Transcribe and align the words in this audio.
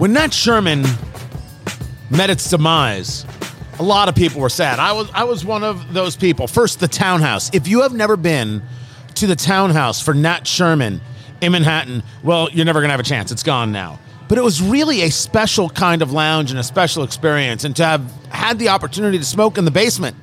When 0.00 0.14
Nat 0.14 0.32
Sherman 0.32 0.82
met 2.08 2.30
its 2.30 2.48
demise, 2.48 3.26
a 3.78 3.82
lot 3.82 4.08
of 4.08 4.14
people 4.14 4.40
were 4.40 4.48
sad. 4.48 4.78
I 4.78 4.92
was 4.92 5.10
I 5.12 5.24
was 5.24 5.44
one 5.44 5.62
of 5.62 5.92
those 5.92 6.16
people. 6.16 6.46
First, 6.46 6.80
the 6.80 6.88
townhouse. 6.88 7.50
If 7.52 7.68
you 7.68 7.82
have 7.82 7.92
never 7.92 8.16
been 8.16 8.62
to 9.16 9.26
the 9.26 9.36
townhouse 9.36 10.00
for 10.00 10.14
Nat 10.14 10.46
Sherman 10.46 11.02
in 11.42 11.52
Manhattan, 11.52 12.02
well, 12.22 12.48
you're 12.50 12.64
never 12.64 12.80
gonna 12.80 12.94
have 12.94 13.00
a 13.00 13.02
chance. 13.02 13.30
It's 13.30 13.42
gone 13.42 13.72
now. 13.72 13.98
But 14.26 14.38
it 14.38 14.40
was 14.42 14.62
really 14.62 15.02
a 15.02 15.10
special 15.10 15.68
kind 15.68 16.00
of 16.00 16.12
lounge 16.12 16.50
and 16.50 16.58
a 16.58 16.64
special 16.64 17.04
experience, 17.04 17.64
and 17.64 17.76
to 17.76 17.84
have 17.84 18.10
had 18.30 18.58
the 18.58 18.70
opportunity 18.70 19.18
to 19.18 19.24
smoke 19.26 19.58
in 19.58 19.66
the 19.66 19.70
basement 19.70 20.16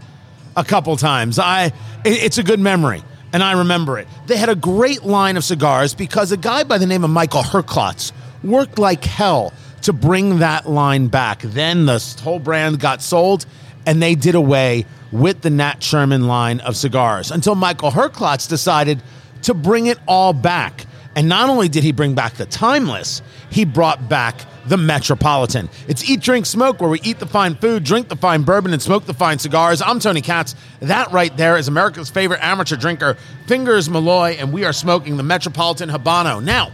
a 0.55 0.63
couple 0.63 0.97
times, 0.97 1.37
I 1.37 1.65
it- 2.03 2.23
it's 2.23 2.39
a 2.39 2.43
good 2.43 2.59
memory. 2.59 3.03
And 3.31 3.43
I 3.43 3.51
remember 3.51 3.99
it. 3.99 4.07
They 4.25 4.37
had 4.37 4.49
a 4.49 4.55
great 4.55 5.03
line 5.05 5.37
of 5.37 5.43
cigars 5.43 5.93
because 5.93 6.31
a 6.31 6.37
guy 6.37 6.63
by 6.63 6.79
the 6.79 6.87
name 6.87 7.03
of 7.03 7.11
Michael 7.11 7.43
Herklotz 7.43 8.11
worked 8.43 8.79
like 8.79 9.03
hell 9.05 9.53
to 9.87 9.93
bring 9.93 10.39
that 10.39 10.69
line 10.69 11.07
back. 11.07 11.41
Then 11.41 11.85
the 11.85 12.19
whole 12.21 12.39
brand 12.39 12.77
got 12.77 13.01
sold 13.01 13.45
and 13.85 14.03
they 14.03 14.15
did 14.15 14.35
away 14.35 14.85
with 15.13 15.43
the 15.43 15.49
Nat 15.49 15.81
Sherman 15.81 16.27
line 16.27 16.59
of 16.59 16.75
cigars 16.75 17.31
until 17.31 17.55
Michael 17.55 17.91
Herklotz 17.91 18.49
decided 18.49 19.01
to 19.43 19.53
bring 19.53 19.85
it 19.85 19.97
all 20.05 20.33
back. 20.33 20.85
And 21.15 21.29
not 21.29 21.49
only 21.49 21.69
did 21.69 21.85
he 21.85 21.93
bring 21.93 22.15
back 22.15 22.33
the 22.33 22.45
timeless, 22.45 23.21
he 23.49 23.63
brought 23.63 24.09
back 24.09 24.41
the 24.65 24.75
Metropolitan. 24.75 25.69
It's 25.87 26.03
Eat, 26.09 26.19
Drink, 26.19 26.45
Smoke, 26.45 26.81
where 26.81 26.89
we 26.89 26.99
eat 27.03 27.19
the 27.19 27.25
fine 27.25 27.55
food, 27.55 27.85
drink 27.85 28.09
the 28.09 28.17
fine 28.17 28.43
bourbon, 28.43 28.73
and 28.73 28.81
smoke 28.81 29.05
the 29.05 29.13
fine 29.13 29.39
cigars. 29.39 29.81
I'm 29.81 30.01
Tony 30.01 30.19
Katz. 30.19 30.53
That 30.81 31.13
right 31.13 31.35
there 31.37 31.55
is 31.55 31.69
America's 31.69 32.09
favorite 32.09 32.43
amateur 32.43 32.75
drinker, 32.75 33.15
Fingers 33.45 33.89
Malloy, 33.89 34.35
and 34.37 34.51
we 34.51 34.65
are 34.65 34.73
smoking 34.73 35.15
the 35.15 35.23
Metropolitan 35.23 35.89
Habano. 35.89 36.43
Now, 36.43 36.73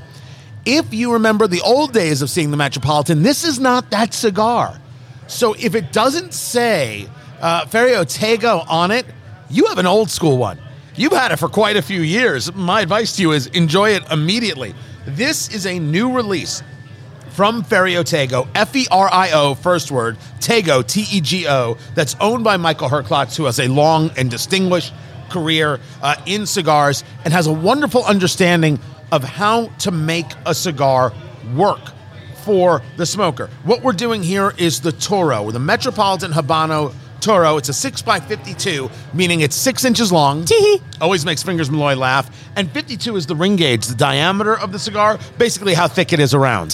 if 0.66 0.94
you 0.94 1.14
remember 1.14 1.48
the 1.48 1.62
old 1.62 1.94
days 1.94 2.22
of 2.22 2.30
seeing 2.30 2.52
the 2.52 2.58
Metropolitan, 2.58 3.24
this 3.24 3.44
is 3.44 3.60
not 3.60 3.90
that 3.92 4.14
cigar. 4.14 4.80
So 5.28 5.54
if 5.54 5.76
it 5.76 5.92
doesn't 5.92 6.34
say 6.34 7.08
uh, 7.42 7.66
Ferio 7.66 8.04
Tego 8.06 8.66
on 8.68 8.92
it, 8.92 9.06
you 9.50 9.66
have 9.68 9.78
an 9.78 9.86
old 9.86 10.10
school 10.10 10.38
one. 10.38 10.60
You've 10.96 11.14
had 11.14 11.32
it 11.32 11.38
for 11.38 11.50
quite 11.50 11.76
a 11.76 11.82
few 11.82 12.02
years. 12.02 12.54
My 12.54 12.82
advice 12.82 13.16
to 13.16 13.22
you 13.22 13.32
is 13.32 13.48
enjoy 13.48 13.92
it 13.92 14.04
immediately. 14.12 14.76
This 15.06 15.54
is 15.54 15.66
a 15.66 15.80
new 15.80 16.14
release 16.14 16.62
from 17.32 17.64
Ferio 17.64 18.04
Tego, 18.04 18.48
F 18.54 18.76
E 18.76 18.86
R 18.92 19.10
I 19.12 19.32
O, 19.32 19.56
first 19.56 19.92
word, 19.92 20.18
Tego, 20.40 20.86
T 20.86 21.06
E 21.12 21.20
G 21.20 21.48
O, 21.48 21.78
that's 21.96 22.16
owned 22.22 22.44
by 22.44 22.58
Michael 22.58 22.90
Herklotz, 22.90 23.36
who 23.36 23.46
has 23.46 23.60
a 23.60 23.68
long 23.68 24.12
and 24.18 24.30
distinguished 24.30 24.94
career 25.30 25.80
uh, 26.04 26.16
in 26.28 26.46
cigars 26.46 27.04
and 27.26 27.34
has 27.34 27.48
a 27.48 27.54
wonderful 27.54 28.04
understanding 28.04 28.80
of 29.14 29.24
how 29.24 29.68
to 29.78 29.92
make 29.92 30.26
a 30.48 30.56
cigar 30.56 31.14
work 31.56 31.92
for 32.38 32.82
the 32.98 33.06
smoker. 33.06 33.48
What 33.64 33.84
we're 33.84 33.94
doing 33.94 34.24
here 34.24 34.56
is 34.58 34.82
the 34.82 34.92
Toro, 34.92 35.52
the 35.52 35.60
Metropolitan 35.60 36.32
Habano 36.32 36.92
Toro. 37.22 37.58
It's 37.58 37.70
a 37.70 37.74
6x52, 37.74 38.92
meaning 39.14 39.42
it's 39.42 39.56
six 39.56 39.86
inches 39.86 40.12
long. 40.12 40.46
Always 41.00 41.26
makes 41.26 41.44
Fingers 41.44 41.70
Malloy 41.70 41.96
laugh. 41.96 42.36
And 42.56 42.72
52 42.72 43.16
is 43.16 43.28
the 43.28 43.36
ring 43.36 43.56
gauge, 43.56 43.86
the 43.86 43.94
diameter 43.94 44.58
of 44.58 44.72
the 44.72 44.80
cigar, 44.80 45.20
basically 45.38 45.76
how 45.76 45.88
thick 45.88 46.12
it 46.12 46.20
is 46.20 46.34
around. 46.34 46.74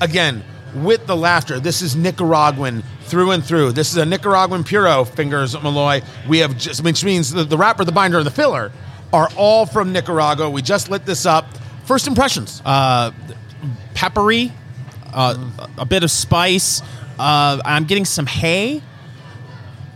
Again, 0.00 0.42
with 0.74 1.06
the 1.06 1.16
laughter, 1.16 1.60
this 1.60 1.82
is 1.82 1.94
Nicaraguan 1.94 2.82
through 3.02 3.30
and 3.30 3.44
through. 3.44 3.70
This 3.72 3.92
is 3.92 3.96
a 3.96 4.04
Nicaraguan 4.04 4.64
Puro, 4.64 5.04
Fingers 5.04 5.54
Malloy. 5.62 6.02
We 6.28 6.38
have 6.38 6.58
just, 6.58 6.82
which 6.82 7.04
means 7.04 7.30
the, 7.30 7.44
the 7.44 7.56
wrapper, 7.56 7.84
the 7.84 7.92
binder, 7.92 8.18
and 8.18 8.26
the 8.26 8.32
filler 8.32 8.72
are 9.12 9.28
all 9.36 9.66
from 9.66 9.92
Nicaragua. 9.92 10.50
We 10.50 10.62
just 10.62 10.90
lit 10.90 11.06
this 11.06 11.26
up. 11.26 11.46
First 11.86 12.06
impressions. 12.06 12.60
peppery, 13.94 14.52
uh, 15.12 15.36
a 15.78 15.84
bit 15.86 16.02
of 16.04 16.10
spice. 16.10 16.82
Uh, 17.18 17.60
I'm 17.64 17.84
getting 17.84 18.04
some 18.04 18.26
hay, 18.26 18.82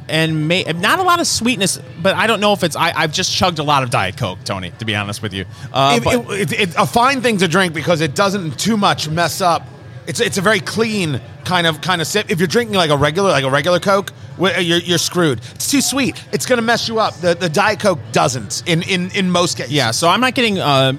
and 0.08 0.48
may, 0.48 0.62
not 0.64 0.98
a 0.98 1.02
lot 1.02 1.20
of 1.20 1.26
sweetness. 1.26 1.78
But 2.02 2.14
I 2.16 2.26
don't 2.26 2.40
know 2.40 2.52
if 2.52 2.64
it's. 2.64 2.76
I, 2.76 2.92
I've 2.92 3.12
just 3.12 3.34
chugged 3.34 3.58
a 3.58 3.62
lot 3.62 3.82
of 3.82 3.90
Diet 3.90 4.16
Coke, 4.16 4.38
Tony. 4.44 4.72
To 4.78 4.84
be 4.84 4.94
honest 4.94 5.20
with 5.22 5.34
you, 5.34 5.44
uh, 5.72 5.98
it, 6.00 6.04
but- 6.04 6.30
it- 6.30 6.52
it- 6.52 6.60
it's 6.60 6.76
a 6.76 6.86
fine 6.86 7.20
thing 7.20 7.38
to 7.38 7.48
drink 7.48 7.74
because 7.74 8.00
it 8.00 8.14
doesn't 8.14 8.58
too 8.58 8.76
much 8.76 9.08
mess 9.08 9.40
up. 9.40 9.66
It's 10.06 10.18
it's 10.20 10.38
a 10.38 10.40
very 10.42 10.60
clean 10.60 11.20
kind 11.44 11.66
of 11.66 11.80
kind 11.82 12.00
of 12.00 12.06
sip. 12.06 12.30
If 12.30 12.38
you're 12.38 12.48
drinking 12.48 12.76
like 12.76 12.90
a 12.90 12.96
regular 12.96 13.30
like 13.30 13.44
a 13.44 13.50
regular 13.50 13.78
Coke, 13.80 14.12
you're, 14.38 14.78
you're 14.78 14.98
screwed. 14.98 15.40
It's 15.54 15.70
too 15.70 15.80
sweet. 15.82 16.22
It's 16.32 16.46
going 16.46 16.56
to 16.56 16.62
mess 16.62 16.88
you 16.88 16.98
up. 16.98 17.14
The 17.20 17.34
the 17.34 17.48
Diet 17.50 17.80
Coke 17.80 17.98
doesn't 18.12 18.62
in 18.66 18.82
in 18.82 19.10
in 19.10 19.30
most 19.30 19.56
cases. 19.58 19.72
yeah. 19.72 19.90
So 19.90 20.08
I'm 20.08 20.20
not 20.20 20.34
getting 20.34 20.58
uh, 20.58 20.94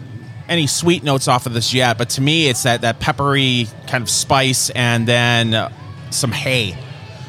any 0.52 0.68
sweet 0.68 1.04
notes 1.04 1.28
off 1.28 1.46
of 1.46 1.54
this 1.54 1.74
yet. 1.74 1.98
But 1.98 2.10
to 2.12 2.22
me, 2.22 2.48
it's 2.50 2.64
that 2.64 2.82
that 2.82 3.00
peppery 3.00 3.68
kind 3.88 4.02
of 4.04 4.10
spice, 4.10 4.70
and 4.72 5.08
then 5.08 5.54
uh, 5.54 5.72
some 6.12 6.32
hay. 6.32 6.78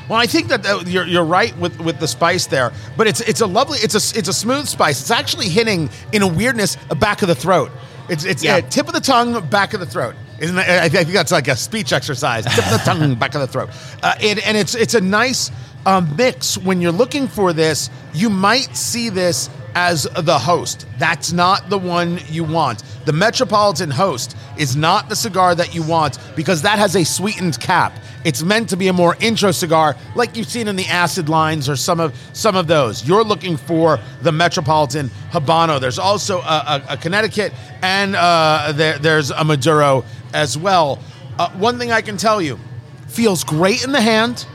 Well, 0.09 0.19
I 0.21 0.27
think 0.27 0.49
that 0.49 0.67
uh, 0.67 0.83
you're, 0.85 1.07
you're 1.07 1.25
right 1.25 1.57
with, 1.59 1.81
with 1.81 2.01
the 2.01 2.09
spice 2.09 2.47
there, 2.49 2.73
but 2.97 3.07
it's 3.07 3.21
it's 3.21 3.41
a 3.41 3.47
lovely 3.47 3.79
it's 3.79 3.95
a 3.95 4.19
it's 4.19 4.29
a 4.29 4.33
smooth 4.33 4.67
spice. 4.67 5.01
It's 5.01 5.11
actually 5.13 5.49
hitting 5.49 5.89
in 6.13 6.23
a 6.23 6.29
weirdness 6.29 6.77
uh, 6.91 6.95
back 6.97 7.23
of 7.23 7.29
the 7.29 7.35
throat. 7.35 7.71
It's 8.11 8.25
it's 8.25 8.43
Yeah. 8.43 8.57
uh, 8.57 8.61
tip 8.63 8.89
of 8.89 8.95
the 8.95 9.01
tongue, 9.01 9.47
back 9.49 9.73
of 9.75 9.81
the 9.81 9.87
throat. 9.87 10.15
Isn't 10.41 10.57
that, 10.57 10.83
I 10.83 10.89
think 10.89 11.11
that's 11.11 11.31
like 11.31 11.47
a 11.47 11.55
speech 11.55 11.93
exercise. 11.93 12.45
Tip 12.45 12.67
of 12.67 12.73
the 12.73 12.79
tongue, 12.85 13.15
back 13.19 13.37
of 13.37 13.41
the 13.43 13.47
throat. 13.47 13.71
Uh, 14.03 14.15
it, 14.21 14.45
and 14.47 14.57
it's 14.57 14.75
it's 14.75 14.95
a 14.95 15.01
nice 15.01 15.53
um, 15.87 16.15
mix. 16.17 16.57
When 16.59 16.81
you're 16.81 16.93
looking 16.93 17.29
for 17.29 17.53
this, 17.53 17.91
you 18.13 18.31
might 18.31 18.77
see 18.77 19.09
this 19.09 19.51
as 19.75 20.05
the 20.05 20.39
host. 20.39 20.87
That's 20.99 21.33
not 21.33 21.71
the 21.71 21.79
one 21.79 22.21
you 22.29 22.45
want. 22.45 22.83
The 23.05 23.13
Metropolitan 23.13 23.91
Host 23.91 24.37
is 24.59 24.77
not 24.77 25.09
the 25.09 25.17
cigar 25.17 25.55
that 25.55 25.75
you 25.75 25.83
want 25.83 26.19
because 26.37 26.63
that 26.63 26.79
has 26.79 26.95
a 26.95 27.05
sweetened 27.05 27.59
cap. 27.61 27.93
It's 28.25 28.43
meant 28.43 28.69
to 28.69 28.77
be 28.77 28.89
a 28.89 28.93
more 28.93 29.17
intro 29.21 29.51
cigar, 29.51 29.97
like 30.15 30.37
you've 30.37 30.47
seen 30.47 30.69
in 30.69 30.77
the 30.77 30.87
acid 30.87 31.29
lines 31.29 31.69
or 31.69 31.75
some 31.75 31.99
of 31.99 32.15
some 32.33 32.55
of 32.55 32.67
those. 32.69 33.07
You're 33.07 33.25
looking 33.25 33.57
for 33.57 33.99
the 34.21 34.31
Metropolitan 34.31 35.11
Habano. 35.33 35.81
There's 35.81 35.99
also 35.99 36.41
a, 36.41 36.43
a, 36.43 36.85
a 36.91 36.97
Connecticut 36.97 37.53
and 37.83 38.15
uh, 38.15 38.73
there, 38.75 38.99
there's 38.99 39.31
a 39.31 39.45
Maduro 39.45 40.05
as 40.33 40.57
well. 40.57 41.01
Uh, 41.39 41.51
one 41.53 41.79
thing 41.79 41.91
I 41.91 42.03
can 42.03 42.17
tell 42.17 42.41
you, 42.41 42.61
feels 43.09 43.45
great 43.45 43.85
in 43.85 43.93
the 43.93 44.01
hand, 44.01 44.47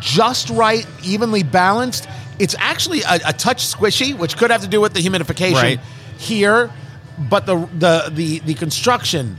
just 0.00 0.50
right, 0.50 0.86
evenly 1.02 1.42
balanced. 1.42 2.08
It's 2.38 2.54
actually 2.58 3.02
a, 3.02 3.18
a 3.26 3.32
touch 3.32 3.66
squishy, 3.66 4.16
which 4.16 4.36
could 4.36 4.50
have 4.50 4.62
to 4.62 4.68
do 4.68 4.80
with 4.80 4.94
the 4.94 5.00
humidification 5.00 5.54
Right. 5.54 5.80
here, 6.18 6.70
but 7.18 7.46
the 7.46 7.56
the 7.78 8.10
the 8.12 8.38
the 8.40 8.54
construction, 8.54 9.36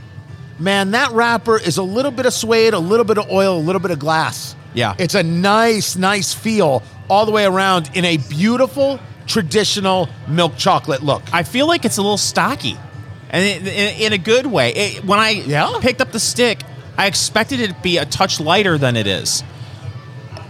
man, 0.58 0.90
that 0.90 1.12
wrapper 1.12 1.58
is 1.58 1.78
a 1.78 1.82
little 1.82 2.10
bit 2.10 2.26
of 2.26 2.32
suede, 2.34 2.74
a 2.74 2.78
little 2.78 3.04
bit 3.06 3.16
of 3.18 3.30
oil, 3.30 3.56
a 3.56 3.60
little 3.60 3.80
bit 3.80 3.90
of 3.90 3.98
glass. 3.98 4.54
Yeah. 4.72 4.94
it's 4.98 5.16
a 5.16 5.22
nice, 5.24 5.96
nice 5.96 6.32
feel 6.32 6.84
all 7.08 7.26
the 7.26 7.32
way 7.32 7.44
around 7.44 7.90
in 7.94 8.04
a 8.04 8.18
beautiful 8.18 9.00
traditional 9.26 10.08
milk 10.28 10.56
chocolate 10.56 11.02
look. 11.02 11.22
I 11.32 11.42
feel 11.42 11.66
like 11.66 11.84
it's 11.84 11.96
a 11.96 12.02
little 12.02 12.16
stocky, 12.18 12.76
and 13.30 13.44
in, 13.44 13.66
in, 13.66 14.00
in 14.00 14.12
a 14.12 14.18
good 14.18 14.46
way. 14.46 14.70
It, 14.74 15.04
when 15.04 15.18
I 15.18 15.30
Yeah? 15.30 15.72
picked 15.80 16.00
up 16.00 16.12
the 16.12 16.20
stick, 16.20 16.60
I 16.98 17.06
expected 17.06 17.60
it 17.60 17.68
to 17.68 17.74
be 17.82 17.96
a 17.98 18.04
touch 18.04 18.38
lighter 18.40 18.76
than 18.78 18.94
it 18.96 19.06
is. 19.08 19.42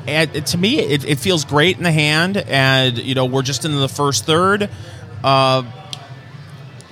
And 0.07 0.47
to 0.47 0.59
me, 0.59 0.79
it, 0.79 1.05
it 1.05 1.19
feels 1.19 1.45
great 1.45 1.77
in 1.77 1.83
the 1.83 1.93
hand, 1.93 2.37
and 2.37 2.99
you 2.99 3.15
know 3.15 3.27
we're 3.27 3.43
just 3.43 3.65
into 3.65 3.79
the 3.79 3.89
first 3.89 4.25
third. 4.25 4.71
Uh, 5.23 5.63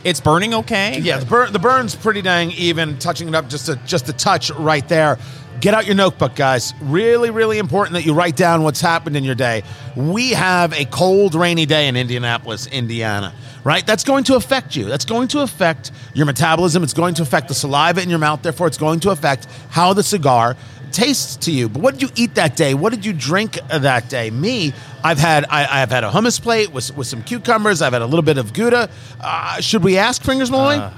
it's 0.04 0.20
burning 0.20 0.54
okay. 0.54 0.98
Yeah, 1.00 1.18
the 1.18 1.26
burn 1.26 1.52
the 1.52 1.58
burn's 1.58 1.94
pretty 1.94 2.22
dang 2.22 2.50
even. 2.52 2.98
Touching 2.98 3.28
it 3.28 3.34
up 3.34 3.48
just 3.48 3.68
a 3.68 3.76
just 3.86 4.08
a 4.08 4.12
touch 4.12 4.50
right 4.50 4.86
there. 4.88 5.18
Get 5.60 5.74
out 5.74 5.86
your 5.86 5.96
notebook, 5.96 6.36
guys. 6.36 6.72
Really, 6.80 7.30
really 7.30 7.58
important 7.58 7.94
that 7.94 8.06
you 8.06 8.14
write 8.14 8.36
down 8.36 8.62
what's 8.62 8.80
happened 8.80 9.16
in 9.16 9.24
your 9.24 9.34
day. 9.34 9.64
We 9.96 10.30
have 10.30 10.72
a 10.72 10.84
cold, 10.84 11.34
rainy 11.34 11.66
day 11.66 11.88
in 11.88 11.96
Indianapolis, 11.96 12.68
Indiana. 12.68 13.34
Right? 13.64 13.86
That's 13.86 14.04
going 14.04 14.24
to 14.24 14.36
affect 14.36 14.76
you. 14.76 14.84
That's 14.84 15.04
going 15.04 15.28
to 15.28 15.40
affect 15.40 15.90
your 16.14 16.26
metabolism. 16.26 16.82
It's 16.82 16.94
going 16.94 17.14
to 17.14 17.22
affect 17.22 17.48
the 17.48 17.54
saliva 17.54 18.02
in 18.02 18.08
your 18.08 18.18
mouth. 18.18 18.42
Therefore, 18.42 18.66
it's 18.66 18.78
going 18.78 19.00
to 19.00 19.10
affect 19.10 19.46
how 19.70 19.92
the 19.92 20.02
cigar 20.02 20.56
tastes 20.92 21.36
to 21.36 21.50
you. 21.52 21.68
But 21.68 21.82
what 21.82 21.94
did 21.94 22.02
you 22.02 22.08
eat 22.16 22.34
that 22.36 22.56
day? 22.56 22.74
What 22.74 22.92
did 22.92 23.04
you 23.04 23.12
drink 23.12 23.58
that 23.68 24.08
day? 24.08 24.30
Me, 24.30 24.72
I've 25.04 25.18
had 25.18 25.44
I, 25.50 25.82
I've 25.82 25.90
had 25.90 26.04
a 26.04 26.10
hummus 26.10 26.40
plate 26.40 26.72
with 26.72 26.96
with 26.96 27.06
some 27.06 27.22
cucumbers. 27.22 27.82
I've 27.82 27.92
had 27.92 28.02
a 28.02 28.06
little 28.06 28.22
bit 28.22 28.38
of 28.38 28.52
gouda. 28.52 28.88
Uh, 29.20 29.60
should 29.60 29.84
we 29.84 29.98
ask 29.98 30.22
Fingers 30.22 30.50
Malloy? 30.50 30.90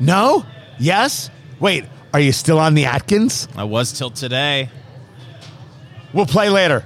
no. 0.00 0.46
Yes. 0.78 1.30
Wait. 1.60 1.84
Are 2.14 2.20
you 2.20 2.32
still 2.32 2.58
on 2.58 2.74
the 2.74 2.86
Atkins? 2.86 3.48
I 3.54 3.64
was 3.64 3.92
till 3.92 4.10
today. 4.10 4.70
We'll 6.14 6.26
play 6.26 6.48
later. 6.48 6.82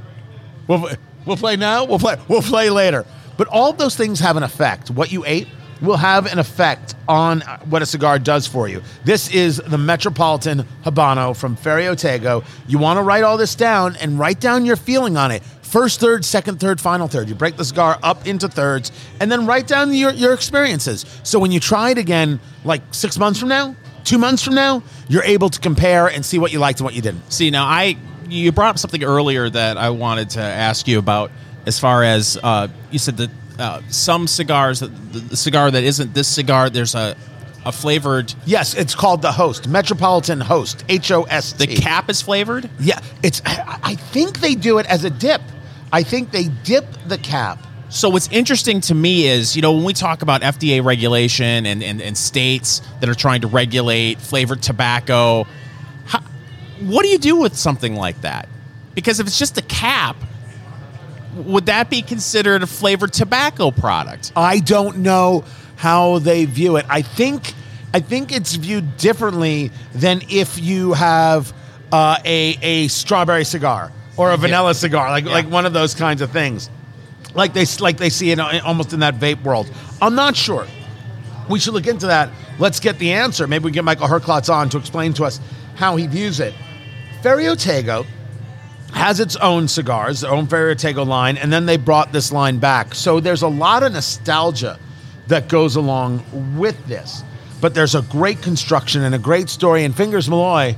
We'll, 0.67 0.89
we'll 1.25 1.37
play 1.37 1.57
now. 1.57 1.85
We'll 1.85 2.01
play. 2.01 2.17
We'll 2.27 2.43
play 2.43 2.71
later. 2.71 3.07
But 3.37 3.49
all 3.49 3.73
those 3.73 3.97
things 3.97 4.21
have 4.21 4.37
an 4.37 4.43
effect. 4.43 4.91
What 4.91 5.13
you 5.13 5.25
ate 5.27 5.49
will 5.81 5.97
have 5.97 6.27
an 6.27 6.39
effect 6.39 6.95
on 7.09 7.41
what 7.69 7.83
a 7.83 7.87
cigar 7.87 8.19
does 8.19 8.47
for 8.47 8.69
you. 8.69 8.83
This 9.05 9.33
is 9.35 9.57
the 9.57 9.79
Metropolitan 9.79 10.65
Habano 10.85 11.37
from 11.37 11.57
Ferio 11.57 11.95
Tego. 11.95 12.45
You 12.69 12.79
want 12.79 12.99
to 12.99 13.03
write 13.03 13.25
all 13.25 13.37
this 13.37 13.55
down 13.55 13.97
and 13.97 14.19
write 14.19 14.39
down 14.39 14.65
your 14.65 14.77
feeling 14.77 15.17
on 15.17 15.33
it. 15.33 15.43
First 15.63 15.99
third, 15.99 16.25
second 16.25 16.61
third, 16.61 16.81
final 16.81 17.09
third. 17.09 17.29
You 17.29 17.35
break 17.35 17.57
the 17.57 17.65
cigar 17.65 17.99
up 18.03 18.27
into 18.27 18.49
thirds 18.49 18.93
and 19.21 19.33
then 19.33 19.47
write 19.47 19.67
down 19.67 19.93
your, 19.93 20.13
your 20.13 20.35
experiences. 20.35 21.05
So 21.25 21.39
when 21.39 21.51
you 21.51 21.59
try 21.59 21.91
it 21.91 21.99
again, 21.99 22.39
like 22.65 22.83
six 22.93 23.19
months 23.19 23.41
from 23.41 23.49
now, 23.49 23.75
Two 24.05 24.19
months 24.19 24.43
from 24.43 24.55
now, 24.55 24.83
you're 25.09 25.23
able 25.23 25.49
to 25.49 25.61
compare 25.61 26.09
and 26.09 26.25
see 26.25 26.39
what 26.39 26.53
you 26.53 26.59
liked 26.59 26.81
and 26.81 26.85
what 26.85 26.95
you 26.95 27.03
didn't. 27.03 27.33
See, 27.33 27.51
now 27.51 27.65
I 27.65 27.97
you 28.29 28.51
brought 28.51 28.71
up 28.71 28.79
something 28.79 29.05
earlier 29.05 29.49
that 29.49 29.77
I 29.77 29.91
wanted 29.91 30.31
to 30.31 30.41
ask 30.41 30.89
you 30.89 30.99
about. 30.99 31.31
As 31.67 31.79
far 31.79 32.03
as 32.03 32.39
uh, 32.43 32.69
you 32.91 32.99
said 32.99 33.17
that 33.19 33.31
uh, 33.59 33.83
some 33.89 34.27
cigars, 34.27 34.81
the, 34.81 34.89
the 34.89 35.37
cigar 35.37 35.71
that 35.71 35.85
isn't 35.85 36.15
this 36.15 36.29
cigar, 36.29 36.71
there's 36.71 36.95
a 36.95 37.17
a 37.65 37.71
flavored. 37.71 38.35
Yes, 38.45 38.75
it's 38.75 38.95
called 38.95 39.23
the 39.23 39.33
Host, 39.33 39.69
Metropolitan 39.69 40.41
Host, 40.41 40.85
H 40.89 41.13
O 41.13 41.23
S 41.25 41.53
T. 41.53 41.67
The 41.67 41.77
cap 41.77 42.11
is 42.11 42.21
flavored. 42.21 42.69
Yeah, 42.81 42.99
it's. 43.23 43.41
I 43.45 43.79
I 43.83 43.95
think 43.95 44.41
they 44.41 44.55
do 44.55 44.79
it 44.79 44.87
as 44.87 45.05
a 45.05 45.11
dip. 45.11 45.41
I 45.93 46.03
think 46.03 46.31
they 46.31 46.49
dip 46.65 46.87
the 47.07 47.19
cap. 47.19 47.59
So 47.91 48.09
what's 48.09 48.29
interesting 48.33 48.81
to 48.83 48.95
me 48.95 49.27
is, 49.27 49.55
you 49.55 49.61
know, 49.61 49.73
when 49.75 49.85
we 49.85 49.93
talk 49.93 50.23
about 50.23 50.41
FDA 50.41 50.83
regulation 50.83 51.67
and, 51.67 51.83
and, 51.83 52.01
and 52.01 52.17
states 52.17 52.81
that 53.01 53.11
are 53.11 53.15
trying 53.15 53.43
to 53.43 53.49
regulate 53.49 54.19
flavored 54.19 54.63
tobacco, 54.63 55.47
how, 56.07 56.21
what 56.81 57.03
do 57.03 57.11
you 57.11 57.19
do 57.19 57.37
with 57.37 57.55
something 57.55 57.95
like 57.95 58.23
that? 58.23 58.49
Because 58.95 59.21
if 59.21 59.27
it's 59.27 59.39
just 59.39 59.59
a 59.59 59.63
cap, 59.63 60.17
would 61.35 61.67
that 61.67 61.91
be 61.91 62.03
considered 62.03 62.63
a 62.63 62.67
flavored 62.67 63.13
tobacco 63.13 63.71
product? 63.71 64.33
I 64.37 64.61
don't 64.61 64.99
know 64.99 65.45
how 65.77 66.19
they 66.19 66.45
view 66.45 66.77
it. 66.77 66.87
I 66.89 67.03
think 67.03 67.55
I 67.95 68.01
think 68.01 68.33
it's 68.33 68.55
viewed 68.55 68.97
differently 68.97 69.71
than 69.95 70.23
if 70.29 70.59
you 70.61 70.93
have 70.93 71.53
uh, 71.91 72.19
a 72.25 72.59
a 72.63 72.89
strawberry 72.89 73.45
cigar 73.45 73.93
or 74.17 74.31
a 74.31 74.37
vanilla 74.37 74.75
cigar, 74.75 75.11
like 75.11 75.25
like 75.25 75.51
one 75.51 75.67
of 75.67 75.73
those 75.73 75.95
kinds 75.95 76.23
of 76.23 76.31
things, 76.31 76.71
like 77.35 77.53
they 77.53 77.65
like 77.81 77.99
they 77.99 78.11
see 78.11 78.31
it 78.31 78.39
almost 78.39 78.93
in 78.93 79.01
that 79.01 79.17
vape 79.17 79.43
world. 79.43 79.71
I'm 80.01 80.15
not 80.15 80.37
sure. 80.37 80.67
We 81.49 81.59
should 81.59 81.75
look 81.75 81.87
into 81.87 82.07
that. 82.07 82.31
Let's 82.59 82.81
get 82.81 82.99
the 82.99 83.13
answer. 83.13 83.47
Maybe 83.47 83.65
we 83.65 83.71
get 83.73 83.85
Michael 83.85 84.07
Herklotz 84.07 84.53
on 84.53 84.69
to 84.71 84.79
explain 84.79 85.13
to 85.15 85.25
us 85.25 85.41
how 85.75 85.97
he 85.97 86.07
views 86.07 86.41
it. 86.41 86.55
Ferio 87.23 87.55
Tego 87.57 88.07
has 88.93 89.21
its 89.21 89.37
own 89.37 89.69
cigars, 89.69 90.21
their 90.21 90.31
own 90.31 90.47
Ferio 90.47 90.75
Tego 90.75 91.07
line, 91.07 91.37
and 91.37 91.53
then 91.53 91.67
they 91.67 91.77
brought 91.77 92.13
this 92.13 92.31
line 92.31 92.59
back. 92.59 92.95
So 92.95 93.21
there's 93.21 93.43
a 93.43 93.49
lot 93.49 93.83
of 93.83 93.93
nostalgia 93.93 94.79
that 95.29 95.49
goes 95.49 95.77
along 95.77 96.23
with 96.57 96.87
this. 96.87 97.25
But 97.61 97.75
there's 97.75 97.95
a 97.95 98.03
great 98.03 98.43
construction 98.43 99.03
and 99.03 99.15
a 99.15 99.19
great 99.19 99.49
story. 99.49 99.85
And 99.85 99.95
Fingers 99.95 100.29
Malloy, 100.29 100.77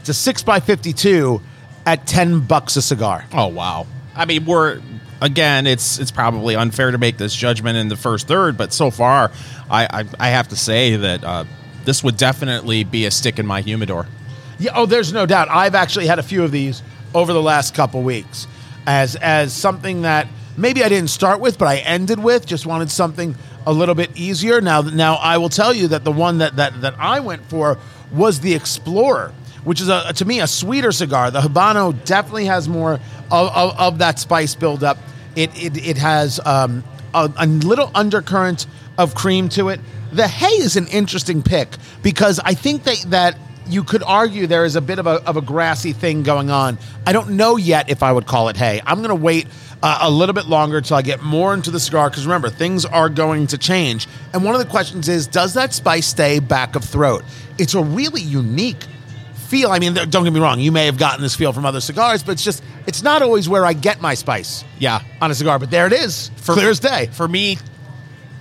it's 0.00 0.08
a 0.08 0.14
six 0.14 0.42
by 0.42 0.60
fifty-two 0.60 1.42
at 1.84 2.06
ten 2.06 2.40
bucks 2.40 2.76
a 2.76 2.82
cigar. 2.82 3.26
Oh 3.32 3.48
wow! 3.48 3.86
I 4.16 4.24
mean, 4.24 4.46
we're 4.46 4.80
again, 5.20 5.66
it's 5.66 5.98
it's 5.98 6.10
probably 6.10 6.56
unfair 6.56 6.90
to 6.90 6.98
make 6.98 7.18
this 7.18 7.34
judgment 7.34 7.76
in 7.76 7.88
the 7.88 7.96
first 7.96 8.28
third, 8.28 8.56
but 8.56 8.72
so 8.72 8.90
far, 8.90 9.30
I 9.70 9.84
I, 10.00 10.04
I 10.18 10.28
have 10.30 10.48
to 10.48 10.56
say 10.56 10.96
that 10.96 11.22
uh, 11.22 11.44
this 11.84 12.02
would 12.02 12.16
definitely 12.16 12.84
be 12.84 13.04
a 13.04 13.10
stick 13.10 13.38
in 13.38 13.46
my 13.46 13.60
humidor. 13.60 14.06
Yeah. 14.58 14.72
Oh, 14.74 14.86
there's 14.86 15.12
no 15.12 15.26
doubt. 15.26 15.48
I've 15.50 15.74
actually 15.74 16.06
had 16.06 16.18
a 16.18 16.22
few 16.22 16.42
of 16.44 16.50
these 16.50 16.82
over 17.14 17.32
the 17.32 17.42
last 17.42 17.74
couple 17.74 18.02
weeks 18.02 18.46
as 18.86 19.16
as 19.16 19.52
something 19.52 20.02
that 20.02 20.28
maybe 20.56 20.84
I 20.84 20.88
didn't 20.88 21.10
start 21.10 21.40
with, 21.40 21.58
but 21.58 21.68
I 21.68 21.78
ended 21.78 22.18
with. 22.18 22.46
Just 22.46 22.66
wanted 22.66 22.90
something 22.90 23.34
a 23.66 23.72
little 23.72 23.94
bit 23.94 24.10
easier. 24.16 24.60
Now, 24.60 24.82
now 24.82 25.14
I 25.14 25.38
will 25.38 25.48
tell 25.48 25.72
you 25.72 25.88
that 25.88 26.04
the 26.04 26.12
one 26.12 26.38
that 26.38 26.56
that, 26.56 26.80
that 26.80 26.94
I 26.98 27.20
went 27.20 27.44
for 27.46 27.78
was 28.12 28.40
the 28.40 28.54
Explorer, 28.54 29.32
which 29.64 29.80
is 29.80 29.88
a, 29.88 30.12
to 30.14 30.24
me 30.24 30.40
a 30.40 30.46
sweeter 30.46 30.92
cigar. 30.92 31.30
The 31.30 31.40
Habano 31.40 32.04
definitely 32.04 32.46
has 32.46 32.68
more 32.68 32.94
of, 33.30 33.48
of, 33.54 33.78
of 33.78 33.98
that 33.98 34.18
spice 34.18 34.54
buildup. 34.54 34.98
It 35.36 35.50
it, 35.62 35.76
it 35.86 35.96
has 35.98 36.40
um, 36.44 36.84
a, 37.14 37.30
a 37.36 37.46
little 37.46 37.90
undercurrent 37.94 38.66
of 38.98 39.14
cream 39.14 39.48
to 39.50 39.68
it. 39.68 39.80
The 40.12 40.28
hay 40.28 40.56
is 40.56 40.76
an 40.76 40.88
interesting 40.88 41.42
pick 41.42 41.68
because 42.02 42.38
I 42.40 42.52
think 42.54 42.84
that 42.84 43.04
that 43.08 43.38
you 43.66 43.84
could 43.84 44.02
argue 44.02 44.46
there 44.46 44.64
is 44.64 44.76
a 44.76 44.80
bit 44.80 44.98
of 44.98 45.06
a, 45.06 45.22
of 45.26 45.36
a 45.36 45.40
grassy 45.40 45.92
thing 45.92 46.22
going 46.22 46.50
on. 46.50 46.78
I 47.06 47.12
don't 47.12 47.30
know 47.30 47.56
yet 47.56 47.90
if 47.90 48.02
I 48.02 48.12
would 48.12 48.26
call 48.26 48.48
it 48.48 48.56
hay. 48.56 48.80
I'm 48.86 48.98
going 48.98 49.08
to 49.08 49.14
wait 49.14 49.46
uh, 49.82 49.98
a 50.02 50.10
little 50.10 50.34
bit 50.34 50.46
longer 50.46 50.78
until 50.78 50.96
I 50.96 51.02
get 51.02 51.22
more 51.22 51.54
into 51.54 51.70
the 51.70 51.80
cigar 51.80 52.08
because 52.08 52.26
remember, 52.26 52.50
things 52.50 52.84
are 52.84 53.08
going 53.08 53.46
to 53.48 53.58
change. 53.58 54.06
And 54.32 54.44
one 54.44 54.54
of 54.54 54.60
the 54.60 54.66
questions 54.66 55.08
is 55.08 55.26
does 55.26 55.54
that 55.54 55.72
spice 55.72 56.06
stay 56.06 56.38
back 56.38 56.76
of 56.76 56.84
throat? 56.84 57.24
It's 57.58 57.74
a 57.74 57.82
really 57.82 58.22
unique 58.22 58.84
feel. 59.34 59.70
I 59.70 59.78
mean, 59.78 59.94
don't 59.94 60.24
get 60.24 60.32
me 60.32 60.40
wrong, 60.40 60.60
you 60.60 60.72
may 60.72 60.86
have 60.86 60.98
gotten 60.98 61.20
this 61.20 61.34
feel 61.34 61.52
from 61.52 61.66
other 61.66 61.80
cigars, 61.80 62.22
but 62.22 62.32
it's 62.32 62.44
just, 62.44 62.62
it's 62.86 63.02
not 63.02 63.22
always 63.22 63.48
where 63.48 63.66
I 63.66 63.74
get 63.74 64.00
my 64.00 64.14
spice. 64.14 64.64
Yeah. 64.78 65.02
On 65.20 65.30
a 65.30 65.34
cigar, 65.34 65.58
but 65.58 65.70
there 65.70 65.86
it 65.86 65.92
is, 65.92 66.30
for, 66.36 66.54
clear 66.54 66.70
as 66.70 66.80
day. 66.80 67.10
For 67.12 67.28
me, 67.28 67.58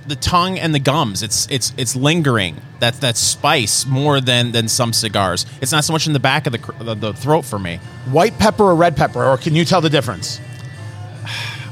the 0.08 0.16
tongue 0.16 0.58
and 0.60 0.74
the 0.74 0.80
gums. 0.80 1.24
It's 1.24 1.48
it's 1.50 1.74
it's 1.78 1.96
lingering. 1.96 2.62
That 2.80 2.96
that 3.02 3.18
spice 3.18 3.86
more 3.86 4.20
than 4.20 4.52
than 4.52 4.68
some 4.68 4.94
cigars. 4.94 5.46
It's 5.62 5.72
not 5.72 5.84
so 5.84 5.94
much 5.94 6.08
in 6.08 6.14
the 6.14 6.20
back 6.20 6.48
of 6.48 6.54
the 6.54 6.84
the, 6.84 6.96
the 6.96 7.14
throat 7.14 7.44
for 7.44 7.60
me. 7.60 7.78
White 8.10 8.38
pepper 8.40 8.64
or 8.64 8.76
red 8.76 8.96
pepper, 8.96 9.24
or 9.24 9.38
can 9.38 9.56
you 9.56 9.66
tell 9.66 9.82
the 9.82 9.90
difference? 9.90 10.40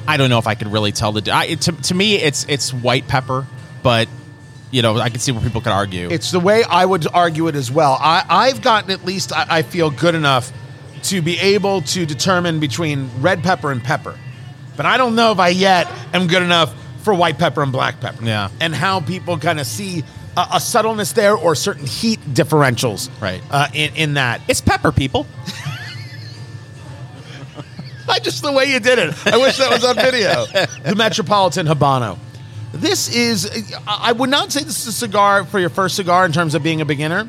I 0.07 0.17
don't 0.17 0.29
know 0.29 0.39
if 0.39 0.47
I 0.47 0.55
could 0.55 0.71
really 0.71 0.91
tell 0.91 1.11
the. 1.11 1.31
I, 1.31 1.55
to 1.55 1.71
to 1.71 1.95
me, 1.95 2.15
it's 2.15 2.45
it's 2.49 2.73
white 2.73 3.07
pepper, 3.07 3.45
but 3.83 4.07
you 4.71 4.81
know 4.81 4.97
I 4.97 5.09
can 5.09 5.19
see 5.19 5.31
where 5.31 5.41
people 5.41 5.61
could 5.61 5.71
argue. 5.71 6.09
It's 6.09 6.31
the 6.31 6.39
way 6.39 6.63
I 6.63 6.85
would 6.85 7.07
argue 7.07 7.47
it 7.47 7.55
as 7.55 7.71
well. 7.71 7.97
I, 7.99 8.23
I've 8.27 8.61
gotten 8.61 8.91
at 8.91 9.05
least 9.05 9.33
I, 9.33 9.45
I 9.49 9.61
feel 9.61 9.89
good 9.89 10.15
enough 10.15 10.51
to 11.03 11.21
be 11.21 11.39
able 11.39 11.81
to 11.81 12.05
determine 12.05 12.59
between 12.59 13.09
red 13.21 13.41
pepper 13.43 13.71
and 13.71 13.83
pepper, 13.83 14.17
but 14.75 14.85
I 14.85 14.97
don't 14.97 15.15
know 15.15 15.31
if 15.31 15.39
I 15.39 15.49
yet 15.49 15.87
am 16.13 16.27
good 16.27 16.43
enough 16.43 16.73
for 17.01 17.13
white 17.13 17.37
pepper 17.37 17.61
and 17.63 17.71
black 17.71 17.99
pepper. 17.99 18.23
Yeah. 18.23 18.49
And 18.59 18.73
how 18.75 18.99
people 18.99 19.37
kind 19.37 19.59
of 19.59 19.65
see 19.65 20.03
a, 20.37 20.47
a, 20.55 20.59
subtleness 20.59 21.13
there 21.13 21.35
or 21.35 21.55
certain 21.55 21.85
heat 21.85 22.19
differentials. 22.33 23.09
Right. 23.21 23.41
Uh, 23.49 23.67
in, 23.73 23.95
in 23.95 24.13
that. 24.15 24.41
It's 24.47 24.61
pepper, 24.61 24.91
people. 24.91 25.25
I 28.09 28.19
just 28.19 28.41
the 28.41 28.51
way 28.51 28.65
you 28.65 28.79
did 28.79 28.97
it. 28.99 29.27
I 29.27 29.37
wish 29.37 29.57
that 29.57 29.69
was 29.69 29.85
on 29.85 29.95
video. 29.95 30.45
the 30.83 30.95
Metropolitan 30.95 31.67
Habano. 31.67 32.17
This 32.71 33.13
is, 33.13 33.71
I 33.87 34.11
would 34.11 34.29
not 34.29 34.51
say 34.51 34.63
this 34.63 34.81
is 34.81 34.87
a 34.87 34.91
cigar 34.91 35.45
for 35.45 35.59
your 35.59 35.69
first 35.69 35.95
cigar 35.95 36.25
in 36.25 36.31
terms 36.31 36.55
of 36.55 36.63
being 36.63 36.81
a 36.81 36.85
beginner, 36.85 37.27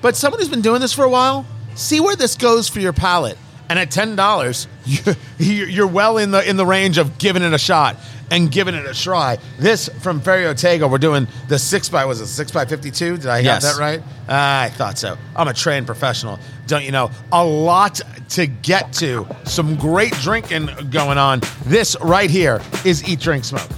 but 0.00 0.16
someone 0.16 0.40
who's 0.40 0.48
been 0.48 0.62
doing 0.62 0.80
this 0.80 0.92
for 0.92 1.04
a 1.04 1.08
while, 1.08 1.46
see 1.74 2.00
where 2.00 2.16
this 2.16 2.36
goes 2.36 2.68
for 2.68 2.80
your 2.80 2.92
palate. 2.92 3.38
And 3.68 3.78
at 3.78 3.90
ten 3.90 4.16
dollars, 4.16 4.68
you're 5.38 5.86
well 5.86 6.18
in 6.18 6.30
the 6.30 6.48
in 6.48 6.56
the 6.56 6.66
range 6.66 6.98
of 6.98 7.18
giving 7.18 7.42
it 7.42 7.52
a 7.52 7.58
shot 7.58 7.96
and 8.30 8.50
giving 8.50 8.74
it 8.74 8.86
a 8.86 8.94
try. 8.94 9.38
This 9.58 9.88
from 10.00 10.20
Ferio 10.20 10.52
Tego, 10.52 10.90
we're 10.90 10.98
doing 10.98 11.26
the 11.48 11.58
six 11.58 11.88
by 11.88 12.04
was 12.04 12.20
it 12.20 12.26
six 12.26 12.50
by 12.50 12.64
fifty 12.64 12.90
two? 12.90 13.16
Did 13.16 13.26
I 13.26 13.40
yes. 13.40 13.64
have 13.64 13.76
that 13.76 13.80
right? 13.80 14.00
Uh, 14.28 14.66
I 14.66 14.70
thought 14.70 14.98
so. 14.98 15.16
I'm 15.34 15.48
a 15.48 15.54
trained 15.54 15.86
professional, 15.86 16.38
don't 16.66 16.84
you 16.84 16.92
know? 16.92 17.10
A 17.32 17.44
lot 17.44 18.00
to 18.30 18.46
get 18.46 18.92
to. 18.94 19.26
Some 19.44 19.76
great 19.76 20.12
drinking 20.14 20.68
going 20.90 21.18
on. 21.18 21.40
This 21.64 21.96
right 22.00 22.30
here 22.30 22.60
is 22.84 23.08
Eat 23.08 23.20
Drink 23.20 23.44
Smoke. 23.44 23.68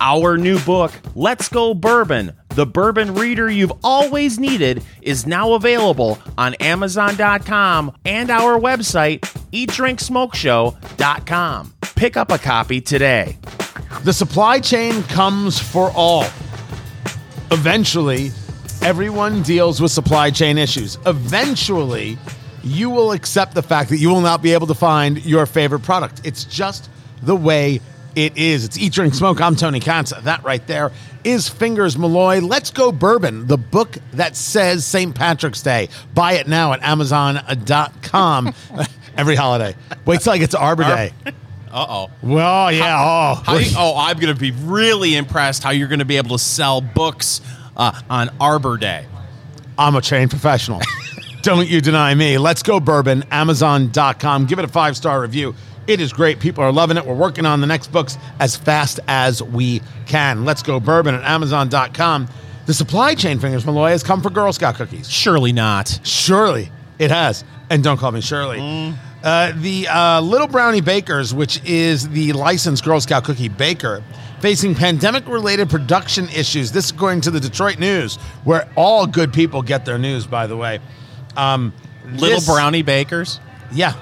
Our 0.00 0.38
new 0.38 0.60
book, 0.60 0.92
Let's 1.16 1.48
Go 1.48 1.74
Bourbon, 1.74 2.32
the 2.58 2.66
bourbon 2.66 3.14
reader 3.14 3.48
you've 3.48 3.72
always 3.84 4.40
needed, 4.40 4.82
is 5.00 5.28
now 5.28 5.52
available 5.52 6.18
on 6.36 6.54
Amazon.com 6.54 7.92
and 8.04 8.30
our 8.30 8.58
website, 8.58 9.20
eatdrinksmokeshow.com. 9.52 11.74
Pick 11.94 12.16
up 12.16 12.32
a 12.32 12.38
copy 12.38 12.80
today. 12.80 13.36
The 14.02 14.12
supply 14.12 14.58
chain 14.58 15.04
comes 15.04 15.60
for 15.60 15.92
all. 15.94 16.24
Eventually, 17.52 18.32
everyone 18.82 19.42
deals 19.42 19.80
with 19.80 19.92
supply 19.92 20.32
chain 20.32 20.58
issues. 20.58 20.98
Eventually, 21.06 22.18
you 22.64 22.90
will 22.90 23.12
accept 23.12 23.54
the 23.54 23.62
fact 23.62 23.88
that 23.90 23.98
you 23.98 24.08
will 24.08 24.20
not 24.20 24.42
be 24.42 24.52
able 24.52 24.66
to 24.66 24.74
find 24.74 25.24
your 25.24 25.46
favorite 25.46 25.84
product. 25.84 26.22
It's 26.24 26.42
just 26.42 26.90
the 27.22 27.36
way 27.36 27.80
it 28.24 28.36
is. 28.36 28.64
It's 28.64 28.76
Eat, 28.78 28.92
Drink, 28.92 29.14
Smoke. 29.14 29.40
I'm 29.40 29.54
Tony 29.54 29.80
Katz. 29.80 30.12
That 30.22 30.42
right 30.42 30.66
there 30.66 30.90
is 31.24 31.48
Fingers 31.48 31.96
Malloy. 31.96 32.40
Let's 32.40 32.70
Go 32.70 32.90
Bourbon, 32.90 33.46
the 33.46 33.56
book 33.56 33.96
that 34.12 34.34
says 34.36 34.84
St. 34.84 35.14
Patrick's 35.14 35.62
Day. 35.62 35.88
Buy 36.14 36.32
it 36.34 36.48
now 36.48 36.72
at 36.72 36.82
Amazon.com 36.82 38.54
every 39.16 39.36
holiday. 39.36 39.74
Wait 40.04 40.20
till 40.20 40.32
I 40.32 40.38
get 40.38 40.50
to 40.52 40.58
Arbor 40.58 40.82
Day. 40.84 41.12
Uh 41.70 41.86
oh. 41.88 42.10
Well, 42.22 42.72
yeah. 42.72 42.96
oh. 42.98 43.42
How 43.44 43.56
you- 43.56 43.74
oh, 43.76 43.94
I'm 43.96 44.18
going 44.18 44.34
to 44.34 44.40
be 44.40 44.50
really 44.50 45.14
impressed 45.16 45.62
how 45.62 45.70
you're 45.70 45.88
going 45.88 45.98
to 45.98 46.04
be 46.04 46.16
able 46.16 46.30
to 46.36 46.42
sell 46.42 46.80
books 46.80 47.40
uh, 47.76 48.00
on 48.10 48.30
Arbor 48.40 48.78
Day. 48.78 49.06
I'm 49.76 49.94
a 49.94 50.00
trained 50.00 50.30
professional. 50.30 50.80
Don't 51.42 51.68
you 51.68 51.80
deny 51.80 52.14
me. 52.14 52.36
Let's 52.36 52.64
go 52.64 52.80
bourbon, 52.80 53.22
Amazon.com. 53.30 54.46
Give 54.46 54.58
it 54.58 54.64
a 54.64 54.68
five 54.68 54.96
star 54.96 55.20
review. 55.20 55.54
It 55.88 56.00
is 56.00 56.12
great. 56.12 56.38
People 56.38 56.62
are 56.62 56.70
loving 56.70 56.96
it. 56.98 57.04
We're 57.06 57.14
working 57.14 57.46
on 57.46 57.60
the 57.60 57.66
next 57.66 57.90
books 57.90 58.16
as 58.38 58.54
fast 58.54 59.00
as 59.08 59.42
we 59.42 59.80
can. 60.06 60.44
Let's 60.44 60.62
go 60.62 60.78
bourbon 60.78 61.14
at 61.14 61.24
Amazon.com. 61.24 62.28
The 62.66 62.74
supply 62.74 63.14
chain, 63.14 63.38
Fingers 63.38 63.64
Malloy, 63.64 63.90
has 63.90 64.02
come 64.02 64.20
for 64.20 64.28
Girl 64.28 64.52
Scout 64.52 64.74
cookies. 64.74 65.10
Surely 65.10 65.52
not. 65.52 65.98
Surely 66.04 66.70
it 66.98 67.10
has. 67.10 67.42
And 67.70 67.82
don't 67.82 67.96
call 67.96 68.12
me 68.12 68.20
Shirley. 68.20 68.60
Uh, 68.60 68.92
Uh, 69.20 69.52
the 69.56 69.88
uh, 69.88 70.20
Little 70.20 70.46
Brownie 70.46 70.80
Bakers, 70.80 71.34
which 71.34 71.60
is 71.64 72.08
the 72.10 72.32
licensed 72.34 72.84
Girl 72.84 73.00
Scout 73.00 73.24
cookie 73.24 73.48
baker, 73.48 74.00
facing 74.40 74.76
pandemic 74.76 75.26
related 75.26 75.68
production 75.68 76.28
issues. 76.28 76.70
This, 76.70 76.84
is 76.84 76.90
according 76.92 77.22
to 77.22 77.32
the 77.32 77.40
Detroit 77.40 77.80
News, 77.80 78.14
where 78.44 78.68
all 78.76 79.06
good 79.08 79.32
people 79.32 79.62
get 79.62 79.84
their 79.84 79.98
news, 79.98 80.24
by 80.24 80.46
the 80.46 80.56
way. 80.56 80.78
Um, 81.36 81.72
Little 82.12 82.36
this- 82.36 82.46
brownie 82.46 82.82
bakers. 82.82 83.40
Yeah. 83.72 83.94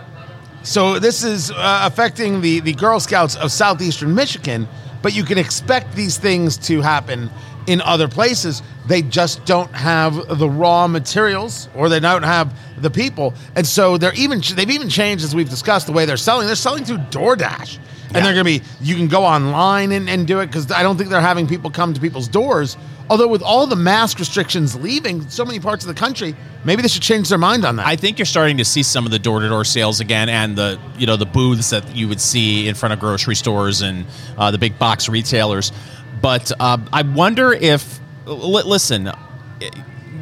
So 0.66 0.98
this 0.98 1.22
is 1.22 1.52
uh, 1.52 1.82
affecting 1.84 2.40
the, 2.40 2.58
the 2.58 2.72
Girl 2.72 2.98
Scouts 2.98 3.36
of 3.36 3.52
southeastern 3.52 4.16
Michigan, 4.16 4.66
but 5.00 5.14
you 5.14 5.22
can 5.22 5.38
expect 5.38 5.94
these 5.94 6.18
things 6.18 6.58
to 6.66 6.80
happen 6.80 7.30
in 7.68 7.80
other 7.82 8.08
places. 8.08 8.64
They 8.84 9.02
just 9.02 9.44
don't 9.44 9.70
have 9.70 10.38
the 10.38 10.50
raw 10.50 10.88
materials 10.88 11.68
or 11.76 11.88
they 11.88 12.00
don't 12.00 12.24
have 12.24 12.52
the 12.82 12.90
people. 12.90 13.32
And 13.54 13.64
so 13.64 13.96
they're 13.96 14.14
even 14.14 14.42
they've 14.56 14.68
even 14.68 14.88
changed 14.88 15.22
as 15.22 15.36
we've 15.36 15.48
discussed 15.48 15.86
the 15.86 15.92
way 15.92 16.04
they're 16.04 16.16
selling. 16.16 16.48
They're 16.48 16.56
selling 16.56 16.84
through 16.84 16.98
DoorDash. 16.98 17.78
And 18.06 18.24
they're 18.24 18.34
going 18.34 18.44
to 18.44 18.60
be 18.60 18.62
you 18.80 18.96
can 18.96 19.06
go 19.06 19.24
online 19.24 19.92
and, 19.92 20.10
and 20.10 20.26
do 20.26 20.40
it 20.40 20.50
cuz 20.50 20.72
I 20.72 20.82
don't 20.82 20.96
think 20.96 21.10
they're 21.10 21.20
having 21.20 21.46
people 21.46 21.70
come 21.70 21.94
to 21.94 22.00
people's 22.00 22.28
doors. 22.28 22.76
Although 23.08 23.28
with 23.28 23.42
all 23.42 23.66
the 23.66 23.76
mask 23.76 24.18
restrictions 24.18 24.74
leaving 24.74 25.28
so 25.28 25.44
many 25.44 25.60
parts 25.60 25.84
of 25.84 25.88
the 25.88 25.98
country, 25.98 26.34
maybe 26.64 26.82
they 26.82 26.88
should 26.88 27.02
change 27.02 27.28
their 27.28 27.38
mind 27.38 27.64
on 27.64 27.76
that. 27.76 27.86
I 27.86 27.94
think 27.94 28.18
you're 28.18 28.26
starting 28.26 28.56
to 28.56 28.64
see 28.64 28.82
some 28.82 29.04
of 29.06 29.12
the 29.12 29.18
door-to-door 29.18 29.64
sales 29.64 30.00
again, 30.00 30.28
and 30.28 30.56
the 30.56 30.80
you 30.98 31.06
know 31.06 31.16
the 31.16 31.26
booths 31.26 31.70
that 31.70 31.94
you 31.94 32.08
would 32.08 32.20
see 32.20 32.68
in 32.68 32.74
front 32.74 32.92
of 32.92 33.00
grocery 33.00 33.36
stores 33.36 33.82
and 33.82 34.06
uh, 34.36 34.50
the 34.50 34.58
big 34.58 34.78
box 34.78 35.08
retailers. 35.08 35.72
But 36.20 36.50
uh, 36.58 36.78
I 36.92 37.02
wonder 37.02 37.52
if 37.52 38.00
li- 38.26 38.64
listen, 38.64 39.12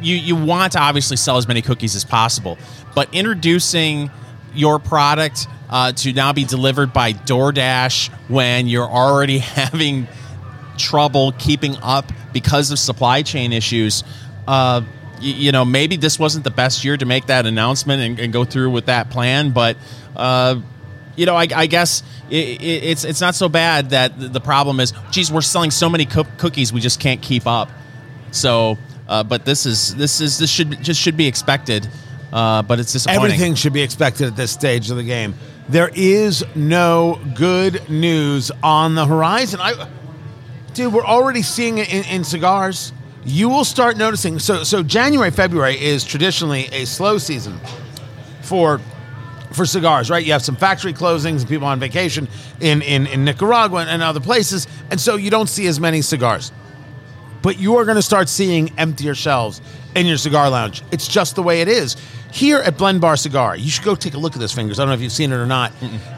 you 0.01 0.15
you 0.15 0.35
want 0.35 0.73
to 0.73 0.79
obviously 0.79 1.17
sell 1.17 1.37
as 1.37 1.47
many 1.47 1.63
cookies 1.63 1.95
as 1.95 2.05
possible, 2.05 2.59
but 2.93 3.09
introducing 3.13 4.11
your 4.53 4.77
product 4.77 5.47
uh, 5.69 5.91
to 5.91 6.13
now 6.13 6.33
be 6.33 6.45
delivered 6.45 6.93
by 6.93 7.13
DoorDash 7.13 8.09
when 8.29 8.67
you're 8.67 8.87
already 8.87 9.39
having 9.39 10.07
trouble 10.77 11.31
keeping 11.33 11.75
up 11.81 12.11
because 12.35 12.69
of 12.69 12.77
supply 12.77 13.21
chain 13.23 13.53
issues. 13.53 14.03
Uh, 14.45 14.81
y- 15.15 15.21
you 15.21 15.51
know, 15.53 15.63
maybe 15.63 15.95
this 15.95 16.19
wasn't 16.19 16.43
the 16.43 16.51
best 16.51 16.83
year 16.83 16.97
to 16.97 17.05
make 17.05 17.27
that 17.27 17.45
announcement 17.45 18.01
and, 18.01 18.19
and 18.19 18.33
go 18.33 18.43
through 18.43 18.69
with 18.71 18.87
that 18.87 19.09
plan, 19.09 19.51
but 19.51 19.77
uh, 20.17 20.59
you 21.15 21.25
know, 21.25 21.35
I, 21.35 21.47
I 21.55 21.65
guess 21.67 22.03
it, 22.29 22.61
it, 22.61 22.83
it's 22.91 23.03
it's 23.05 23.21
not 23.21 23.35
so 23.35 23.47
bad 23.47 23.91
that 23.91 24.19
the- 24.33 24.41
problem 24.41 24.81
is, 24.81 24.91
geez, 25.11 25.31
we're 25.31 25.39
selling 25.41 25.71
so 25.71 25.89
many 25.89 26.05
coo- 26.05 26.25
cookies, 26.37 26.73
we 26.73 26.81
just 26.81 26.99
can't 26.99 27.21
keep 27.21 27.47
up. 27.47 27.69
So, 28.31 28.77
uh, 29.07 29.23
but 29.23 29.45
this 29.45 29.65
is 29.65 29.95
this 29.95 30.19
is 30.19 30.37
this 30.37 30.49
should 30.49 30.83
just 30.83 30.99
should 30.99 31.15
be 31.15 31.25
expected, 31.27 31.87
uh, 32.33 32.63
but 32.63 32.79
it's 32.81 32.91
disappointing. 32.91 33.23
Everything 33.23 33.55
should 33.55 33.71
be 33.73 33.81
expected 33.81 34.27
at 34.27 34.35
this 34.35 34.51
stage 34.51 34.91
of 34.91 34.97
the 34.97 35.03
game. 35.03 35.35
There 35.69 35.89
is 35.95 36.43
no 36.53 37.17
good 37.33 37.89
news 37.89 38.51
on 38.61 38.93
the 38.95 39.05
horizon. 39.05 39.61
I, 39.61 39.87
dude, 40.75 40.93
we're 40.93 41.05
already 41.05 41.41
seeing 41.41 41.79
it 41.79 41.91
in, 41.91 42.03
in 42.05 42.23
cigars. 42.23 42.93
You 43.23 43.49
will 43.49 43.65
start 43.65 43.97
noticing. 43.97 44.37
So, 44.37 44.63
so 44.63 44.83
January, 44.83 45.31
February 45.31 45.81
is 45.81 46.03
traditionally 46.03 46.67
a 46.71 46.85
slow 46.85 47.17
season 47.17 47.59
for 48.41 48.79
for 49.51 49.65
cigars, 49.65 50.09
right? 50.09 50.25
You 50.25 50.33
have 50.33 50.43
some 50.43 50.57
factory 50.57 50.91
closings 50.91 51.39
and 51.39 51.47
people 51.47 51.65
on 51.65 51.79
vacation 51.79 52.27
in 52.59 52.81
in, 52.81 53.07
in 53.07 53.23
Nicaragua 53.23 53.85
and 53.87 54.03
other 54.03 54.19
places, 54.19 54.67
and 54.91 54.99
so 54.99 55.15
you 55.15 55.31
don't 55.31 55.47
see 55.47 55.65
as 55.65 55.79
many 55.79 56.01
cigars 56.01 56.51
but 57.45 57.59
you 57.59 57.75
are 57.75 57.85
going 57.85 57.95
to 57.95 58.01
start 58.01 58.27
seeing 58.27 58.73
emptier 58.79 59.13
shelves 59.13 59.61
in 59.93 60.07
your 60.07 60.17
cigar 60.17 60.49
lounge. 60.49 60.81
It's 60.91 61.07
just 61.07 61.35
the 61.35 61.43
way 61.43 61.61
it 61.61 61.67
is. 61.67 61.95
Here 62.31 62.57
at 62.57 62.75
Blend 62.75 63.01
Bar 63.01 63.17
Cigar, 63.17 63.55
you 63.55 63.69
should 63.69 63.85
go 63.85 63.93
take 63.93 64.15
a 64.15 64.17
look 64.17 64.33
at 64.33 64.39
this, 64.39 64.51
fingers. 64.51 64.79
I 64.79 64.81
don't 64.81 64.89
know 64.89 64.95
if 64.95 65.01
you've 65.01 65.11
seen 65.11 65.31
it 65.31 65.35
or 65.35 65.45
not. 65.45 65.71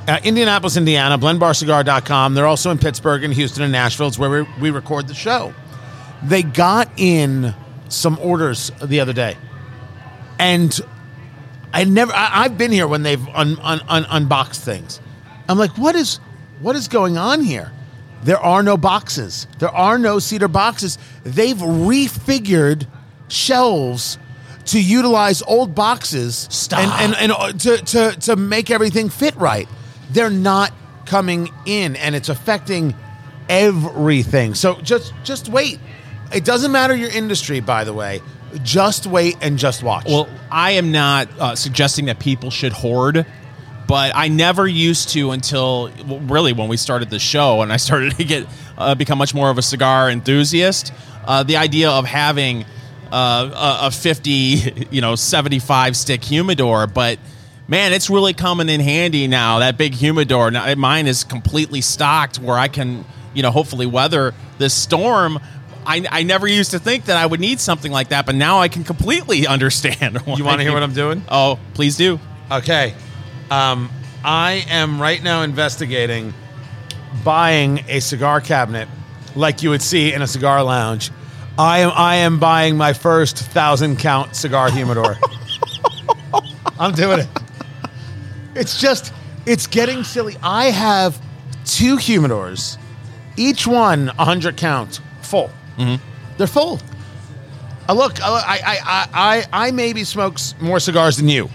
Uh, 0.08 0.20
Indianapolis, 0.24 0.78
Indiana, 0.78 1.18
blendbarcigar.com. 1.18 2.34
They're 2.34 2.46
also 2.46 2.72
in 2.72 2.78
Pittsburgh 2.78 3.26
and 3.26 3.34
Houston 3.34 3.64
and 3.64 3.74
Nashville. 3.74 4.08
It's 4.08 4.18
where 4.18 4.30
we, 4.30 4.48
we 4.62 4.72
record 4.72 5.10
the 5.10 5.14
show. 5.14 5.54
They 6.24 6.44
got 6.44 6.90
in 6.96 7.54
some 7.90 8.18
orders 8.20 8.72
the 8.82 9.02
other 9.02 9.12
day. 9.12 9.36
And 10.40 10.80
I 11.74 11.84
never, 11.84 12.14
I, 12.14 12.46
I've 12.46 12.58
been 12.58 12.72
here 12.72 12.88
when 12.88 13.04
they've 13.04 13.28
un, 13.28 13.60
un, 13.60 13.82
un, 13.90 14.06
unboxed 14.06 14.64
things. 14.64 15.02
I'm 15.50 15.58
like, 15.58 15.78
what 15.78 15.94
is, 15.94 16.22
what 16.62 16.78
is 16.78 16.88
going 16.88 17.18
on 17.18 17.42
here? 17.42 17.74
There 18.24 18.40
are 18.40 18.64
no 18.64 18.78
boxes. 18.78 19.48
There 19.60 19.70
are 19.70 19.98
no 19.98 20.20
cedar 20.20 20.48
boxes. 20.48 20.98
They've 21.24 21.58
refigured 21.58 22.88
shelves 23.30 24.18
to 24.66 24.82
utilize 24.82 25.42
old 25.44 25.74
boxes 25.76 26.48
Stop. 26.50 26.80
and, 26.80 27.16
and, 27.16 27.16
and 27.16 27.32
uh, 27.32 27.52
to, 27.54 27.78
to, 27.78 28.20
to 28.22 28.36
make 28.36 28.70
everything 28.70 29.10
fit 29.10 29.36
right. 29.36 29.68
They're 30.12 30.30
not 30.30 30.74
coming 31.06 31.50
in 31.66 31.96
and 31.96 32.16
it's 32.16 32.30
affecting 32.30 32.96
everything. 33.50 34.56
So 34.56 34.76
just 34.82 35.14
just 35.24 35.50
wait. 35.50 35.80
It 36.34 36.44
doesn't 36.44 36.72
matter 36.72 36.96
your 36.96 37.10
industry, 37.10 37.62
by 37.62 37.86
the 37.86 37.94
way. 37.94 38.22
Just 38.64 39.08
wait 39.08 39.38
and 39.42 39.58
just 39.58 39.84
watch. 39.84 40.06
Well, 40.06 40.28
I 40.52 40.72
am 40.72 40.92
not 40.92 41.30
uh, 41.40 41.56
suggesting 41.56 42.06
that 42.06 42.20
people 42.20 42.50
should 42.52 42.74
hoard, 42.74 43.26
but 43.88 44.12
I 44.14 44.28
never 44.28 44.68
used 44.68 45.10
to 45.10 45.32
until 45.32 45.90
really 46.06 46.54
when 46.54 46.68
we 46.68 46.78
started 46.78 47.10
the 47.10 47.20
show 47.20 47.62
and 47.62 47.72
I 47.72 47.78
started 47.88 48.18
to 48.18 48.24
get 48.24 48.48
uh, 48.78 48.96
become 48.96 49.18
much 49.18 49.34
more 49.34 49.50
of 49.50 49.58
a 49.58 49.62
cigar 49.62 50.10
enthusiast. 50.10 50.94
Uh, 51.26 51.44
the 51.44 51.58
idea 51.58 51.90
of 51.90 52.06
having 52.06 52.66
uh, 53.12 53.80
a, 53.84 53.88
a 53.88 53.92
50, 53.92 54.32
you 54.92 55.02
know, 55.02 55.16
75 55.16 55.96
stick 55.96 56.24
humidor, 56.24 56.88
but 56.88 57.20
man, 57.68 57.94
it's 57.94 58.10
really 58.10 58.34
coming 58.34 58.70
in 58.70 58.80
handy 58.80 59.28
now. 59.28 59.60
That 59.60 59.78
big 59.78 59.94
humidor, 59.94 60.52
now 60.52 60.74
mine 60.76 61.08
is 61.08 61.24
completely 61.24 61.82
stocked 61.82 62.40
where 62.40 62.58
I 62.58 62.68
can, 62.68 63.06
you 63.34 63.44
know, 63.44 63.52
hopefully 63.52 63.86
weather 63.86 64.34
this 64.58 64.74
storm. 64.74 65.40
I, 65.86 66.06
I 66.12 66.24
never 66.24 66.48
used 66.48 66.72
to 66.72 66.80
think 66.80 67.06
that 67.06 67.16
I 67.16 67.26
would 67.26 67.40
need 67.40 67.62
something 67.62 67.92
like 67.92 68.10
that, 68.10 68.26
but 68.26 68.36
now 68.36 68.60
I 68.60 68.68
can 68.68 68.84
completely 68.84 69.48
understand. 69.56 70.20
you 70.28 70.44
want 70.44 70.60
to 70.60 70.64
hear 70.64 70.74
what 70.74 70.84
I'm 70.84 70.94
doing? 70.94 71.24
Oh, 71.30 71.60
please 71.74 71.96
do. 71.96 72.20
Okay. 72.52 72.94
Um, 73.50 73.90
I 74.24 74.66
am 74.70 75.02
right 75.02 75.22
now 75.22 75.42
investigating 75.44 76.34
buying 77.24 77.84
a 77.88 78.00
cigar 78.00 78.42
cabinet 78.42 78.88
like 79.36 79.64
you 79.64 79.70
would 79.70 79.82
see 79.82 80.14
in 80.14 80.22
a 80.22 80.28
cigar 80.28 80.64
lounge. 80.64 81.12
I 81.58 81.80
am 81.80 81.92
I 81.96 82.16
am 82.16 82.40
buying 82.40 82.78
my 82.78 82.94
first 82.94 83.38
thousand 83.38 83.98
count 84.00 84.36
cigar 84.36 84.70
humidor. 84.70 85.18
I'm 86.80 86.92
doing 86.94 87.20
it. 87.22 87.28
It's 88.56 88.80
just 88.80 89.14
it's 89.46 89.66
getting 89.68 90.04
silly. 90.04 90.36
I 90.44 90.66
have 90.66 91.20
two 91.66 91.98
humidors, 91.98 92.78
each 93.38 93.66
one 93.66 94.08
100 94.08 94.58
count, 94.58 95.00
full. 95.22 95.50
They're 96.38 96.48
full. 96.48 96.80
Uh, 97.90 97.94
look, 97.94 98.22
I, 98.22 98.28
I, 98.28 98.60
I, 98.66 99.08
I, 99.14 99.68
I 99.68 99.72
maybe 99.72 100.04
smokes 100.04 100.54
more 100.60 100.80
cigars 100.80 101.18
than 101.18 101.30
you, 101.30 101.50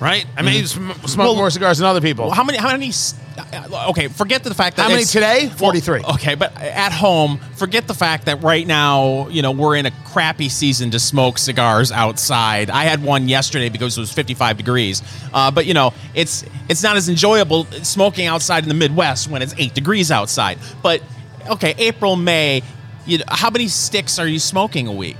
right? 0.00 0.26
I 0.36 0.42
maybe 0.42 0.66
sm- 0.66 0.90
smoke 1.06 1.16
Well- 1.26 1.36
more 1.36 1.50
cigars 1.50 1.78
than 1.78 1.86
other 1.86 2.00
people. 2.00 2.26
Well, 2.26 2.34
how 2.34 2.44
many? 2.44 2.58
How 2.58 2.70
many? 2.72 2.90
uh, 3.38 3.86
Okay, 3.90 4.08
forget 4.08 4.42
the 4.44 4.54
fact 4.54 4.76
that 4.76 4.82
How 4.82 4.88
many 4.88 5.04
today? 5.04 5.46
well, 5.46 5.56
43. 5.56 6.02
okay, 6.14 6.34
but 6.34 6.56
at 6.60 6.92
home, 6.92 7.38
forget 7.56 7.86
the 7.86 7.94
fact 7.94 8.24
that 8.26 8.42
right 8.42 8.66
now, 8.66 9.28
you 9.28 9.42
know, 9.42 9.52
we're 9.52 9.76
in 9.76 9.86
a 9.86 9.90
crappy 10.06 10.48
season 10.48 10.90
to 10.90 10.98
smoke 10.98 11.38
cigars 11.38 11.92
outside. 11.92 12.68
I 12.70 12.84
had 12.84 13.02
one 13.02 13.28
yesterday 13.28 13.68
because 13.68 13.96
it 13.96 14.00
was 14.00 14.12
55 14.12 14.56
degrees. 14.56 15.02
Uh, 15.32 15.50
but 15.50 15.66
you 15.66 15.74
know, 15.74 15.92
it's 16.14 16.44
it's 16.68 16.82
not 16.82 16.96
as 16.96 17.08
enjoyable 17.08 17.66
smoking 17.82 18.26
outside 18.26 18.62
in 18.64 18.68
the 18.68 18.74
Midwest 18.74 19.28
when 19.30 19.40
it's 19.42 19.54
eight 19.58 19.74
degrees 19.74 20.10
outside. 20.10 20.58
But 20.82 21.02
okay, 21.48 21.74
April, 21.78 22.16
May. 22.16 22.62
You 23.06 23.18
know, 23.18 23.24
how 23.28 23.48
many 23.48 23.68
sticks 23.68 24.18
are 24.18 24.26
you 24.26 24.38
smoking 24.38 24.86
a 24.86 24.92
week 24.92 25.16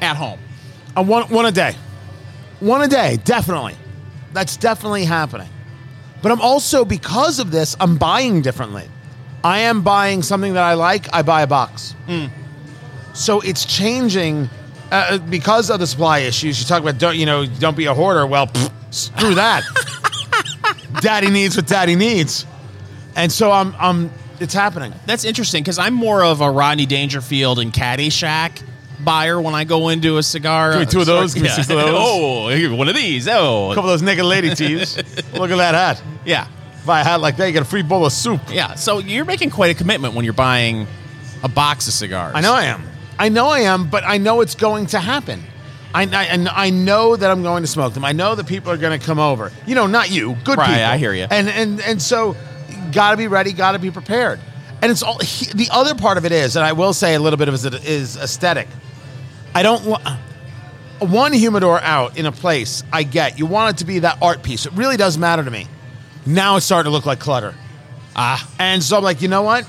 at 0.00 0.16
home? 0.16 0.38
Uh, 0.96 1.02
one, 1.02 1.24
one 1.30 1.44
a 1.46 1.50
day. 1.50 1.74
One 2.60 2.82
a 2.82 2.88
day, 2.88 3.18
definitely. 3.24 3.76
That's 4.32 4.56
definitely 4.56 5.04
happening. 5.04 5.48
But 6.22 6.32
I'm 6.32 6.40
also, 6.40 6.84
because 6.84 7.38
of 7.38 7.50
this, 7.50 7.76
I'm 7.78 7.96
buying 7.98 8.42
differently. 8.42 8.88
I 9.44 9.60
am 9.60 9.82
buying 9.82 10.22
something 10.22 10.54
that 10.54 10.62
I 10.62 10.74
like, 10.74 11.06
I 11.14 11.22
buy 11.22 11.42
a 11.42 11.46
box. 11.46 11.94
So 13.12 13.40
it's 13.40 13.64
changing 13.64 14.50
uh, 14.90 15.18
because 15.18 15.70
of 15.70 15.80
the 15.80 15.86
supply 15.86 16.20
issues. 16.20 16.58
You 16.58 16.66
talk 16.66 16.82
about, 16.82 16.98
don't, 16.98 17.16
you 17.16 17.26
know, 17.26 17.46
don't 17.46 17.76
be 17.76 17.86
a 17.86 17.94
hoarder. 17.94 18.26
Well, 18.26 18.46
pfft, 18.46 18.72
screw 18.90 19.34
that. 19.34 19.62
daddy 21.00 21.30
needs 21.30 21.56
what 21.56 21.66
daddy 21.66 21.94
needs. 21.94 22.46
And 23.14 23.30
so 23.30 23.52
I'm, 23.52 23.74
I'm, 23.78 24.10
it's 24.40 24.54
happening. 24.54 24.92
That's 25.06 25.24
interesting 25.24 25.62
because 25.62 25.78
I'm 25.78 25.94
more 25.94 26.24
of 26.24 26.40
a 26.40 26.50
Rodney 26.50 26.86
Dangerfield 26.86 27.58
and 27.58 27.72
Caddyshack 27.72 28.62
buyer 29.04 29.40
when 29.40 29.54
I 29.54 29.64
go 29.64 29.88
into 29.88 30.18
a 30.18 30.22
cigar. 30.22 30.72
Give 30.72 30.80
me 30.80 30.86
two 30.86 31.00
of 31.00 31.06
those, 31.06 31.34
give 31.34 31.42
me 31.42 31.48
six 31.48 31.68
of 31.70 31.76
those. 31.76 31.94
oh, 31.96 32.48
here, 32.48 32.74
one 32.74 32.88
of 32.88 32.94
these. 32.94 33.28
Oh, 33.28 33.70
A 33.70 33.74
couple 33.74 33.90
of 33.90 33.94
those 33.98 34.02
naked 34.02 34.24
lady 34.24 34.54
tees. 34.54 34.96
Look 35.34 35.50
at 35.50 35.56
that 35.56 35.74
hat. 35.74 36.02
yeah, 36.24 36.48
Buy 36.84 37.00
a 37.00 37.04
hat 37.04 37.20
like 37.20 37.36
that, 37.36 37.46
you 37.46 37.52
get 37.52 37.62
a 37.62 37.66
free 37.66 37.82
bowl 37.82 38.06
of 38.06 38.12
soup. 38.12 38.40
yeah. 38.50 38.74
So 38.74 38.98
you're 38.98 39.24
making 39.24 39.50
quite 39.50 39.70
a 39.70 39.74
commitment 39.74 40.14
when 40.14 40.24
you're 40.24 40.34
buying 40.34 40.86
a 41.42 41.48
box 41.48 41.86
of 41.88 41.94
cigars. 41.94 42.32
I 42.34 42.40
know 42.40 42.54
I 42.54 42.64
am. 42.64 42.82
I 43.18 43.28
know 43.28 43.46
I 43.48 43.60
am, 43.60 43.88
but 43.88 44.04
I 44.04 44.18
know 44.18 44.40
it's 44.40 44.54
going 44.54 44.86
to 44.86 44.98
happen. 44.98 45.42
I, 45.94 46.02
I, 46.02 46.24
and 46.24 46.48
I 46.48 46.68
know 46.70 47.16
that 47.16 47.30
I'm 47.30 47.42
going 47.42 47.62
to 47.62 47.66
smoke 47.66 47.94
them. 47.94 48.04
I 48.04 48.12
know 48.12 48.34
that 48.34 48.46
people 48.46 48.70
are 48.70 48.76
going 48.76 48.98
to 48.98 49.04
come 49.04 49.18
over. 49.18 49.50
You 49.66 49.74
know, 49.74 49.86
not 49.86 50.10
you, 50.10 50.36
good 50.44 50.58
Right, 50.58 50.66
people. 50.68 50.84
I 50.84 50.98
hear 50.98 51.14
you. 51.14 51.26
And 51.30 51.48
and 51.48 51.80
and 51.80 52.02
so, 52.02 52.36
got 52.92 53.12
to 53.12 53.16
be 53.16 53.28
ready. 53.28 53.52
Got 53.52 53.72
to 53.72 53.78
be 53.78 53.90
prepared. 53.90 54.38
And 54.82 54.92
it's 54.92 55.02
all 55.02 55.18
he, 55.20 55.46
the 55.54 55.68
other 55.72 55.94
part 55.94 56.18
of 56.18 56.26
it 56.26 56.32
is, 56.32 56.54
and 56.56 56.64
I 56.66 56.72
will 56.72 56.92
say 56.92 57.14
a 57.14 57.18
little 57.20 57.38
bit 57.38 57.48
of 57.48 57.64
it 57.64 57.84
is 57.86 58.16
aesthetic. 58.18 58.68
I 59.56 59.62
don't 59.62 59.84
want 59.86 60.04
one 61.00 61.32
humidor 61.32 61.80
out 61.80 62.18
in 62.18 62.26
a 62.26 62.32
place. 62.32 62.82
I 62.92 63.02
get 63.04 63.38
you 63.38 63.46
want 63.46 63.76
it 63.76 63.78
to 63.78 63.86
be 63.86 64.00
that 64.00 64.18
art 64.22 64.42
piece. 64.42 64.66
It 64.66 64.72
really 64.74 64.96
does 64.98 65.16
matter 65.16 65.42
to 65.42 65.50
me. 65.50 65.66
Now 66.26 66.56
it's 66.56 66.66
starting 66.66 66.90
to 66.90 66.92
look 66.92 67.06
like 67.06 67.20
clutter. 67.20 67.54
Ah, 68.14 68.46
And 68.58 68.82
so 68.82 68.96
I'm 68.98 69.02
like, 69.04 69.22
you 69.22 69.28
know 69.28 69.42
what? 69.42 69.66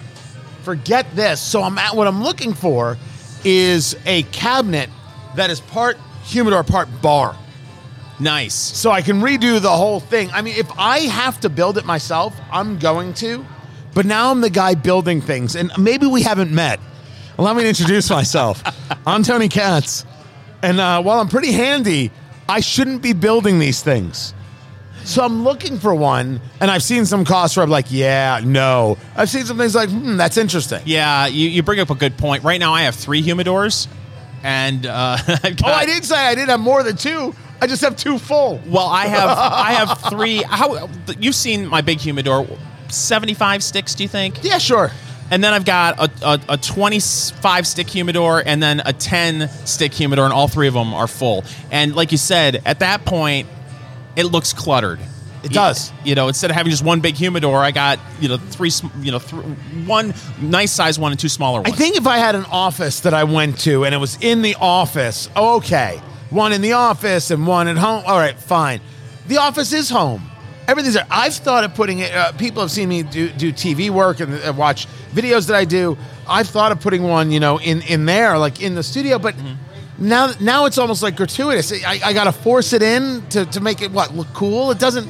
Forget 0.63 1.06
this. 1.15 1.39
So 1.41 1.63
I'm 1.63 1.77
at 1.77 1.96
what 1.96 2.08
I'm 2.08 2.22
looking 2.22 2.53
for 2.53 2.98
is 3.46 3.96
a 4.06 4.24
cabinet 4.24 4.89
that 5.36 5.50
is 5.50 5.62
part 5.62 5.98
humidor, 6.24 6.63
part 6.63 6.89
bar. 7.01 7.38
nice. 8.20 8.53
So 8.53 8.91
I 8.91 9.01
can 9.01 9.22
redo 9.22 9.62
the 9.62 9.72
whole 9.72 10.00
thing. 10.01 10.29
I 10.32 10.41
mean, 10.41 10.56
if 10.58 10.70
I 10.77 11.00
have 11.01 11.39
to 11.41 11.50
build 11.50 11.77
it 11.77 11.86
myself, 11.86 12.36
I'm 12.51 12.77
going 12.79 13.13
to. 13.15 13.46
But 13.94 14.06
now 14.06 14.32
I'm 14.32 14.41
the 14.41 14.50
guy 14.50 14.75
building 14.75 15.22
things, 15.22 15.56
and 15.56 15.72
maybe 15.77 16.08
we 16.08 16.24
haven't 16.24 16.51
met. 16.51 16.79
Allow 17.38 17.53
me 17.53 17.63
to 17.63 17.70
introduce 17.70 18.10
myself. 18.10 18.63
I'm 19.06 19.22
Tony 19.22 19.48
Katz, 19.48 20.06
and 20.63 20.79
uh, 20.79 21.01
while 21.03 21.20
I'm 21.20 21.27
pretty 21.27 21.51
handy, 21.51 22.12
I 22.50 22.62
shouldn't 22.62 23.01
be 23.03 23.13
building 23.13 23.60
these 23.60 23.82
things. 23.84 24.34
So 25.03 25.24
I'm 25.24 25.44
looking 25.44 25.77
for 25.77 25.94
one, 25.94 26.41
and 26.60 26.72
I've 26.72 26.82
seen 26.84 27.06
some 27.06 27.24
costs 27.24 27.56
where 27.56 27.63
I'm 27.63 27.70
like, 27.70 27.86
yeah, 27.89 28.41
no. 28.44 28.98
I've 29.15 29.29
seen 29.29 29.46
some 29.46 29.58
things 29.58 29.75
like, 29.75 29.89
hmm, 29.89 30.17
that's 30.17 30.36
interesting. 30.36 30.82
Yeah, 30.86 31.27
you, 31.27 31.48
you 31.48 31.62
bring 31.63 31.79
up 31.79 31.91
a 31.91 31.96
good 31.96 32.17
point. 32.17 32.44
Right 32.44 32.60
now, 32.60 32.74
I 32.74 32.82
have 32.84 32.96
three 32.96 33.22
humidors, 33.22 33.88
and 34.44 34.86
uh, 34.88 35.17
I've 35.27 35.58
got, 35.58 35.62
Oh, 35.63 35.72
I 35.74 35.86
did 35.86 36.03
say 36.06 36.15
I 36.17 36.34
did 36.34 36.50
have 36.50 36.60
more 36.60 36.82
than 36.82 36.98
two. 36.98 37.36
I 37.62 37.67
just 37.67 37.82
have 37.84 37.96
two 37.96 38.17
full. 38.17 38.60
Well, 38.67 38.88
I 38.88 39.06
have 39.08 39.29
I 39.38 39.72
have 39.74 40.00
three. 40.10 40.38
How 40.44 40.89
you've 41.20 41.36
seen 41.36 41.67
my 41.67 41.82
big 41.82 42.00
humidor? 42.00 42.48
Seventy-five 42.89 43.63
sticks, 43.63 43.96
do 43.96 44.03
you 44.03 44.10
think? 44.10 44.44
Yeah, 44.44 44.58
sure. 44.58 44.91
And 45.29 45.43
then 45.43 45.53
I've 45.53 45.65
got 45.65 46.00
a, 46.00 46.12
a, 46.25 46.39
a 46.53 46.57
25 46.57 47.67
stick 47.67 47.89
humidor 47.89 48.41
and 48.46 48.63
then 48.63 48.81
a 48.86 48.93
10 48.93 49.50
stick 49.65 49.93
humidor, 49.93 50.24
and 50.25 50.34
all 50.34 50.48
three 50.48 50.67
of 50.67 50.74
them 50.74 50.93
are 50.93 51.07
full. 51.07 51.43
And 51.72 51.96
like 51.96 52.12
you 52.12 52.17
said, 52.17 52.62
at 52.65 52.79
that 52.79 53.03
point, 53.05 53.48
it 54.15 54.24
looks 54.25 54.53
cluttered. 54.53 55.00
It 55.43 55.51
You- 55.51 55.55
does. 55.55 55.91
You 56.03 56.15
know, 56.15 56.27
instead 56.29 56.50
of 56.50 56.55
having 56.55 56.72
just 56.72 56.84
one 56.84 57.01
big 57.01 57.15
humidor, 57.15 57.62
I 57.62 57.72
got 57.72 58.00
you 58.19 58.27
know 58.29 58.38
three. 58.38 58.72
You 59.01 59.12
know, 59.12 59.19
th- 59.19 59.43
one 59.86 60.13
nice 60.41 60.72
size 60.72 60.98
one 60.98 61.12
and 61.12 61.19
two 61.19 61.29
smaller 61.29 61.62
I 61.65 61.72
think 61.72 61.96
if 61.98 62.07
I 62.07 62.17
had 62.17 62.34
an 62.36 62.46
office 62.46 63.01
that 63.01 63.13
I 63.13 63.24
went 63.25 63.60
to 63.60 63.86
and 63.86 63.93
it 63.93 64.00
was 64.00 64.17
in 64.22 64.41
the 64.41 64.55
office, 64.60 65.29
oh, 65.36 65.57
okay. 65.57 66.01
One 66.31 66.53
in 66.53 66.62
the 66.62 66.74
office 66.74 67.31
and 67.31 67.46
one 67.46 67.67
at 67.67 67.77
home. 67.77 68.03
All 68.07 68.17
right, 68.17 68.38
fine. 68.38 68.81
The 69.27 69.38
office 69.38 69.74
is 69.74 69.89
home. 69.89 70.24
Everything's 70.68 70.96
there. 70.96 71.08
I've 71.10 71.34
thought 71.34 71.64
of 71.64 71.74
putting 71.74 72.00
it. 72.00 72.14
Uh, 72.14 72.34
people 72.34 72.62
have 72.62 72.72
seen 72.72 72.90
me 72.90 73.04
do, 73.04 73.30
do 73.30 73.54
TV 73.54 73.90
work 73.90 74.20
and 74.20 74.34
uh, 74.34 74.52
watch 74.52 74.86
videos 75.14 75.48
that 75.48 75.56
I 75.56 75.64
do. 75.64 75.98
I've 76.28 76.48
thought 76.48 76.74
of 76.74 76.82
putting 76.82 77.04
one, 77.04 77.32
you 77.32 77.40
know, 77.40 77.58
in 77.60 77.82
in 77.84 78.06
there, 78.06 78.38
like 78.38 78.62
in 78.62 78.76
the 78.76 78.84
studio. 78.84 79.18
But 79.18 79.36
now, 79.98 80.32
now 80.42 80.66
it's 80.66 80.78
almost 80.78 81.02
like 81.02 81.16
gratuitous. 81.16 81.72
I, 81.72 82.00
I 82.04 82.14
got 82.14 82.26
to 82.26 82.34
force 82.34 82.74
it 82.74 82.82
in 82.82 83.26
to, 83.30 83.46
to 83.46 83.62
make 83.62 83.82
it 83.82 83.92
what 83.92 84.14
look 84.14 84.28
cool. 84.34 84.72
It 84.72 84.80
doesn't. 84.80 85.10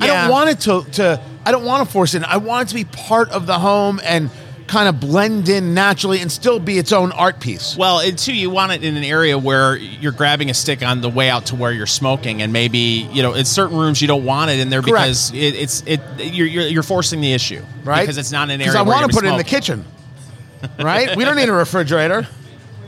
I 0.00 0.06
don't 0.06 0.30
want 0.30 0.50
it 0.50 0.60
to 0.60 0.84
to. 0.92 1.20
I 1.44 1.52
don't 1.52 1.64
want 1.64 1.86
to 1.86 1.92
force 1.92 2.14
it. 2.14 2.18
in. 2.18 2.24
I 2.24 2.38
want 2.38 2.66
it 2.66 2.68
to 2.70 2.74
be 2.74 2.84
part 2.84 3.30
of 3.30 3.46
the 3.46 3.58
home 3.58 4.00
and 4.02 4.30
kind 4.66 4.88
of 4.88 5.00
blend 5.00 5.48
in 5.48 5.74
naturally 5.74 6.20
and 6.20 6.30
still 6.30 6.58
be 6.58 6.78
its 6.78 6.92
own 6.92 7.12
art 7.12 7.40
piece. 7.40 7.76
Well, 7.76 8.00
and 8.00 8.18
two, 8.18 8.34
you 8.34 8.50
want 8.50 8.72
it 8.72 8.84
in 8.84 8.96
an 8.96 9.04
area 9.04 9.38
where 9.38 9.76
you're 9.76 10.12
grabbing 10.12 10.50
a 10.50 10.54
stick 10.54 10.82
on 10.82 11.00
the 11.00 11.08
way 11.08 11.30
out 11.30 11.46
to 11.46 11.56
where 11.56 11.72
you're 11.72 11.86
smoking, 11.86 12.42
and 12.42 12.52
maybe 12.52 13.08
you 13.12 13.22
know 13.22 13.34
in 13.34 13.44
certain 13.44 13.76
rooms 13.76 14.00
you 14.02 14.08
don't 14.08 14.24
want 14.24 14.50
it 14.50 14.58
in 14.58 14.70
there 14.70 14.82
Correct. 14.82 15.04
because 15.04 15.32
it, 15.32 15.54
it's 15.54 15.82
it 15.86 16.00
you're, 16.18 16.46
you're 16.46 16.66
you're 16.66 16.82
forcing 16.82 17.20
the 17.20 17.32
issue, 17.32 17.64
right? 17.84 18.02
Because 18.02 18.18
it's 18.18 18.32
not 18.32 18.50
an 18.50 18.58
Because 18.58 18.74
area. 18.74 18.86
I 18.86 18.88
want 18.88 19.10
to 19.10 19.16
put 19.16 19.24
it 19.24 19.28
in 19.28 19.36
the 19.36 19.44
kitchen, 19.44 19.84
right? 20.78 21.16
We 21.16 21.24
don't 21.24 21.36
need 21.36 21.48
a 21.48 21.52
refrigerator. 21.52 22.26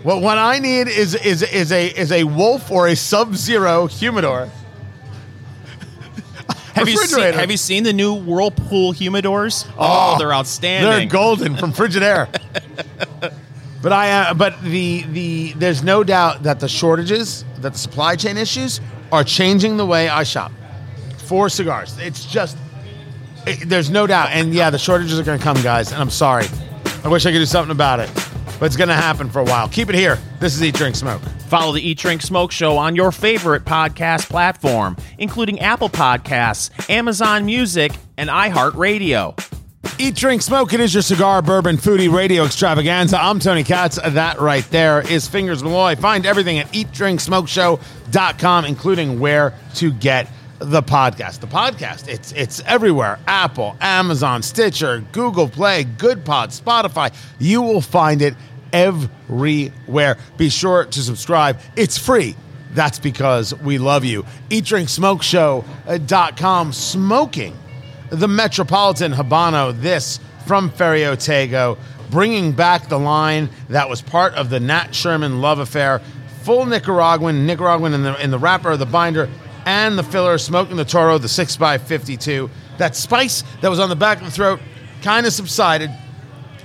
What 0.02 0.23
what 0.23 0.38
I 0.38 0.58
need 0.58 0.88
is 0.88 1.14
is 1.14 1.42
is 1.42 1.73
a 1.73 1.87
is 1.87 2.12
a 2.12 2.25
Wolf 2.25 2.70
or 2.70 2.88
a 2.88 2.97
Sub 2.97 3.35
Zero 3.35 3.87
humidor. 3.87 4.50
Have 6.78 6.88
you 6.88 6.96
seen. 6.98 7.33
Have 7.35 7.50
you 7.50 7.57
seen 7.57 7.85
the 7.85 7.92
new 7.92 8.14
Whirlpool 8.14 8.92
humidors? 8.92 9.66
Oh, 9.79 10.16
they're 10.18 10.33
outstanding. 10.33 10.90
They're 10.90 11.07
golden 11.09 11.57
from 11.57 11.72
Frigidaire. 11.72 12.29
but 13.83 13.92
I 13.92 14.11
uh, 14.11 14.35
but 14.35 14.61
the 14.62 15.03
the 15.03 15.53
there's 15.55 15.83
no 15.83 16.05
doubt 16.05 16.42
that 16.44 16.61
the 16.61 16.68
shortages, 16.68 17.44
that 17.61 17.72
the 17.72 17.79
supply 17.79 18.16
chain 18.16 18.37
issues 18.37 18.81
are 19.12 19.24
changing 19.24 19.76
the 19.76 19.87
way 19.87 20.09
I 20.09 20.22
shop 20.24 20.53
for 21.18 21.48
cigars. 21.48 21.96
It's 21.98 22.24
just 22.24 22.57
it- 23.46 23.68
there's 23.68 23.90
no 23.90 24.07
doubt, 24.07 24.31
and 24.33 24.53
yeah, 24.55 24.70
the 24.70 24.79
shortages 24.79 25.18
are 25.18 25.22
going 25.22 25.38
to 25.38 25.44
come, 25.44 25.61
guys. 25.62 25.92
And 25.92 26.00
I'm 26.00 26.11
sorry. 26.11 26.46
I 27.05 27.09
wish 27.09 27.24
I 27.26 27.33
could 27.33 27.38
do 27.38 27.46
something 27.46 27.70
about 27.70 28.00
it, 28.00 28.11
but 28.59 28.66
it's 28.66 28.77
going 28.77 28.88
to 28.88 28.94
happen 28.94 29.29
for 29.31 29.40
a 29.40 29.44
while. 29.44 29.68
Keep 29.68 29.88
it 29.90 29.94
here. 29.94 30.18
This 30.40 30.55
is 30.55 30.62
Eat 30.62 30.75
Drink 30.75 30.97
Smoke. 30.97 31.23
Follow 31.49 31.73
the 31.73 31.81
Eat 31.81 31.99
Drink 31.99 32.23
Smoke 32.23 32.53
Show 32.53 32.77
on 32.77 32.97
your 32.97 33.12
favorite 33.12 33.64
podcast 33.64 34.29
platform, 34.29 34.97
including 35.18 35.61
Apple 35.61 35.88
Podcasts, 35.88 36.71
Amazon 36.90 37.47
Music, 37.47 37.92
and 38.16 38.29
iHeartRadio. 38.29 39.38
Eat, 40.01 40.14
drink, 40.14 40.42
smoke. 40.42 40.73
It 40.73 40.81
is 40.81 40.94
your 40.94 41.03
cigar, 41.03 41.42
bourbon, 41.42 41.77
foodie 41.77 42.12
radio 42.12 42.44
extravaganza. 42.44 43.21
I'm 43.21 43.40
Tony 43.40 43.64
Katz. 43.64 43.97
That 43.97 44.40
right 44.40 44.64
there 44.71 45.01
is 45.01 45.27
Fingers 45.27 45.62
Malloy. 45.64 45.97
Find 45.97 46.25
everything 46.25 46.59
at 46.59 46.71
eatdrinksmokeshow.com, 46.73 48.64
including 48.64 49.18
where 49.18 49.55
to 49.75 49.92
get 49.92 50.29
the 50.61 50.83
podcast. 50.83 51.40
The 51.40 51.47
podcast, 51.47 52.09
it's 52.09 52.33
it's 52.33 52.61
everywhere. 52.66 53.18
Apple, 53.27 53.77
Amazon, 53.81 54.42
Stitcher, 54.42 55.05
Google 55.12 55.49
Play, 55.49 55.85
Good 55.85 56.25
Pod, 56.25 56.51
Spotify. 56.51 57.12
You 57.38 57.62
will 57.62 57.81
find 57.81 58.23
it 58.23 58.35
everywhere. 58.72 60.16
Be 60.37 60.48
sure 60.48 60.85
to 60.85 61.02
subscribe. 61.02 61.59
It's 61.76 61.98
free. 61.98 62.37
That's 62.72 62.98
because 62.98 63.54
we 63.61 63.78
love 63.78 64.04
you. 64.04 64.24
EatDrinkSmokeShow.com. 64.50 66.72
Smoking 66.72 67.57
the 68.11 68.28
Metropolitan 68.28 69.12
Habano. 69.12 69.78
This 69.81 70.20
from 70.46 70.70
Ferio 70.70 71.14
Tego, 71.14 71.78
bringing 72.11 72.52
back 72.52 72.88
the 72.88 72.98
line 72.98 73.50
that 73.68 73.88
was 73.88 74.00
part 74.00 74.35
of 74.35 74.50
the 74.50 74.61
Nat 74.61 74.94
Sherman 74.94 75.40
love 75.40 75.59
affair. 75.59 76.00
Full 76.42 76.66
Nicaraguan, 76.66 77.46
Nicaraguan 77.46 77.92
in 77.92 78.02
the 78.02 78.22
in 78.22 78.31
the 78.31 78.38
wrapper, 78.38 78.76
the 78.76 78.87
binder, 78.87 79.28
and 79.66 79.98
the 79.98 80.02
filler. 80.02 80.38
Smoking 80.38 80.76
the 80.76 80.85
Toro, 80.85 81.18
the 81.18 81.28
six 81.28 81.61
x 81.61 81.83
fifty-two. 81.83 82.48
That 82.78 82.96
spice 82.96 83.42
that 83.61 83.68
was 83.68 83.81
on 83.81 83.90
the 83.90 83.96
back 83.96 84.18
of 84.18 84.24
the 84.24 84.31
throat 84.31 84.61
kind 85.02 85.26
of 85.26 85.33
subsided. 85.33 85.90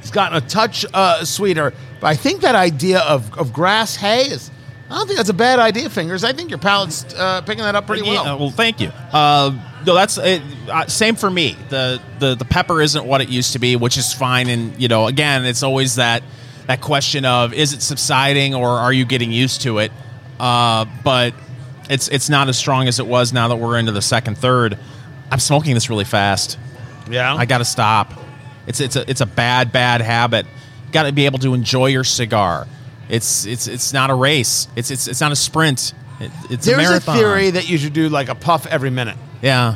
It's 0.04 0.12
gotten 0.12 0.38
a 0.38 0.42
touch 0.48 0.86
uh, 0.94 1.26
sweeter, 1.26 1.74
but 2.00 2.08
I 2.08 2.16
think 2.16 2.42
that 2.42 2.54
idea 2.56 3.00
of, 3.00 3.36
of 3.38 3.52
grass 3.52 3.96
hay 3.96 4.24
is. 4.28 4.52
I 4.90 4.98
don't 4.98 5.08
think 5.08 5.18
that's 5.18 5.30
a 5.30 5.34
bad 5.34 5.58
idea, 5.58 5.90
fingers. 5.90 6.24
I 6.24 6.34
think 6.34 6.52
your 6.52 6.60
palate's 6.60 7.04
uh, 7.16 7.42
picking 7.42 7.64
that 7.64 7.74
up 7.74 7.88
pretty 7.88 8.06
Yeah, 8.06 8.22
well. 8.22 8.38
well, 8.38 8.50
thank 8.52 8.80
you. 8.80 8.90
Uh, 8.90 9.58
no, 9.88 9.96
that's 9.96 10.18
it, 10.20 10.42
uh, 10.70 10.86
same 10.88 11.16
for 11.16 11.32
me. 11.32 11.58
The, 11.70 12.00
the 12.20 12.36
the 12.36 12.46
pepper 12.46 12.80
isn't 12.82 13.04
what 13.04 13.22
it 13.22 13.30
used 13.30 13.54
to 13.54 13.60
be, 13.60 13.76
which 13.76 13.98
is 13.98 14.14
fine. 14.14 14.50
And 14.50 14.80
you 14.80 14.90
know, 14.90 15.08
again, 15.08 15.46
it's 15.46 15.64
always 15.64 15.96
that 15.96 16.22
that 16.68 16.80
question 16.82 17.26
of 17.26 17.54
is 17.54 17.74
it 17.74 17.82
subsiding 17.82 18.54
or 18.56 18.68
are 18.68 18.94
you 18.94 19.04
getting 19.06 19.32
used 19.32 19.62
to 19.62 19.80
it? 19.80 19.92
Uh, 20.40 20.86
but 21.04 21.34
it's 21.90 22.08
it's 22.10 22.30
not 22.30 22.48
as 22.50 22.58
strong 22.58 22.88
as 22.88 23.00
it 23.00 23.08
was 23.08 23.34
now 23.34 23.48
that 23.48 23.56
we're 23.56 23.78
into 23.80 23.94
the 23.94 24.02
second 24.02 24.38
third. 24.38 24.78
I'm 25.32 25.40
smoking 25.40 25.74
this 25.74 25.90
really 25.90 26.06
fast. 26.06 26.60
Yeah, 27.10 27.34
I 27.34 27.46
got 27.46 27.58
to 27.60 27.66
stop. 27.66 28.14
It's 28.68 28.80
it's 28.80 28.96
a 28.96 29.10
it's 29.10 29.22
a 29.22 29.26
bad 29.26 29.72
bad 29.72 30.02
habit. 30.02 30.46
Got 30.92 31.04
to 31.04 31.12
be 31.12 31.26
able 31.26 31.40
to 31.40 31.54
enjoy 31.54 31.88
your 31.88 32.04
cigar. 32.04 32.68
It's 33.10 33.46
it's 33.46 33.68
it's 33.68 33.94
not 33.94 34.10
a 34.10 34.16
race. 34.16 34.68
It's 34.76 34.92
it's 34.92 35.08
it's 35.08 35.22
not 35.22 35.32
a 35.32 35.36
sprint. 35.36 35.94
It, 36.20 36.32
it's 36.50 36.68
a 36.68 36.72
There's 36.72 36.88
a 36.88 36.92
marathon. 36.92 37.18
theory 37.18 37.50
that 37.52 37.70
you 37.70 37.78
should 37.78 37.94
do 37.94 38.10
like 38.10 38.30
a 38.30 38.36
puff 38.36 38.66
every 38.68 38.90
minute. 38.90 39.18
Yeah. 39.42 39.76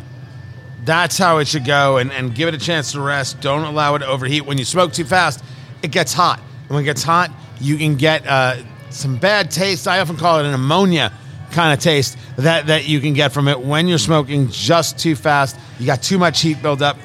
That's 0.85 1.17
how 1.17 1.39
it 1.39 1.47
should 1.49 1.65
go, 1.65 1.97
and, 1.97 2.13
and 2.13 2.33
give 2.33 2.47
it 2.47 2.53
a 2.53 2.57
chance 2.57 2.93
to 2.93 3.01
rest. 3.01 3.41
Don't 3.41 3.65
allow 3.65 3.95
it 3.95 3.99
to 3.99 4.07
overheat. 4.07 4.45
When 4.45 4.57
you 4.57 4.63
smoke 4.63 4.93
too 4.93 5.03
fast, 5.03 5.43
it 5.81 5.91
gets 5.91 6.13
hot. 6.13 6.39
And 6.39 6.69
when 6.69 6.83
it 6.83 6.85
gets 6.85 7.03
hot, 7.03 7.29
you 7.59 7.75
can 7.75 7.95
get 7.95 8.25
uh, 8.25 8.57
some 8.89 9.17
bad 9.17 9.51
taste. 9.51 9.87
I 9.87 9.99
often 9.99 10.15
call 10.15 10.39
it 10.39 10.45
an 10.45 10.53
ammonia 10.53 11.11
kind 11.51 11.73
of 11.73 11.79
taste 11.79 12.17
that, 12.37 12.67
that 12.67 12.87
you 12.87 13.01
can 13.01 13.13
get 13.13 13.33
from 13.33 13.47
it 13.47 13.59
when 13.59 13.87
you're 13.87 13.97
smoking 13.97 14.49
just 14.49 14.97
too 14.99 15.15
fast. 15.15 15.57
You 15.79 15.85
got 15.85 16.01
too 16.03 16.17
much 16.17 16.41
heat 16.41 16.61
build 16.61 16.81
up. 16.81 16.97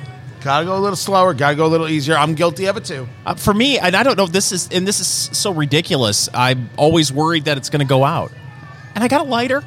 Gotta 0.44 0.64
go 0.66 0.76
a 0.76 0.81
little 0.81 0.96
slower. 0.96 1.35
Gotta 1.35 1.55
go 1.57 1.66
a 1.66 1.68
little 1.68 1.88
easier. 1.88 2.16
I'm 2.16 2.35
guilty 2.35 2.66
of 2.66 2.76
it 2.76 2.85
too. 2.85 3.09
Uh, 3.24 3.35
for 3.35 3.55
me, 3.55 3.78
and 3.78 3.94
I 3.94 4.02
don't 4.02 4.16
know 4.16 4.24
if 4.24 4.33
this 4.33 4.50
is, 4.52 4.68
and 4.72 4.87
this 4.87 4.98
is 5.00 5.07
so 5.07 5.52
ridiculous. 5.52 6.28
I'm 6.35 6.68
always 6.76 7.12
worried 7.12 7.44
that 7.44 7.57
it's 7.59 7.70
going 7.70 7.81
to 7.81 7.87
go 7.88 8.05
out, 8.05 8.33
and 8.94 9.05
I 9.05 9.09
got 9.09 9.20
a 9.20 9.24
lighter. 9.24 9.62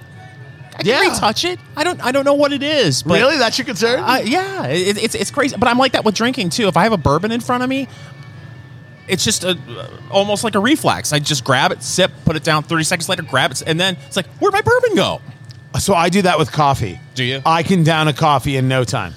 I 0.73 0.77
can 0.79 0.87
Yeah. 0.87 0.99
retouch 1.01 1.45
it. 1.45 1.59
I 1.77 1.83
don't. 1.85 2.03
I 2.03 2.11
don't 2.11 2.25
know 2.25 2.33
what 2.33 2.51
it 2.51 2.61
is. 2.61 3.03
But 3.03 3.19
really? 3.21 3.37
That's 3.37 3.57
your 3.57 3.65
concern? 3.65 3.99
Uh, 4.01 4.21
yeah, 4.25 4.67
it, 4.67 5.01
it's 5.01 5.15
it's 5.15 5.31
crazy. 5.31 5.55
But 5.57 5.69
I'm 5.69 5.77
like 5.77 5.93
that 5.93 6.03
with 6.03 6.15
drinking 6.15 6.49
too. 6.49 6.67
If 6.67 6.75
I 6.75 6.83
have 6.83 6.91
a 6.91 6.97
bourbon 6.97 7.31
in 7.31 7.39
front 7.39 7.63
of 7.63 7.69
me, 7.69 7.87
it's 9.07 9.23
just 9.23 9.45
a, 9.45 9.57
almost 10.11 10.43
like 10.43 10.55
a 10.55 10.59
reflex. 10.59 11.13
I 11.13 11.19
just 11.19 11.45
grab 11.45 11.71
it, 11.71 11.81
sip, 11.83 12.11
put 12.25 12.35
it 12.35 12.43
down. 12.43 12.63
Thirty 12.63 12.83
seconds 12.83 13.07
later, 13.07 13.21
grab 13.23 13.51
it, 13.51 13.63
and 13.65 13.79
then 13.79 13.95
it's 14.07 14.17
like, 14.17 14.27
where'd 14.39 14.51
my 14.53 14.61
bourbon 14.61 14.95
go? 14.95 15.21
So 15.79 15.93
I 15.93 16.09
do 16.09 16.21
that 16.23 16.37
with 16.37 16.51
coffee. 16.51 16.99
Do 17.15 17.23
you? 17.23 17.41
I 17.45 17.63
can 17.63 17.83
down 17.85 18.07
a 18.09 18.13
coffee 18.13 18.57
in 18.57 18.67
no 18.67 18.83
time. 18.83 19.13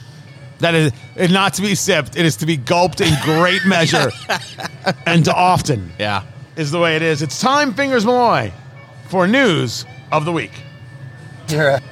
That 0.60 0.74
is 0.74 0.92
it 1.16 1.30
not 1.30 1.54
to 1.54 1.62
be 1.62 1.74
sipped. 1.74 2.16
It 2.16 2.26
is 2.26 2.36
to 2.38 2.46
be 2.46 2.56
gulped 2.56 3.00
in 3.00 3.14
great 3.22 3.60
measure 3.66 4.10
and 5.06 5.28
often. 5.28 5.92
Yeah. 5.98 6.24
Is 6.56 6.70
the 6.72 6.80
way 6.80 6.96
it 6.96 7.02
is. 7.02 7.22
It's 7.22 7.40
time, 7.40 7.72
Fingers 7.74 8.04
Malloy, 8.04 8.52
for 9.08 9.28
news 9.28 9.84
of 10.10 10.24
the 10.24 10.32
week. 10.32 10.50
You're 11.48 11.68
a, 11.68 11.82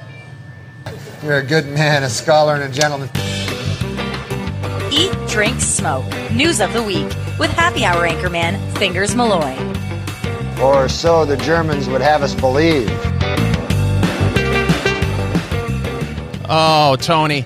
you're 1.23 1.37
a 1.37 1.43
good 1.43 1.65
man, 1.67 2.03
a 2.03 2.09
scholar, 2.09 2.55
and 2.55 2.63
a 2.63 2.69
gentleman. 2.69 3.09
Eat, 4.91 5.13
drink, 5.29 5.61
smoke. 5.61 6.05
News 6.31 6.59
of 6.59 6.73
the 6.73 6.83
week 6.83 7.07
with 7.39 7.49
happy 7.51 7.85
hour 7.85 8.07
anchorman 8.07 8.59
Fingers 8.77 9.15
Malloy. 9.15 9.55
Or 10.61 10.89
so 10.89 11.23
the 11.23 11.37
Germans 11.37 11.87
would 11.87 12.01
have 12.01 12.21
us 12.21 12.35
believe. 12.35 12.89
Oh, 16.49 16.97
Tony. 16.99 17.45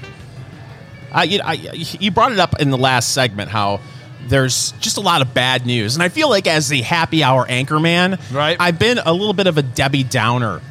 Uh, 1.11 1.21
you, 1.21 1.41
I, 1.43 1.53
you 1.53 2.11
brought 2.11 2.31
it 2.31 2.39
up 2.39 2.61
in 2.61 2.69
the 2.69 2.77
last 2.77 3.13
segment 3.13 3.49
how 3.49 3.81
there's 4.27 4.71
just 4.73 4.97
a 4.97 5.01
lot 5.01 5.21
of 5.21 5.33
bad 5.33 5.65
news. 5.65 5.95
And 5.95 6.03
I 6.03 6.09
feel 6.09 6.29
like 6.29 6.47
as 6.47 6.69
the 6.69 6.81
happy 6.81 7.23
hour 7.23 7.45
anchorman, 7.47 8.19
Right. 8.33 8.55
I've 8.59 8.79
been 8.79 8.99
a 8.99 9.11
little 9.11 9.33
bit 9.33 9.47
of 9.47 9.57
a 9.57 9.61
Debbie 9.61 10.03
Downer 10.03 10.61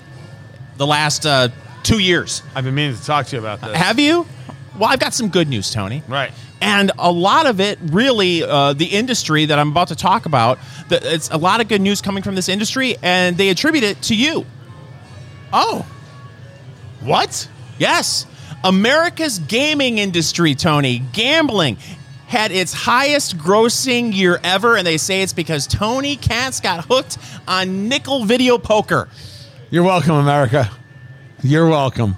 the 0.76 0.87
last 0.87 1.26
uh, 1.26 1.48
two 1.83 1.98
years. 1.98 2.42
I've 2.55 2.64
been 2.64 2.74
meaning 2.74 2.96
to 2.96 3.05
talk 3.05 3.26
to 3.26 3.37
you 3.37 3.40
about 3.40 3.61
this. 3.61 3.76
Have 3.76 3.98
you? 3.98 4.26
Well, 4.79 4.88
I've 4.88 5.00
got 5.00 5.12
some 5.12 5.29
good 5.29 5.48
news, 5.48 5.70
Tony. 5.72 6.03
Right. 6.09 6.33
And 6.62 6.92
a 6.98 7.11
lot 7.11 7.46
of 7.46 7.61
it, 7.61 7.79
really, 7.83 8.42
uh, 8.42 8.72
the 8.74 8.85
industry 8.87 9.46
that 9.46 9.59
I'm 9.59 9.70
about 9.70 9.88
to 9.88 9.96
talk 9.96 10.26
about, 10.26 10.59
the, 10.88 11.00
it's 11.14 11.29
a 11.31 11.37
lot 11.38 11.61
of 11.61 11.68
good 11.68 11.81
news 11.81 12.00
coming 12.00 12.22
from 12.22 12.35
this 12.35 12.48
industry, 12.48 12.96
and 13.03 13.37
they 13.37 13.48
attribute 13.48 13.85
it 13.85 14.00
to 14.03 14.14
you. 14.14 14.46
Oh. 15.53 15.87
What? 17.00 17.48
Yes. 17.79 18.26
America's 18.62 19.38
gaming 19.38 19.98
industry, 19.98 20.54
Tony, 20.54 20.98
gambling, 21.12 21.78
had 22.26 22.52
its 22.52 22.72
highest 22.72 23.38
grossing 23.38 24.14
year 24.14 24.38
ever, 24.44 24.76
and 24.76 24.86
they 24.86 24.98
say 24.98 25.22
it's 25.22 25.32
because 25.32 25.66
Tony 25.66 26.16
Katz 26.16 26.60
got 26.60 26.84
hooked 26.84 27.18
on 27.48 27.88
nickel 27.88 28.24
video 28.24 28.58
poker. 28.58 29.08
You're 29.70 29.82
welcome, 29.82 30.14
America. 30.14 30.70
You're 31.42 31.68
welcome. 31.68 32.16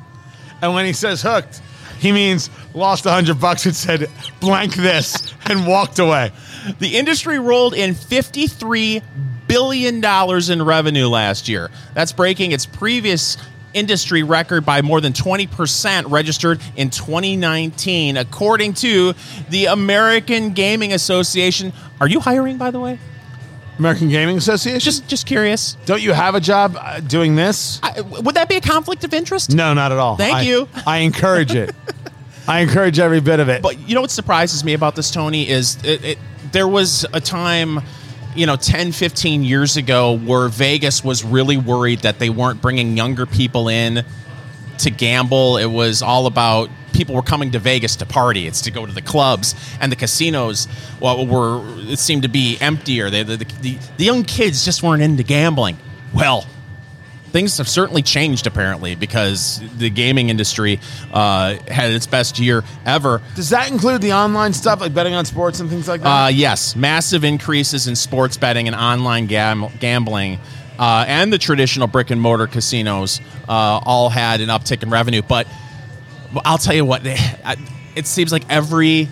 And 0.61 0.75
when 0.75 0.85
he 0.85 0.93
says 0.93 1.23
hooked, 1.23 1.63
he 1.99 2.11
means 2.11 2.51
lost 2.75 3.07
a 3.07 3.11
hundred 3.11 3.41
bucks 3.41 3.65
and 3.65 3.75
said 3.75 4.11
blank 4.41 4.75
this 4.75 5.33
and 5.47 5.67
walked 5.67 5.99
away. 5.99 6.33
The 6.79 6.97
industry 6.97 7.39
rolled 7.39 7.75
in 7.75 7.95
$53 7.95 9.03
billion 9.47 10.05
in 10.05 10.63
revenue 10.63 11.07
last 11.07 11.49
year. 11.49 11.71
That's 11.95 12.13
breaking 12.13 12.53
its 12.53 12.67
previous 12.67 13.37
industry 13.75 14.23
record 14.23 14.65
by 14.65 14.83
more 14.83 15.01
than 15.01 15.13
20% 15.13 16.11
registered 16.11 16.61
in 16.77 16.91
2019, 16.91 18.17
according 18.17 18.75
to 18.75 19.15
the 19.51 19.67
American 19.67 20.51
Gaming 20.53 20.93
Association. 20.93 21.73
Are 22.01 22.09
you 22.09 22.21
hiring, 22.21 22.59
by 22.59 22.71
the 22.71 22.81
way? 22.81 22.99
American 23.79 24.09
Gaming 24.09 24.37
Association. 24.37 24.81
Just, 24.81 25.09
just 25.09 25.27
curious. 25.27 25.77
don't 25.87 26.03
you 26.03 26.13
have 26.13 26.35
a 26.35 26.41
job 26.41 26.77
uh, 26.79 27.01
doing 27.01 27.35
this? 27.35 27.81
I, 27.83 28.01
would 28.01 28.35
that 28.35 28.49
be 28.49 28.57
a 28.57 28.61
conflict 28.61 29.03
of 29.05 29.15
interest? 29.15 29.53
No, 29.55 29.75
not 29.75 29.93
at 29.93 29.99
all. 29.99 30.17
Thank 30.17 30.37
I- 30.37 30.43
you. 30.43 30.69
I 30.87 30.99
encourage 30.99 31.55
it. 31.55 31.75
I 32.49 32.61
encourage 32.61 32.99
every 32.99 33.21
bit 33.21 33.41
of 33.41 33.49
it. 33.49 33.63
But 33.63 33.79
you 33.89 33.95
know 33.95 34.01
what 34.01 34.11
surprises 34.11 34.65
me 34.65 34.75
about 34.75 34.97
this, 34.97 35.11
Tony, 35.11 35.49
is 35.49 35.83
it, 35.85 36.05
it, 36.05 36.19
there 36.51 36.67
was 36.67 37.07
a 37.13 37.21
time, 37.21 37.81
you 38.35 38.47
know, 38.47 38.57
10, 38.57 38.93
15 38.93 39.45
years 39.45 39.77
ago 39.77 40.17
where 40.17 40.49
Vegas 40.49 41.05
was 41.05 41.25
really 41.25 41.57
worried 41.57 42.01
that 42.01 42.19
they 42.19 42.31
weren't 42.31 42.63
bringing 42.63 42.97
younger 42.97 43.27
people 43.27 43.69
in 43.69 44.05
to 44.79 44.91
gamble. 44.91 45.59
It 45.59 45.67
was 45.67 46.03
all 46.03 46.27
about 46.27 46.71
people 46.93 47.15
were 47.15 47.23
coming 47.23 47.51
to 47.53 47.59
Vegas 47.59 47.97
to 47.97 48.07
party. 48.07 48.47
It's 48.47 48.63
to 48.63 48.71
go 48.71 48.87
to 48.87 48.93
the 48.93 49.03
clubs 49.03 49.55
and 49.81 49.91
the 49.91 49.97
casinos. 49.97 50.69
Well, 51.01 51.27
were 51.27 51.63
it 51.91 51.99
seemed 51.99 52.23
to 52.23 52.29
be 52.29 52.59
emptier. 52.61 53.11
They, 53.11 53.23
the, 53.23 53.37
the, 53.37 53.79
the 53.97 54.05
young 54.05 54.25
kids 54.25 54.65
just 54.65 54.83
weren't 54.83 55.03
into 55.03 55.23
gambling. 55.23 55.79
Well, 56.15 56.47
things 57.33 57.59
have 57.59 57.69
certainly 57.69 58.03
changed 58.03 58.47
apparently 58.47 58.95
because 58.95 59.61
the 59.77 59.91
gaming 59.91 60.29
industry 60.29 60.79
uh, 61.13 61.57
had 61.69 61.91
its 61.91 62.07
best 62.07 62.39
year 62.39 62.63
ever. 62.85 63.21
Does 63.35 63.51
that 63.51 63.71
include 63.71 64.03
the 64.03 64.13
online 64.13 64.53
stuff 64.53 64.81
like 64.81 64.95
betting 64.95 65.15
on 65.15 65.25
sports 65.25 65.59
and 65.61 65.69
things 65.69 65.89
like 65.89 66.03
that? 66.03 66.25
Uh, 66.25 66.29
yes, 66.29 66.77
massive 66.77 67.25
increases 67.25 67.89
in 67.89 67.97
sports 67.97 68.37
betting 68.37 68.67
and 68.69 68.77
online 68.77 69.27
gam- 69.27 69.69
gambling. 69.81 70.39
Uh, 70.79 71.05
and 71.07 71.33
the 71.33 71.39
traditional 71.39 71.87
brick 71.87 72.11
and 72.11 72.21
mortar 72.21 72.47
casinos 72.47 73.21
uh, 73.49 73.81
all 73.85 74.09
had 74.09 74.41
an 74.41 74.49
uptick 74.49 74.83
in 74.83 74.91
revenue. 74.91 75.23
But 75.23 75.47
I'll 76.45 76.59
tell 76.59 76.75
you 76.75 76.85
what, 76.85 77.03
it 77.05 78.07
seems 78.07 78.33
like 78.33 78.45
every 78.51 79.09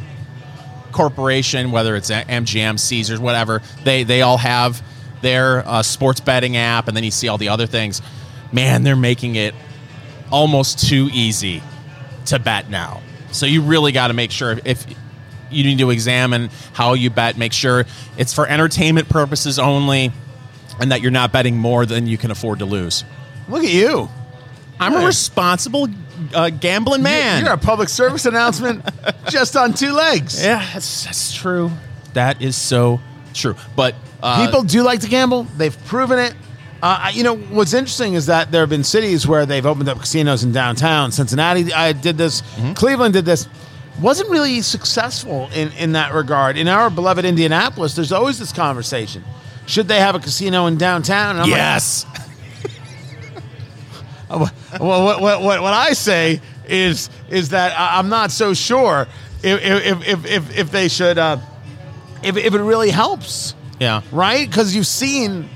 corporation, 0.92 1.70
whether 1.70 1.96
it's 1.96 2.11
MGM, 2.11 2.78
Caesars, 2.78 3.20
whatever, 3.20 3.62
they, 3.85 4.02
they 4.02 4.22
all 4.22 4.38
have 4.38 4.83
their 5.22 5.66
uh, 5.66 5.83
sports 5.83 6.20
betting 6.20 6.56
app, 6.56 6.88
and 6.88 6.96
then 6.96 7.04
you 7.04 7.11
see 7.11 7.28
all 7.28 7.38
the 7.38 7.48
other 7.48 7.66
things. 7.66 8.02
Man, 8.52 8.83
they're 8.83 8.96
making 8.96 9.37
it 9.37 9.54
almost 10.30 10.88
too 10.88 11.09
easy 11.12 11.62
to 12.26 12.38
bet 12.38 12.70
now. 12.70 13.02
So 13.33 13.46
you 13.46 13.62
really 13.62 13.92
got 13.92 14.09
to 14.09 14.14
make 14.14 14.30
sure 14.30 14.59
if 14.64 14.85
you 15.50 15.64
need 15.64 15.78
to 15.78 15.90
examine 15.90 16.50
how 16.72 16.94
you 16.94 17.11
bet, 17.11 17.37
make 17.37 17.52
sure 17.52 17.85
it's 18.16 18.35
for 18.35 18.46
entertainment 18.46 19.09
purposes 19.09 19.59
only, 19.59 20.12
and 20.80 20.92
that 20.92 21.00
you're 21.00 21.11
not 21.11 21.33
betting 21.33 21.56
more 21.56 21.87
than 21.87 22.06
you 22.06 22.18
can 22.18 22.30
afford 22.30 22.61
to 22.61 22.64
lose. 22.64 23.04
Look 23.48 23.64
at 23.64 23.70
you. 23.70 24.09
I'm 24.78 24.94
a 24.94 25.04
responsible 25.04 25.88
uh, 26.35 26.48
gambling 26.50 27.02
man. 27.02 27.44
You're 27.44 27.52
a 27.52 27.59
public 27.59 27.90
service 27.90 28.24
announcement 28.24 28.83
just 29.28 29.54
on 29.56 29.74
two 29.74 29.92
legs. 29.92 30.42
yeah, 30.42 30.66
that's, 30.72 31.04
that's 31.04 31.35
true. 31.35 31.70
That 32.14 32.40
is 32.40 32.56
so 32.56 33.00
true. 33.35 33.56
But 33.76 33.94
uh, 34.22 34.44
People 34.44 34.62
do 34.62 34.83
like 34.83 35.00
to 35.00 35.09
gamble. 35.09 35.44
They've 35.56 35.76
proven 35.87 36.18
it. 36.18 36.35
Uh, 36.83 37.11
you 37.12 37.22
know 37.22 37.37
what's 37.37 37.74
interesting 37.74 38.14
is 38.14 38.26
that 38.26 38.50
there 38.50 38.62
have 38.62 38.70
been 38.70 38.85
cities 38.85 39.26
where 39.26 39.44
they've 39.44 39.66
opened 39.66 39.88
up 39.88 39.98
casinos 39.98 40.44
in 40.44 40.52
downtown. 40.52 41.12
Cincinnati, 41.12 41.70
I 41.72 41.92
did 41.92 42.16
this. 42.16 42.42
Cleveland 42.74 43.12
did 43.12 43.26
this. 43.26 43.48
Wasn't 44.00 44.30
really 44.30 44.62
successful 44.62 45.50
in 45.54 45.72
in 45.72 45.92
that 45.92 46.14
regard. 46.14 46.56
In 46.56 46.68
our 46.68 46.88
beloved 46.88 47.24
Indianapolis, 47.26 47.94
there's 47.94 48.12
always 48.12 48.38
this 48.38 48.50
conversation: 48.52 49.22
should 49.66 49.88
they 49.88 50.00
have 50.00 50.14
a 50.14 50.20
casino 50.20 50.66
in 50.66 50.78
downtown? 50.78 51.33
And 51.37 51.40
I'm 51.42 51.50
like, 51.50 51.59
yes, 51.59 52.06
well, 54.30 54.50
what, 54.78 55.20
what, 55.20 55.42
what, 55.42 55.62
what 55.62 55.74
I 55.74 55.92
say 55.92 56.40
is 56.66 57.11
is 57.28 57.50
that 57.50 57.74
I'm 57.76 58.09
not 58.09 58.30
so 58.30 58.54
sure 58.54 59.06
if 59.42 59.61
if 59.62 60.06
if 60.06 60.26
if, 60.26 60.59
if 60.59 60.70
they 60.70 60.88
should 60.88 61.18
uh, 61.18 61.38
if 62.22 62.37
if 62.38 62.54
it 62.54 62.62
really 62.62 62.90
helps, 62.90 63.54
yeah, 63.80 64.02
right? 64.12 64.48
Because 64.48 64.76
you've 64.76 64.86
seen 64.86 65.48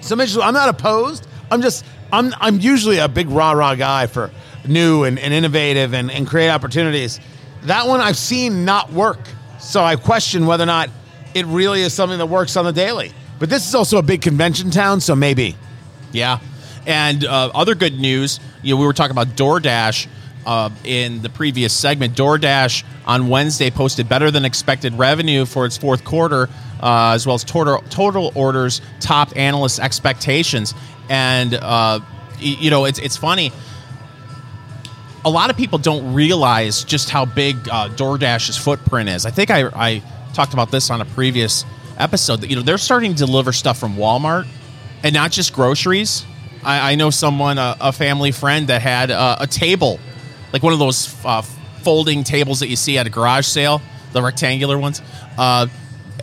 some 0.00 0.20
interesting. 0.20 0.42
I'm 0.42 0.54
not 0.54 0.68
opposed. 0.68 1.26
I'm 1.50 1.62
just 1.62 1.84
I'm 2.12 2.32
I'm 2.38 2.60
usually 2.60 2.98
a 2.98 3.08
big 3.08 3.28
rah 3.28 3.52
rah 3.52 3.74
guy 3.74 4.06
for 4.06 4.30
new 4.68 5.04
and, 5.04 5.18
and 5.18 5.32
innovative 5.32 5.94
and, 5.94 6.10
and 6.10 6.26
create 6.26 6.50
opportunities. 6.50 7.18
That 7.62 7.86
one 7.88 8.00
I've 8.00 8.16
seen 8.16 8.64
not 8.64 8.92
work, 8.92 9.18
so 9.58 9.82
I 9.82 9.96
question 9.96 10.46
whether 10.46 10.62
or 10.62 10.66
not 10.66 10.90
it 11.34 11.46
really 11.46 11.82
is 11.82 11.92
something 11.92 12.18
that 12.18 12.26
works 12.26 12.56
on 12.56 12.64
the 12.64 12.72
daily. 12.72 13.12
But 13.38 13.50
this 13.50 13.66
is 13.68 13.74
also 13.74 13.98
a 13.98 14.02
big 14.02 14.22
convention 14.22 14.70
town, 14.70 15.00
so 15.00 15.16
maybe. 15.16 15.56
yeah. 16.12 16.38
And 16.86 17.24
uh, 17.24 17.50
other 17.52 17.74
good 17.74 17.98
news, 17.98 18.38
you 18.62 18.74
know, 18.74 18.80
we 18.80 18.86
were 18.86 18.92
talking 18.92 19.10
about 19.10 19.36
DoorDash 19.36 20.06
uh, 20.46 20.70
in 20.84 21.22
the 21.22 21.28
previous 21.28 21.72
segment. 21.72 22.14
DoorDash 22.14 22.84
on 23.06 23.28
Wednesday 23.28 23.70
posted 23.70 24.08
better 24.08 24.30
than 24.30 24.44
expected 24.44 24.94
revenue 24.94 25.44
for 25.44 25.66
its 25.66 25.76
fourth 25.76 26.04
quarter, 26.04 26.48
uh, 26.80 27.12
as 27.14 27.26
well 27.26 27.34
as 27.34 27.44
total 27.44 27.78
total 27.90 28.32
orders 28.34 28.80
topped 29.00 29.36
analysts' 29.36 29.78
expectations. 29.78 30.74
And 31.10 31.54
uh, 31.54 32.00
you 32.38 32.70
know, 32.70 32.84
it's 32.84 32.98
it's 32.98 33.16
funny. 33.16 33.52
a 35.24 35.30
lot 35.30 35.50
of 35.50 35.56
people 35.56 35.78
don't 35.78 36.14
realize 36.14 36.84
just 36.84 37.10
how 37.10 37.24
big 37.24 37.56
uh, 37.68 37.88
DoorDash's 37.88 38.56
footprint 38.56 39.08
is. 39.08 39.26
I 39.26 39.30
think 39.30 39.50
I, 39.50 39.66
I 39.74 40.02
talked 40.34 40.52
about 40.52 40.70
this 40.70 40.90
on 40.90 41.00
a 41.00 41.04
previous 41.04 41.64
episode 41.98 42.42
that 42.42 42.50
you 42.50 42.56
know 42.56 42.62
they're 42.62 42.78
starting 42.78 43.12
to 43.14 43.26
deliver 43.26 43.52
stuff 43.52 43.78
from 43.78 43.96
Walmart 43.96 44.46
and 45.02 45.14
not 45.14 45.32
just 45.32 45.52
groceries. 45.52 46.24
I, 46.68 46.96
know 46.96 47.10
someone, 47.10 47.58
a, 47.58 47.76
a 47.80 47.92
family 47.92 48.32
friend, 48.32 48.66
that 48.68 48.82
had 48.82 49.12
uh, 49.12 49.36
a 49.38 49.46
table, 49.46 50.00
like 50.52 50.62
one 50.62 50.72
of 50.72 50.78
those 50.78 51.14
uh, 51.24 51.42
folding 51.82 52.24
tables 52.24 52.60
that 52.60 52.68
you 52.68 52.76
see 52.76 52.98
at 52.98 53.06
a 53.06 53.10
garage 53.10 53.46
sale, 53.46 53.80
the 54.12 54.22
rectangular 54.22 54.78
ones. 54.78 55.02
Uh, 55.38 55.66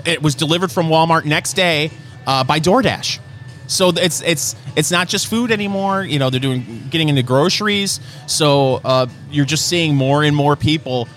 it 0.05 0.21
was 0.21 0.35
delivered 0.35 0.71
from 0.71 0.87
Walmart 0.87 1.25
next 1.25 1.53
day 1.53 1.91
uh, 2.27 2.43
by 2.43 2.59
DoorDash. 2.59 3.19
So 3.67 3.89
it's 3.89 4.21
it's 4.21 4.55
it's 4.75 4.91
not 4.91 5.07
just 5.07 5.27
food 5.27 5.51
anymore. 5.51 6.03
You 6.03 6.19
know, 6.19 6.29
they're 6.29 6.39
doing 6.39 6.83
getting 6.89 7.09
into 7.09 7.23
groceries. 7.23 7.99
So 8.27 8.81
uh, 8.83 9.07
you're 9.31 9.45
just 9.45 9.67
seeing 9.67 9.95
more 9.95 10.23
and 10.23 10.35
more 10.35 10.55
people 10.55 11.07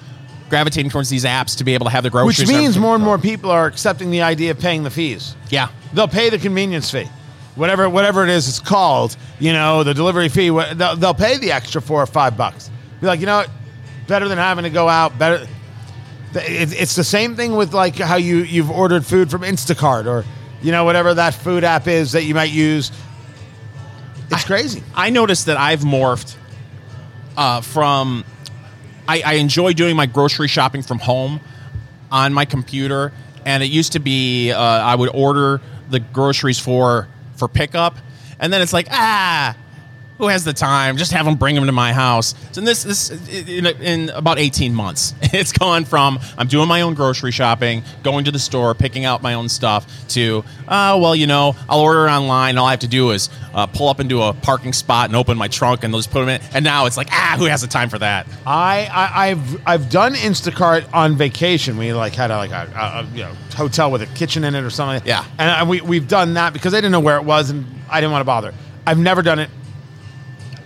gravitating 0.48 0.90
towards 0.90 1.10
these 1.10 1.24
apps 1.24 1.56
to 1.58 1.64
be 1.64 1.74
able 1.74 1.86
to 1.86 1.90
have 1.90 2.04
the 2.04 2.10
groceries. 2.10 2.38
Which 2.38 2.48
means 2.48 2.78
more 2.78 2.94
and 2.94 3.02
more 3.02 3.18
people 3.18 3.50
are 3.50 3.66
accepting 3.66 4.10
the 4.10 4.22
idea 4.22 4.52
of 4.52 4.60
paying 4.60 4.84
the 4.84 4.90
fees. 4.90 5.34
Yeah. 5.50 5.68
They'll 5.92 6.06
pay 6.08 6.30
the 6.30 6.38
convenience 6.38 6.90
fee, 6.90 7.08
whatever 7.56 7.90
whatever 7.90 8.22
it 8.22 8.30
is 8.30 8.48
it's 8.48 8.60
called. 8.60 9.16
You 9.38 9.52
know, 9.52 9.82
the 9.82 9.92
delivery 9.92 10.28
fee. 10.28 10.50
They'll, 10.50 10.96
they'll 10.96 11.14
pay 11.14 11.38
the 11.38 11.52
extra 11.52 11.82
four 11.82 12.00
or 12.00 12.06
five 12.06 12.36
bucks. 12.36 12.70
Be 13.00 13.06
like, 13.06 13.20
you 13.20 13.26
know 13.26 13.38
what? 13.38 13.50
Better 14.06 14.28
than 14.28 14.38
having 14.38 14.64
to 14.64 14.70
go 14.70 14.88
out. 14.88 15.18
Better. 15.18 15.46
It's 16.34 16.96
the 16.96 17.04
same 17.04 17.34
thing 17.34 17.56
with 17.56 17.72
like 17.72 17.96
how 17.96 18.16
you 18.16 18.38
you've 18.38 18.70
ordered 18.70 19.06
food 19.06 19.30
from 19.30 19.42
Instacart 19.42 20.06
or 20.06 20.24
you 20.60 20.70
know 20.70 20.84
whatever 20.84 21.14
that 21.14 21.34
food 21.34 21.64
app 21.64 21.86
is 21.86 22.12
that 22.12 22.24
you 22.24 22.34
might 22.34 22.50
use. 22.50 22.92
It's 24.30 24.44
crazy. 24.44 24.82
I 24.94 25.10
noticed 25.10 25.46
that 25.46 25.56
I've 25.56 25.80
morphed 25.80 26.36
uh, 27.36 27.60
from. 27.60 28.24
I, 29.08 29.22
I 29.24 29.32
enjoy 29.34 29.72
doing 29.72 29.94
my 29.94 30.06
grocery 30.06 30.48
shopping 30.48 30.82
from 30.82 30.98
home 30.98 31.40
on 32.10 32.34
my 32.34 32.44
computer, 32.44 33.12
and 33.44 33.62
it 33.62 33.66
used 33.66 33.92
to 33.92 34.00
be 34.00 34.52
uh, 34.52 34.60
I 34.60 34.94
would 34.94 35.10
order 35.14 35.60
the 35.90 36.00
groceries 36.00 36.58
for 36.58 37.08
for 37.36 37.48
pickup, 37.48 37.96
and 38.38 38.52
then 38.52 38.62
it's 38.62 38.72
like 38.72 38.88
ah. 38.90 39.56
Who 40.18 40.28
has 40.28 40.44
the 40.44 40.54
time? 40.54 40.96
Just 40.96 41.12
have 41.12 41.26
them 41.26 41.34
bring 41.34 41.54
them 41.54 41.66
to 41.66 41.72
my 41.72 41.92
house. 41.92 42.34
So 42.52 42.60
in 42.60 42.64
this, 42.64 42.84
this 42.84 43.10
in, 43.28 43.66
in 43.66 44.08
about 44.10 44.38
eighteen 44.38 44.74
months, 44.74 45.14
it's 45.22 45.52
gone 45.52 45.84
from 45.84 46.18
I'm 46.38 46.48
doing 46.48 46.68
my 46.68 46.80
own 46.80 46.94
grocery 46.94 47.32
shopping, 47.32 47.82
going 48.02 48.24
to 48.24 48.30
the 48.30 48.38
store, 48.38 48.74
picking 48.74 49.04
out 49.04 49.22
my 49.22 49.34
own 49.34 49.48
stuff, 49.48 49.86
to 50.08 50.42
uh, 50.66 50.98
well, 51.00 51.14
you 51.14 51.26
know, 51.26 51.54
I'll 51.68 51.80
order 51.80 52.08
online. 52.08 52.56
All 52.56 52.66
I 52.66 52.70
have 52.70 52.80
to 52.80 52.88
do 52.88 53.10
is 53.10 53.28
uh, 53.52 53.66
pull 53.66 53.88
up 53.88 54.00
into 54.00 54.22
a 54.22 54.32
parking 54.32 54.72
spot 54.72 55.10
and 55.10 55.16
open 55.16 55.36
my 55.36 55.48
trunk, 55.48 55.84
and 55.84 55.92
they'll 55.92 56.00
just 56.00 56.10
put 56.10 56.20
them 56.20 56.30
in. 56.30 56.40
And 56.54 56.64
now 56.64 56.86
it's 56.86 56.96
like, 56.96 57.08
ah, 57.10 57.36
who 57.38 57.44
has 57.44 57.60
the 57.60 57.66
time 57.66 57.90
for 57.90 57.98
that? 57.98 58.26
I, 58.46 58.88
I 58.90 59.26
I've 59.30 59.68
I've 59.68 59.90
done 59.90 60.14
Instacart 60.14 60.86
on 60.94 61.16
vacation. 61.16 61.76
We 61.76 61.92
like 61.92 62.14
had 62.14 62.30
a, 62.30 62.38
like 62.38 62.52
a, 62.52 62.70
a, 62.74 63.00
a, 63.02 63.06
you 63.14 63.22
know 63.22 63.34
hotel 63.54 63.90
with 63.90 64.02
a 64.02 64.06
kitchen 64.06 64.44
in 64.44 64.54
it 64.54 64.64
or 64.64 64.70
something. 64.70 65.06
Yeah. 65.06 65.24
and 65.38 65.50
I, 65.50 65.62
we 65.64 65.82
we've 65.82 66.08
done 66.08 66.34
that 66.34 66.54
because 66.54 66.72
I 66.72 66.78
didn't 66.78 66.92
know 66.92 67.00
where 67.00 67.16
it 67.16 67.24
was 67.24 67.50
and 67.50 67.66
I 67.90 68.00
didn't 68.00 68.12
want 68.12 68.20
to 68.22 68.26
bother. 68.26 68.54
I've 68.86 68.98
never 68.98 69.20
done 69.20 69.40
it 69.40 69.50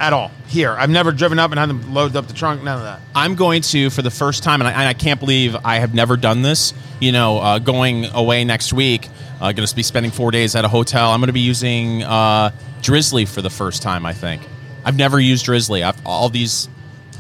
at 0.00 0.12
all 0.12 0.30
here. 0.48 0.72
I've 0.72 0.90
never 0.90 1.12
driven 1.12 1.38
up 1.38 1.50
and 1.52 1.60
had 1.60 1.68
them 1.68 1.94
load 1.94 2.16
up 2.16 2.26
the 2.26 2.32
trunk. 2.32 2.62
None 2.62 2.78
of 2.78 2.82
that. 2.84 3.00
I'm 3.14 3.34
going 3.36 3.62
to 3.62 3.90
for 3.90 4.02
the 4.02 4.10
first 4.10 4.42
time, 4.42 4.60
and 4.60 4.66
I, 4.68 4.72
and 4.72 4.82
I 4.88 4.94
can't 4.94 5.20
believe 5.20 5.54
I 5.64 5.76
have 5.78 5.94
never 5.94 6.16
done 6.16 6.42
this. 6.42 6.72
You 7.00 7.12
know, 7.12 7.38
uh, 7.38 7.58
going 7.60 8.06
away 8.06 8.44
next 8.44 8.72
week, 8.72 9.08
uh, 9.40 9.52
going 9.52 9.66
to 9.68 9.76
be 9.76 9.82
spending 9.82 10.10
four 10.10 10.30
days 10.30 10.56
at 10.56 10.64
a 10.64 10.68
hotel. 10.68 11.10
I'm 11.12 11.20
going 11.20 11.28
to 11.28 11.32
be 11.34 11.40
using 11.40 12.02
uh, 12.02 12.50
Drizzly 12.82 13.26
for 13.26 13.42
the 13.42 13.50
first 13.50 13.82
time. 13.82 14.04
I 14.06 14.12
think 14.14 14.42
I've 14.84 14.96
never 14.96 15.20
used 15.20 15.44
Drizzly. 15.44 15.82
I've, 15.82 16.04
all 16.06 16.28
these, 16.30 16.68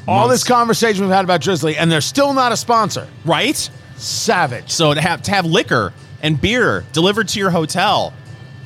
All 0.08 0.26
months- 0.28 0.34
this 0.42 0.44
conversation 0.48 1.02
we've 1.04 1.12
had 1.14 1.24
about 1.24 1.40
Drizzly, 1.42 1.76
and 1.76 1.92
they're 1.92 2.00
still 2.00 2.32
not 2.32 2.50
a 2.52 2.56
sponsor. 2.56 3.06
right? 3.24 3.70
Savage. 3.96 4.70
So 4.70 4.94
to 4.94 5.00
have 5.00 5.22
to 5.24 5.30
have 5.30 5.44
liquor 5.44 5.92
and 6.22 6.40
beer 6.40 6.84
delivered 6.94 7.28
to 7.28 7.38
your 7.38 7.50
hotel, 7.50 8.14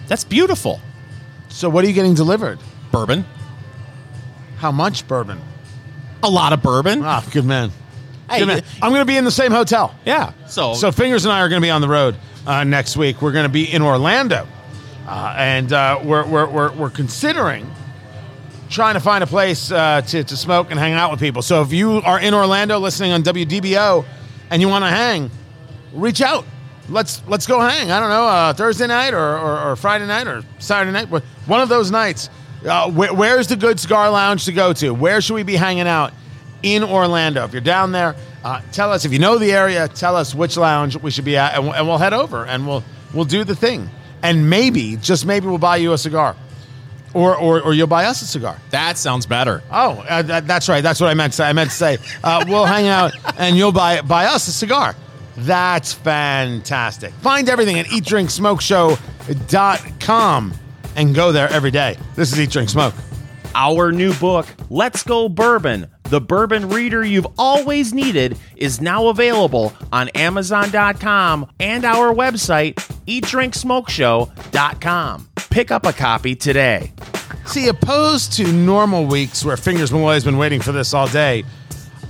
that's 0.07 0.23
beautiful. 0.25 0.81
So 1.49 1.69
what 1.69 1.85
are 1.85 1.89
you 1.89 1.93
getting 1.93 2.15
delivered? 2.15 2.59
Bourbon, 2.93 3.25
How 4.65 4.73
much 4.73 5.07
bourbon? 5.07 5.39
a 6.23 6.31
lot 6.31 6.55
of 6.55 6.63
bourbon. 6.63 7.03
Ah, 7.05 7.23
good 7.31 7.45
man. 7.45 7.71
Hey, 8.31 8.39
Good 8.39 8.49
man. 8.49 8.63
I'm 8.81 8.93
going 8.93 9.03
to 9.03 9.05
be 9.05 9.19
in 9.19 9.27
the 9.27 9.31
same 9.31 9.53
hotel. 9.53 9.95
yeah. 10.07 10.33
So 10.49 10.73
So 10.73 10.91
Fingers 10.91 11.27
and 11.27 11.33
I 11.33 11.41
are 11.41 11.51
going 11.51 11.61
to 11.61 11.67
be 11.67 11.71
on 11.71 11.83
the 11.83 11.89
road 11.89 12.17
uh, 12.47 12.65
next 12.65 12.97
week. 12.97 13.21
We're 13.21 13.33
going 13.33 13.45
to 13.45 13.53
be 13.53 13.71
in 13.71 13.83
Orlando, 13.83 14.49
uh, 15.07 15.35
and 15.37 15.71
uh, 15.71 16.01
we're, 16.03 16.27
we're, 16.27 16.49
we're, 16.49 16.73
we're 16.73 16.89
considering 16.89 17.71
trying 18.71 18.95
to 18.95 19.01
find 19.01 19.23
a 19.23 19.27
place 19.27 19.71
uh, 19.71 20.01
to, 20.01 20.25
to 20.25 20.35
smoke 20.35 20.71
and 20.71 20.81
hang 20.81 20.95
out 20.95 21.11
with 21.11 21.21
people. 21.21 21.43
So 21.43 21.61
if 21.61 21.71
you 21.75 22.01
are 22.01 22.19
in 22.19 22.33
Orlando 22.33 22.79
listening 22.79 23.13
on 23.13 23.23
WDBO 23.23 24.07
and 24.49 24.63
you 24.63 24.69
want 24.71 24.87
to 24.87 24.91
hang, 24.91 25.31
reach 25.93 26.23
out. 26.23 26.47
Let's 26.89 27.21
let's 27.27 27.47
go 27.47 27.61
hang. 27.61 27.91
I 27.91 28.01
don't 28.01 28.09
know 28.09 28.27
uh, 28.27 28.55
Thursday 28.55 28.87
night 28.87 29.13
or, 29.13 29.37
or, 29.37 29.61
or 29.61 29.77
Friday 29.77 30.07
night 30.07 30.27
or 30.27 30.43
Saturday 30.59 30.91
night. 30.93 31.11
But 31.11 31.23
One 31.45 31.61
of 31.61 31.69
those 31.69 31.91
nights. 31.91 32.31
Uh, 32.65 32.91
where, 32.91 33.13
where's 33.13 33.49
the 33.49 33.57
good 33.57 33.79
cigar 33.79 34.09
lounge 34.11 34.47
to 34.47 34.53
go 34.53 34.73
to? 34.73 34.95
Where 34.95 35.21
should 35.21 35.35
we 35.35 35.43
be 35.43 35.57
hanging 35.57 35.87
out 35.87 36.15
in 36.63 36.83
Orlando? 36.83 37.45
If 37.45 37.53
you're 37.53 37.61
down 37.61 37.93
there, 37.93 38.17
uh, 38.43 38.63
tell 38.73 38.91
us. 38.93 39.05
If 39.05 39.13
you 39.13 39.19
know 39.19 39.37
the 39.39 39.53
area, 39.53 39.87
tell 39.89 40.17
us 40.17 40.35
which 40.35 40.57
lounge 40.57 40.97
we 40.97 41.11
should 41.11 41.27
be 41.27 41.37
at, 41.37 41.55
and 41.55 41.65
we'll, 41.65 41.75
and 41.75 41.87
we'll 41.87 41.99
head 41.99 42.15
over 42.15 42.47
and 42.47 42.67
we'll 42.67 42.83
we'll 43.13 43.27
do 43.27 43.45
the 43.45 43.55
thing. 43.55 43.91
And 44.23 44.49
maybe, 44.49 44.97
just 44.97 45.27
maybe, 45.27 45.47
we'll 45.47 45.59
buy 45.59 45.77
you 45.77 45.93
a 45.93 45.99
cigar, 45.99 46.35
or 47.13 47.37
or, 47.37 47.61
or 47.61 47.75
you'll 47.75 47.87
buy 47.87 48.07
us 48.07 48.23
a 48.23 48.27
cigar. 48.27 48.57
that 48.71 48.97
sounds 48.97 49.27
better. 49.27 49.63
Oh, 49.71 50.03
uh, 50.09 50.23
that, 50.23 50.47
that's 50.47 50.67
right. 50.69 50.83
That's 50.83 51.01
what 51.01 51.11
I 51.11 51.15
meant 51.15 51.35
to 51.35 51.37
say. 51.37 51.45
I 51.45 51.53
meant 51.53 51.69
to 51.71 51.77
say 51.77 51.99
uh, 52.23 52.45
we'll 52.49 52.65
hang 52.65 52.89
out 52.89 53.13
and 53.39 53.57
you'll 53.57 53.73
buy 53.73 54.01
buy 54.01 54.25
us 54.27 54.49
a 54.49 54.53
cigar. 54.53 54.97
That's 55.37 55.93
fantastic. 55.93 57.13
Find 57.15 57.49
everything 57.49 57.79
at 57.79 57.87
eatdrinksmokeshow.com 57.87 60.55
and 60.97 61.15
go 61.15 61.31
there 61.33 61.49
every 61.51 61.71
day. 61.71 61.97
This 62.17 62.33
is 62.33 62.41
Eat 62.41 62.51
Drink 62.51 62.69
Smoke. 62.69 62.95
Our 63.55 63.93
new 63.93 64.13
book, 64.15 64.49
Let's 64.69 65.05
Go 65.05 65.29
Bourbon, 65.29 65.87
the 66.05 66.21
bourbon 66.21 66.69
reader 66.69 67.05
you've 67.05 67.27
always 67.39 67.95
needed, 67.95 68.37
is 68.57 68.81
now 68.81 69.07
available 69.09 69.73
on 69.93 70.09
Amazon.com 70.11 71.51
and 71.61 71.85
our 71.85 72.13
website, 72.13 72.75
eatdrinksmokeshow.com. 73.07 75.29
Pick 75.51 75.71
up 75.71 75.87
a 75.87 75.93
copy 75.93 76.35
today. 76.35 76.93
See, 77.47 77.69
opposed 77.69 78.33
to 78.35 78.53
normal 78.53 79.07
weeks 79.07 79.45
where 79.45 79.57
Fingers 79.57 79.93
Malloy 79.93 80.15
has 80.15 80.25
been 80.25 80.39
waiting 80.39 80.61
for 80.61 80.73
this 80.73 80.93
all 80.95 81.07
day, 81.07 81.45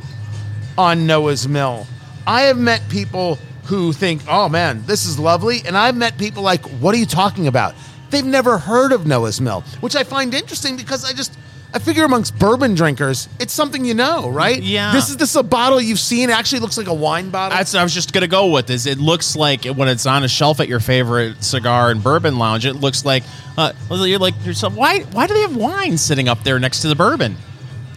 on 0.77 1.07
Noah's 1.07 1.47
Mill. 1.47 1.87
I 2.25 2.43
have 2.43 2.57
met 2.57 2.87
people 2.89 3.37
who 3.65 3.93
think, 3.93 4.23
oh 4.27 4.49
man, 4.49 4.83
this 4.85 5.05
is 5.05 5.19
lovely. 5.19 5.61
And 5.65 5.77
I've 5.77 5.95
met 5.95 6.17
people 6.17 6.43
like, 6.43 6.65
what 6.65 6.95
are 6.95 6.97
you 6.97 7.05
talking 7.05 7.47
about? 7.47 7.75
They've 8.09 8.25
never 8.25 8.57
heard 8.57 8.91
of 8.91 9.05
Noah's 9.05 9.41
Mill, 9.41 9.61
which 9.81 9.95
I 9.95 10.03
find 10.03 10.33
interesting 10.33 10.77
because 10.77 11.03
I 11.03 11.13
just, 11.13 11.37
I 11.73 11.79
figure 11.79 12.05
amongst 12.05 12.39
bourbon 12.39 12.73
drinkers, 12.75 13.27
it's 13.39 13.53
something 13.53 13.83
you 13.83 13.93
know, 13.93 14.29
right? 14.29 14.61
Yeah. 14.61 14.93
This 14.93 15.09
is 15.09 15.17
this 15.17 15.35
a 15.35 15.43
bottle 15.43 15.81
you've 15.81 15.99
seen. 15.99 16.29
It 16.29 16.33
actually 16.33 16.59
looks 16.59 16.77
like 16.77 16.87
a 16.87 16.93
wine 16.93 17.29
bottle. 17.29 17.57
That's 17.57 17.75
I 17.75 17.83
was 17.83 17.93
just 17.93 18.13
gonna 18.13 18.27
go 18.27 18.47
with 18.47 18.67
this. 18.67 18.85
It 18.85 18.97
looks 18.97 19.35
like 19.35 19.65
when 19.65 19.87
it's 19.89 20.05
on 20.05 20.23
a 20.23 20.27
shelf 20.27 20.59
at 20.59 20.67
your 20.69 20.79
favorite 20.79 21.43
cigar 21.43 21.91
and 21.91 22.01
bourbon 22.01 22.37
lounge, 22.39 22.65
it 22.65 22.73
looks 22.75 23.03
like 23.03 23.23
uh, 23.57 23.73
you're 23.91 24.19
like 24.19 24.33
yourself. 24.45 24.73
Why? 24.75 25.01
Why 25.11 25.27
do 25.27 25.33
they 25.33 25.41
have 25.41 25.57
wine 25.57 25.97
sitting 25.97 26.29
up 26.29 26.43
there 26.43 26.59
next 26.59 26.81
to 26.81 26.87
the 26.87 26.95
bourbon? 26.95 27.35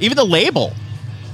Even 0.01 0.17
the 0.17 0.25
label. 0.25 0.73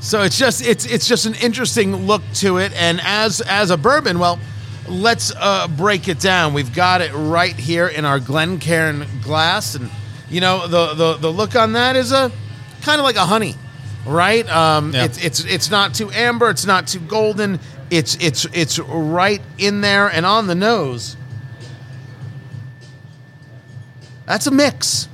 So 0.00 0.22
it's 0.22 0.38
just 0.38 0.64
it's 0.64 0.84
it's 0.84 1.08
just 1.08 1.26
an 1.26 1.34
interesting 1.36 2.06
look 2.06 2.22
to 2.34 2.58
it. 2.58 2.72
And 2.74 3.00
as 3.02 3.40
as 3.40 3.70
a 3.70 3.76
bourbon, 3.76 4.18
well, 4.18 4.38
let's 4.88 5.32
uh, 5.34 5.68
break 5.68 6.08
it 6.08 6.18
down. 6.20 6.54
We've 6.54 6.74
got 6.74 7.00
it 7.00 7.12
right 7.12 7.54
here 7.54 7.86
in 7.88 8.04
our 8.04 8.18
Glencairn 8.20 9.06
glass, 9.22 9.74
and 9.74 9.90
you 10.30 10.40
know 10.40 10.66
the 10.66 10.94
the 10.94 11.16
the 11.16 11.30
look 11.32 11.54
on 11.56 11.72
that 11.72 11.96
is 11.96 12.12
a 12.12 12.30
kind 12.82 12.98
of 13.00 13.04
like 13.04 13.16
a 13.16 13.26
honey, 13.26 13.54
right? 14.06 14.48
Um, 14.48 14.92
Yeah. 14.94 15.04
It's 15.04 15.24
it's 15.24 15.44
it's 15.44 15.70
not 15.70 15.94
too 15.94 16.10
amber, 16.10 16.50
it's 16.50 16.66
not 16.66 16.86
too 16.86 17.00
golden. 17.00 17.60
It's 17.90 18.16
it's 18.16 18.46
it's 18.52 18.78
right 18.78 19.40
in 19.58 19.80
there 19.80 20.08
and 20.08 20.26
on 20.26 20.46
the 20.46 20.54
nose. 20.54 21.16
That's 24.26 24.46
a 24.46 24.50
mix. 24.50 25.08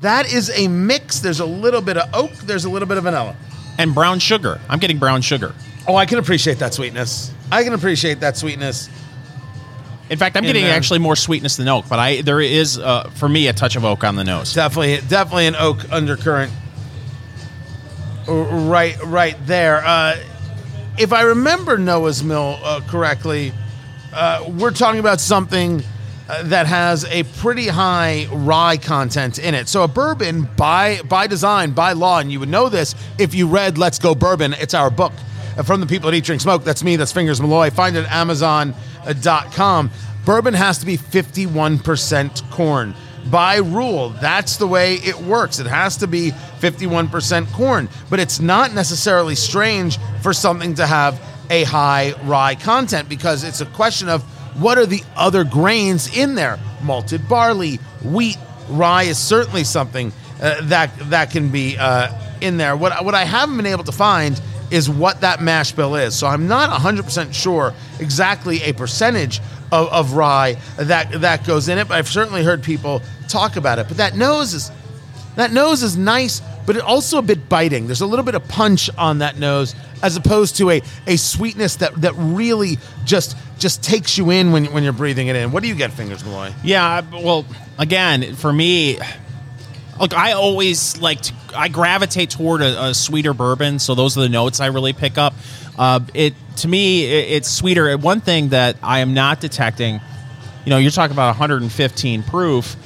That 0.00 0.30
is 0.30 0.50
a 0.54 0.68
mix. 0.68 1.20
There's 1.20 1.40
a 1.40 1.46
little 1.46 1.80
bit 1.80 1.96
of 1.96 2.14
oak. 2.14 2.32
There's 2.32 2.66
a 2.66 2.70
little 2.70 2.86
bit 2.86 2.98
of 2.98 3.04
vanilla. 3.04 3.34
And 3.78 3.94
brown 3.94 4.18
sugar. 4.18 4.60
I'm 4.68 4.78
getting 4.78 4.98
brown 4.98 5.22
sugar. 5.22 5.54
Oh, 5.88 5.96
I 5.96 6.06
can 6.06 6.18
appreciate 6.18 6.58
that 6.58 6.74
sweetness. 6.74 7.32
I 7.50 7.62
can 7.62 7.72
appreciate 7.72 8.20
that 8.20 8.36
sweetness. 8.36 8.88
In 10.08 10.18
fact, 10.18 10.36
I'm 10.36 10.44
in 10.44 10.48
getting 10.48 10.64
there. 10.64 10.74
actually 10.76 10.98
more 11.00 11.16
sweetness 11.16 11.56
than 11.56 11.68
oak, 11.68 11.86
but 11.88 11.98
I 11.98 12.20
there 12.22 12.40
is 12.40 12.78
uh, 12.78 13.10
for 13.10 13.28
me 13.28 13.48
a 13.48 13.52
touch 13.52 13.76
of 13.76 13.84
oak 13.84 14.04
on 14.04 14.16
the 14.16 14.24
nose. 14.24 14.52
definitely 14.54 14.98
definitely 15.08 15.46
an 15.46 15.56
oak 15.56 15.90
undercurrent 15.90 16.52
right 18.28 18.96
right 19.04 19.36
there 19.46 19.82
uh, 19.84 20.16
if 20.98 21.12
i 21.12 21.22
remember 21.22 21.78
noah's 21.78 22.24
mill 22.24 22.58
uh, 22.62 22.80
correctly 22.88 23.52
uh, 24.12 24.44
we're 24.58 24.70
talking 24.72 24.98
about 24.98 25.20
something 25.20 25.82
uh, 26.28 26.42
that 26.44 26.66
has 26.66 27.04
a 27.04 27.22
pretty 27.38 27.68
high 27.68 28.26
rye 28.32 28.76
content 28.76 29.38
in 29.38 29.54
it 29.54 29.68
so 29.68 29.84
a 29.84 29.88
bourbon 29.88 30.48
by 30.56 31.00
by 31.02 31.26
design 31.28 31.70
by 31.70 31.92
law 31.92 32.18
and 32.18 32.32
you 32.32 32.40
would 32.40 32.48
know 32.48 32.68
this 32.68 32.94
if 33.18 33.32
you 33.34 33.46
read 33.46 33.78
let's 33.78 33.98
go 34.00 34.12
bourbon 34.14 34.52
it's 34.54 34.74
our 34.74 34.90
book 34.90 35.12
uh, 35.12 35.22
from 35.64 35.80
the 35.80 35.86
people 35.86 36.08
at 36.08 36.14
eat 36.14 36.24
drink 36.24 36.42
smoke 36.42 36.64
that's 36.64 36.82
me 36.82 36.96
that's 36.96 37.12
fingers 37.12 37.40
malloy. 37.40 37.70
Find 37.70 37.96
it 37.96 38.04
at 38.04 38.12
amazon.com 38.12 39.90
bourbon 40.24 40.54
has 40.54 40.78
to 40.78 40.86
be 40.86 40.98
51% 40.98 42.50
corn. 42.50 42.94
By 43.30 43.56
rule 43.56 44.10
that's 44.10 44.56
the 44.56 44.66
way 44.66 44.94
it 44.94 45.16
works. 45.16 45.58
It 45.58 45.66
has 45.66 45.96
to 45.98 46.06
be 46.06 46.32
51% 46.60 47.52
corn. 47.52 47.88
But 48.10 48.20
it's 48.20 48.40
not 48.40 48.74
necessarily 48.74 49.34
strange 49.34 49.98
for 50.20 50.32
something 50.32 50.74
to 50.74 50.86
have 50.86 51.20
a 51.48 51.64
high 51.64 52.14
rye 52.24 52.56
content 52.56 53.08
because 53.08 53.44
it's 53.44 53.60
a 53.60 53.66
question 53.66 54.08
of 54.08 54.22
what 54.60 54.78
are 54.78 54.86
the 54.86 55.02
other 55.16 55.44
grains 55.44 56.16
in 56.16 56.34
there? 56.34 56.58
Malted 56.82 57.28
barley 57.28 57.76
wheat 58.02 58.38
rye 58.68 59.04
is 59.04 59.18
certainly 59.18 59.64
something 59.64 60.12
uh, 60.40 60.60
that 60.62 60.90
that 61.10 61.30
can 61.30 61.50
be 61.50 61.76
uh, 61.78 62.12
in 62.40 62.56
there. 62.56 62.76
What, 62.76 63.04
what 63.04 63.14
i 63.14 63.24
haven't 63.24 63.56
been 63.56 63.66
able 63.66 63.84
to 63.84 63.92
find 63.92 64.40
is 64.70 64.88
what 64.90 65.20
that 65.20 65.40
mash 65.40 65.72
bill 65.72 65.94
is 65.94 66.14
so 66.14 66.26
i'm 66.26 66.48
not 66.48 66.70
100% 66.70 67.34
sure 67.34 67.72
exactly 68.00 68.62
a 68.62 68.72
percentage 68.72 69.40
of, 69.72 69.88
of 69.88 70.12
rye 70.12 70.56
that 70.76 71.10
that 71.20 71.46
goes 71.46 71.68
in 71.68 71.78
it 71.78 71.88
but 71.88 71.96
i've 71.96 72.08
certainly 72.08 72.42
heard 72.42 72.62
people 72.62 73.02
talk 73.28 73.56
about 73.56 73.78
it 73.78 73.88
but 73.88 73.96
that 73.96 74.14
nose 74.14 74.54
is 74.54 74.70
that 75.36 75.52
nose 75.52 75.82
is 75.82 75.96
nice, 75.96 76.40
but 76.64 76.76
it 76.76 76.82
also 76.82 77.18
a 77.18 77.22
bit 77.22 77.48
biting. 77.48 77.86
There's 77.86 78.00
a 78.00 78.06
little 78.06 78.24
bit 78.24 78.34
of 78.34 78.48
punch 78.48 78.90
on 78.98 79.18
that 79.18 79.38
nose, 79.38 79.74
as 80.02 80.16
opposed 80.16 80.56
to 80.56 80.70
a, 80.70 80.82
a 81.06 81.16
sweetness 81.16 81.76
that, 81.76 81.94
that 82.00 82.14
really 82.16 82.78
just 83.04 83.36
just 83.58 83.82
takes 83.82 84.18
you 84.18 84.30
in 84.30 84.52
when, 84.52 84.66
when 84.66 84.82
you're 84.82 84.92
breathing 84.92 85.28
it 85.28 85.36
in. 85.36 85.50
What 85.50 85.62
do 85.62 85.68
you 85.68 85.74
get, 85.74 85.90
Fingers 85.92 86.22
Malloy? 86.24 86.52
Yeah, 86.62 87.02
well, 87.10 87.46
again, 87.78 88.34
for 88.34 88.52
me, 88.52 88.98
look, 89.98 90.14
I 90.14 90.32
always 90.32 90.98
like 91.00 91.20
to, 91.22 91.34
I 91.54 91.68
gravitate 91.68 92.30
toward 92.30 92.62
a, 92.62 92.86
a 92.86 92.94
sweeter 92.94 93.34
bourbon, 93.34 93.78
so 93.78 93.94
those 93.94 94.16
are 94.16 94.20
the 94.20 94.28
notes 94.28 94.60
I 94.60 94.66
really 94.66 94.92
pick 94.92 95.18
up. 95.18 95.34
Uh, 95.78 96.00
it 96.14 96.34
to 96.58 96.68
me, 96.68 97.04
it, 97.04 97.32
it's 97.32 97.50
sweeter. 97.50 97.96
One 97.98 98.20
thing 98.20 98.50
that 98.50 98.76
I 98.82 99.00
am 99.00 99.14
not 99.14 99.40
detecting, 99.40 100.00
you 100.64 100.70
know, 100.70 100.78
you're 100.78 100.90
talking 100.90 101.14
about 101.14 101.28
115 101.28 102.22
proof. 102.22 102.76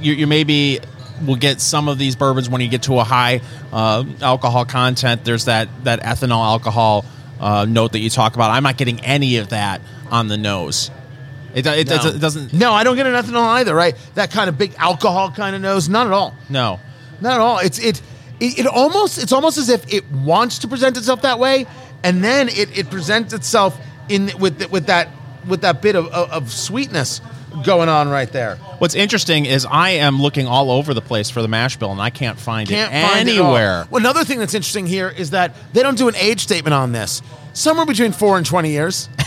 You, 0.00 0.12
you 0.12 0.26
maybe 0.26 0.80
will 1.26 1.36
get 1.36 1.60
some 1.60 1.88
of 1.88 1.98
these 1.98 2.16
bourbons 2.16 2.48
when 2.48 2.60
you 2.60 2.68
get 2.68 2.82
to 2.84 2.98
a 2.98 3.04
high 3.04 3.40
uh, 3.72 4.04
alcohol 4.20 4.64
content. 4.64 5.24
There's 5.24 5.46
that 5.46 5.68
that 5.84 6.00
ethanol 6.00 6.44
alcohol 6.44 7.04
uh, 7.40 7.66
note 7.68 7.92
that 7.92 8.00
you 8.00 8.10
talk 8.10 8.34
about. 8.34 8.50
I'm 8.50 8.62
not 8.62 8.76
getting 8.76 9.00
any 9.00 9.38
of 9.38 9.50
that 9.50 9.80
on 10.10 10.28
the 10.28 10.36
nose. 10.36 10.90
It, 11.54 11.66
it, 11.66 11.86
doesn't- 11.88 12.16
it 12.16 12.18
doesn't. 12.18 12.52
No, 12.52 12.72
I 12.72 12.84
don't 12.84 12.96
get 12.96 13.06
an 13.06 13.14
ethanol 13.14 13.46
either, 13.56 13.74
right? 13.74 13.96
That 14.14 14.30
kind 14.30 14.48
of 14.48 14.58
big 14.58 14.74
alcohol 14.78 15.30
kind 15.30 15.56
of 15.56 15.62
nose. 15.62 15.88
Not 15.88 16.06
at 16.06 16.12
all. 16.12 16.34
No. 16.48 16.78
Not 17.20 17.34
at 17.34 17.40
all. 17.40 17.58
It's 17.58 17.78
it, 17.78 18.00
it 18.40 18.60
it 18.60 18.66
almost 18.66 19.20
it's 19.22 19.32
almost 19.32 19.58
as 19.58 19.68
if 19.68 19.92
it 19.92 20.10
wants 20.12 20.58
to 20.60 20.68
present 20.68 20.96
itself 20.96 21.22
that 21.22 21.38
way, 21.38 21.66
and 22.04 22.22
then 22.22 22.48
it, 22.48 22.78
it 22.78 22.90
presents 22.90 23.32
itself 23.32 23.76
in 24.08 24.30
with 24.38 24.70
with 24.70 24.86
that 24.86 25.08
with 25.48 25.62
that 25.62 25.80
bit 25.82 25.96
of, 25.96 26.06
of, 26.08 26.30
of 26.30 26.52
sweetness 26.52 27.20
going 27.64 27.88
on 27.88 28.08
right 28.08 28.30
there. 28.30 28.56
What's 28.78 28.94
interesting 28.94 29.46
is 29.46 29.66
I 29.68 29.90
am 29.90 30.20
looking 30.22 30.46
all 30.46 30.70
over 30.70 30.94
the 30.94 31.00
place 31.00 31.30
for 31.30 31.42
the 31.42 31.48
mash 31.48 31.76
bill 31.76 31.90
and 31.90 32.00
I 32.00 32.10
can't 32.10 32.38
find 32.38 32.68
Can't 32.68 32.92
it 32.94 33.08
find 33.08 33.28
it 33.28 33.32
anywhere. 33.32 33.86
well, 33.90 34.00
another 34.00 34.22
thing 34.24 34.38
that's 34.38 34.54
interesting 34.54 34.86
here 34.86 35.08
is 35.08 35.30
that 35.30 35.56
they 35.72 35.82
don't 35.82 35.98
do 35.98 36.06
an 36.08 36.14
age 36.16 36.40
statement 36.42 36.74
on 36.74 36.92
this. 36.92 37.20
Somewhere 37.54 37.86
between 37.86 38.12
four 38.12 38.36
and 38.36 38.46
twenty 38.46 38.70
years. 38.70 39.08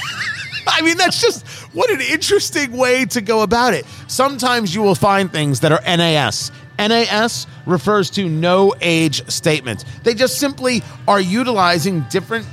I 0.67 0.82
mean, 0.82 0.97
that's 0.97 1.21
just 1.21 1.47
what 1.74 1.89
an 1.89 2.02
interesting 2.02 2.71
way 2.71 3.06
to 3.06 3.21
go 3.21 3.41
about 3.41 3.74
it. 3.74 3.86
Sometimes 4.08 4.74
you 4.74 4.82
will 4.82 4.95
find 4.95 5.32
things 5.32 5.60
that 5.62 5.71
are 5.71 5.82
NAS. 5.86 6.52
NAS 6.78 7.47
refers 7.65 8.10
to 8.12 8.28
no 8.28 8.74
age 8.82 9.28
statement. 9.30 9.86
They 10.04 10.13
just 10.13 10.39
simply 10.39 10.82
are 11.08 11.21
utilizing 11.21 12.02
different 12.10 12.47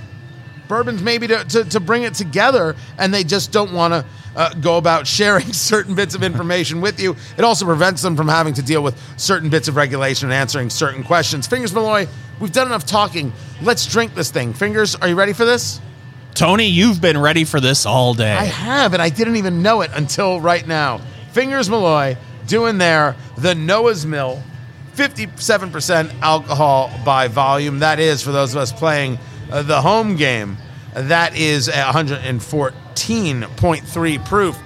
bourbons 0.68 1.02
maybe 1.02 1.26
to, 1.26 1.44
to, 1.44 1.64
to 1.64 1.80
bring 1.80 2.02
it 2.02 2.14
together 2.14 2.76
and 2.98 3.12
they 3.12 3.24
just 3.24 3.50
don't 3.50 3.72
want 3.72 3.94
to 3.94 4.04
uh, 4.36 4.52
go 4.54 4.76
about 4.76 5.06
sharing 5.06 5.50
certain 5.52 5.94
bits 5.94 6.14
of 6.14 6.22
information 6.22 6.82
with 6.82 7.00
you 7.00 7.16
it 7.38 7.42
also 7.42 7.64
prevents 7.64 8.02
them 8.02 8.14
from 8.14 8.28
having 8.28 8.52
to 8.52 8.60
deal 8.60 8.82
with 8.82 8.94
certain 9.18 9.48
bits 9.48 9.66
of 9.66 9.76
regulation 9.76 10.28
and 10.28 10.34
answering 10.34 10.68
certain 10.68 11.02
questions 11.02 11.46
fingers 11.46 11.72
malloy 11.72 12.06
we've 12.38 12.52
done 12.52 12.66
enough 12.66 12.84
talking 12.84 13.32
let's 13.62 13.86
drink 13.86 14.14
this 14.14 14.30
thing 14.30 14.52
fingers 14.52 14.94
are 14.94 15.08
you 15.08 15.14
ready 15.14 15.32
for 15.32 15.46
this 15.46 15.80
Tony, 16.34 16.66
you've 16.66 17.00
been 17.00 17.18
ready 17.18 17.44
for 17.44 17.60
this 17.60 17.86
all 17.86 18.14
day. 18.14 18.32
i 18.32 18.44
have 18.44 18.92
and 18.92 19.02
i 19.02 19.08
didn't 19.08 19.36
even 19.36 19.62
know 19.62 19.80
it 19.80 19.90
until 19.94 20.40
right 20.40 20.66
now. 20.66 21.00
Fingers 21.32 21.68
malloy 21.68 22.16
doing 22.46 22.78
there 22.78 23.16
the 23.36 23.54
noah's 23.54 24.06
mill 24.06 24.42
57% 24.94 26.20
alcohol 26.22 26.90
by 27.04 27.28
volume. 27.28 27.80
That 27.80 28.00
is 28.00 28.22
for 28.22 28.32
those 28.32 28.54
of 28.54 28.60
us 28.60 28.72
playing 28.72 29.18
uh, 29.50 29.62
the 29.62 29.80
home 29.80 30.16
game 30.16 30.56
that 30.94 31.36
is 31.36 31.68
114.3 31.68 34.24
proof. 34.26 34.58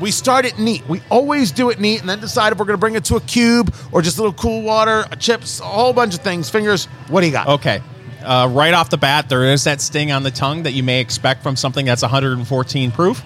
We 0.00 0.10
start 0.12 0.44
it 0.44 0.58
neat. 0.58 0.88
We 0.88 1.02
always 1.10 1.50
do 1.50 1.70
it 1.70 1.80
neat 1.80 2.00
and 2.00 2.08
then 2.08 2.20
decide 2.20 2.52
if 2.52 2.58
we're 2.58 2.66
going 2.66 2.76
to 2.76 2.80
bring 2.80 2.94
it 2.94 3.04
to 3.06 3.16
a 3.16 3.20
cube 3.20 3.74
or 3.90 4.00
just 4.00 4.18
a 4.18 4.22
little 4.22 4.36
cool 4.36 4.62
water 4.62 5.04
chips 5.18 5.58
a 5.60 5.64
whole 5.64 5.92
bunch 5.92 6.14
of 6.14 6.20
things. 6.20 6.48
Fingers 6.48 6.84
what 7.08 7.22
do 7.22 7.26
you 7.26 7.32
got? 7.32 7.48
Okay. 7.48 7.82
Uh, 8.22 8.48
right 8.50 8.74
off 8.74 8.90
the 8.90 8.96
bat, 8.96 9.28
there 9.28 9.44
is 9.44 9.64
that 9.64 9.80
sting 9.80 10.10
on 10.10 10.22
the 10.22 10.30
tongue 10.30 10.64
that 10.64 10.72
you 10.72 10.82
may 10.82 11.00
expect 11.00 11.42
from 11.42 11.56
something 11.56 11.86
that's 11.86 12.02
114 12.02 12.90
proof. 12.90 13.22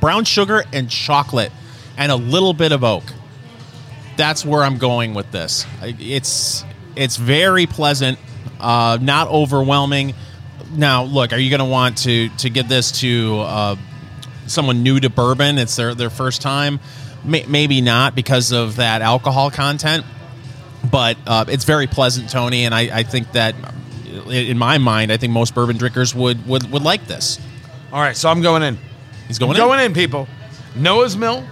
Brown 0.00 0.24
sugar 0.24 0.64
and 0.72 0.90
chocolate, 0.90 1.52
and 1.96 2.10
a 2.10 2.16
little 2.16 2.52
bit 2.52 2.72
of 2.72 2.84
oak. 2.84 3.04
That's 4.16 4.44
where 4.44 4.62
I'm 4.62 4.78
going 4.78 5.14
with 5.14 5.30
this. 5.30 5.66
It's 5.82 6.64
it's 6.96 7.16
very 7.16 7.66
pleasant, 7.66 8.18
uh, 8.60 8.98
not 9.00 9.28
overwhelming. 9.28 10.14
Now, 10.72 11.04
look, 11.04 11.32
are 11.32 11.38
you 11.38 11.50
going 11.50 11.60
to 11.60 11.64
want 11.64 11.98
to 11.98 12.28
to 12.28 12.50
give 12.50 12.68
this 12.68 13.00
to 13.00 13.40
uh, 13.40 13.76
someone 14.46 14.82
new 14.82 15.00
to 15.00 15.08
bourbon? 15.08 15.58
It's 15.58 15.76
their 15.76 15.94
their 15.94 16.10
first 16.10 16.42
time. 16.42 16.80
May, 17.24 17.46
maybe 17.46 17.80
not 17.80 18.14
because 18.14 18.52
of 18.52 18.76
that 18.76 19.00
alcohol 19.00 19.50
content 19.50 20.04
but 20.90 21.16
uh, 21.26 21.44
it's 21.48 21.64
very 21.64 21.86
pleasant, 21.86 22.30
Tony, 22.30 22.64
and 22.64 22.74
I, 22.74 22.98
I 22.98 23.02
think 23.02 23.32
that, 23.32 23.54
in 24.30 24.58
my 24.58 24.78
mind, 24.78 25.10
I 25.12 25.16
think 25.16 25.32
most 25.32 25.54
bourbon 25.54 25.76
drinkers 25.76 26.14
would 26.14 26.46
would, 26.46 26.70
would 26.70 26.82
like 26.82 27.06
this. 27.06 27.38
all 27.92 28.00
right 28.00 28.16
so 28.16 28.28
i'm 28.28 28.42
going 28.42 28.62
in 28.62 28.78
He's 29.28 29.38
going, 29.38 29.56
going 29.56 29.80
in. 29.80 29.86
in, 29.86 29.94
people. 29.94 30.28
Noah's 30.76 31.16
Mill. 31.16 31.44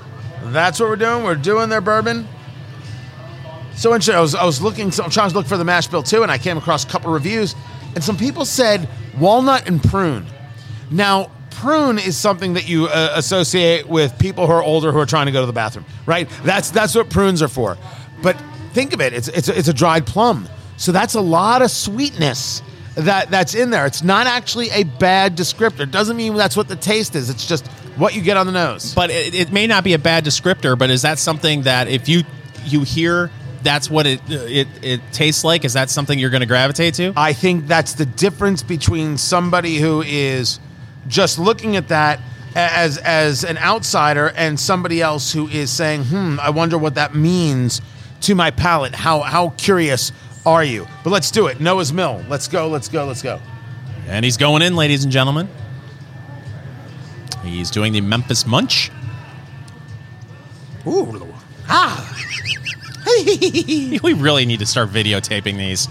That's 0.45 0.79
what 0.79 0.89
we're 0.89 0.97
doing. 0.97 1.25
We're 1.25 1.35
doing 1.37 1.69
their 1.71 1.81
bourbon. 1.81 2.29
So 3.75 3.95
interesting. 3.95 4.15
I 4.15 4.21
was 4.21 4.35
I 4.35 4.45
was 4.45 4.61
looking, 4.61 4.91
so 4.91 5.03
I'm 5.05 5.11
trying 5.11 5.31
to 5.31 5.35
look 5.35 5.47
for 5.47 5.57
the 5.57 5.65
mash 5.65 5.87
bill 5.87 6.03
too, 6.03 6.23
and 6.23 6.31
I 6.31 6.39
came 6.39 6.59
across 6.59 6.85
a 6.85 6.89
couple 6.89 7.11
reviews, 7.13 7.55
and 7.95 8.05
some 8.05 8.17
people 8.17 8.45
said 8.45 8.89
walnut 9.19 9.67
and 9.67 9.83
prune. 9.83 10.27
Now, 10.91 11.31
prune 11.51 11.99
is 11.99 12.17
something 12.17 12.55
that 12.55 12.69
you 12.69 12.87
uh, 12.87 13.13
associate 13.15 13.89
with 13.89 14.19
people 14.19 14.47
who 14.47 14.53
are 14.53 14.63
older 14.63 14.93
who 14.93 14.99
are 14.99 15.07
trying 15.07 15.27
to 15.27 15.33
go 15.33 15.41
to 15.41 15.47
the 15.47 15.53
bathroom, 15.55 15.87
right? 16.05 16.29
That's 16.45 16.71
that's 16.71 16.95
what 16.95 17.09
prunes 17.09 17.41
are 17.41 17.49
for. 17.49 17.79
But 18.23 18.37
think 18.73 18.93
of 18.93 19.01
it, 19.01 19.15
it's 19.15 19.29
it's 19.29 19.49
a, 19.49 19.59
it's 19.59 19.69
a 19.69 19.75
dried 19.75 20.07
plum, 20.07 20.47
so 20.83 20.91
that's 20.91 21.15
a 21.15 21.21
lot 21.21 21.63
of 21.63 21.71
sweetness 21.71 22.61
that 22.97 23.31
that's 23.31 23.55
in 23.55 23.71
there. 23.71 23.87
It's 23.87 24.03
not 24.03 24.27
actually 24.27 24.69
a 24.71 24.83
bad 24.83 25.37
descriptor. 25.37 25.89
Doesn't 25.89 26.17
mean 26.17 26.35
that's 26.35 26.57
what 26.57 26.67
the 26.67 26.75
taste 26.75 27.15
is. 27.15 27.31
It's 27.31 27.47
just 27.47 27.69
what 27.97 28.17
you 28.17 28.21
get 28.21 28.37
on 28.37 28.47
the 28.47 28.53
nose. 28.53 28.93
But 28.93 29.11
it, 29.11 29.33
it 29.33 29.53
may 29.53 29.69
not 29.69 29.85
be 29.85 29.93
a 29.93 29.99
bad 30.01 30.25
descriptor. 30.25 30.77
But 30.77 30.91
is 30.91 31.03
that 31.03 31.21
something 31.21 31.63
that 31.63 31.87
if 31.87 32.09
you 32.09 32.25
you 32.65 32.83
hear 32.83 33.31
that's 33.63 33.89
what 33.89 34.09
it 34.09 34.21
it, 34.29 34.67
it 34.83 35.01
tastes 35.13 35.45
like? 35.45 35.65
Is 35.65 35.75
that 35.75 35.89
something 35.89 36.19
you're 36.19 36.31
going 36.31 36.41
to 36.41 36.47
gravitate 36.47 36.95
to? 36.95 37.13
I 37.17 37.33
think 37.33 37.69
that's 37.69 37.93
the 37.93 38.07
difference 38.07 38.65
between 38.65 39.19
somebody 39.19 39.77
who 39.77 40.03
is 40.03 40.59
just 41.07 41.39
looking 41.39 41.77
at 41.77 41.87
that 41.89 42.19
as 42.57 42.99
as 42.99 43.45
an 43.45 43.57
outsider 43.59 44.33
and 44.35 44.59
somebody 44.59 45.01
else 45.01 45.33
who 45.33 45.47
is 45.47 45.71
saying, 45.71 46.07
"Hmm, 46.07 46.41
I 46.41 46.51
wonder 46.51 46.77
what 46.77 46.97
that 46.97 47.15
means 47.15 47.81
to 48.23 48.35
my 48.35 48.51
palate. 48.51 48.95
How 48.95 49.21
how 49.21 49.51
curious 49.51 50.11
are 50.47 50.65
you?" 50.65 50.87
But 51.05 51.11
let's 51.11 51.31
do 51.31 51.47
it. 51.47 51.61
Noah's 51.61 51.93
Mill. 51.93 52.25
Let's 52.29 52.49
go. 52.49 52.69
Let's 52.69 52.89
go. 52.89 53.05
Let's 53.07 53.23
go. 53.23 53.41
And 54.09 54.25
he's 54.25 54.37
going 54.37 54.63
in, 54.63 54.75
ladies 54.77 55.05
and 55.05 55.13
gentlemen. 55.13 55.49
He's 57.45 57.71
doing 57.71 57.93
the 57.93 58.01
Memphis 58.01 58.47
Munch. 58.47 58.91
Ooh. 60.87 61.33
Ah. 61.69 62.09
We 63.05 64.15
really 64.15 64.47
need 64.47 64.61
to 64.61 64.67
start 64.67 64.89
videotaping 64.91 65.57
these. 65.59 65.89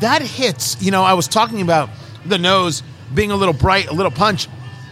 that 0.00 0.20
hits. 0.22 0.80
You 0.82 0.90
know, 0.90 1.02
I 1.02 1.14
was 1.14 1.26
talking 1.26 1.62
about 1.62 1.90
the 2.26 2.38
nose 2.38 2.82
being 3.14 3.30
a 3.30 3.36
little 3.36 3.54
bright, 3.54 3.88
a 3.88 3.94
little 3.94 4.12
punch. 4.12 4.46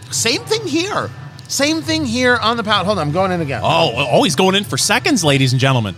Same 0.09 0.41
thing 0.45 0.65
here. 0.67 1.09
Same 1.47 1.81
thing 1.81 2.05
here 2.05 2.37
on 2.37 2.57
the 2.57 2.63
palate. 2.63 2.85
Hold 2.87 2.97
on, 2.97 3.07
I'm 3.07 3.13
going 3.13 3.31
in 3.31 3.41
again. 3.41 3.61
Oh, 3.63 3.91
oh, 3.95 4.23
he's 4.23 4.35
going 4.35 4.55
in 4.55 4.63
for 4.63 4.77
seconds, 4.77 5.23
ladies 5.23 5.53
and 5.53 5.59
gentlemen. 5.59 5.95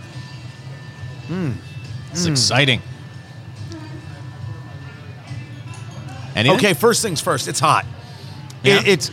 It's 2.10 2.26
exciting. 2.26 2.82
Anything? 6.34 6.56
Okay, 6.56 6.74
first 6.74 7.02
things 7.02 7.20
first. 7.20 7.48
It's 7.48 7.60
hot. 7.60 7.86
Yeah. 8.62 8.80
It, 8.80 8.88
it's 8.88 9.10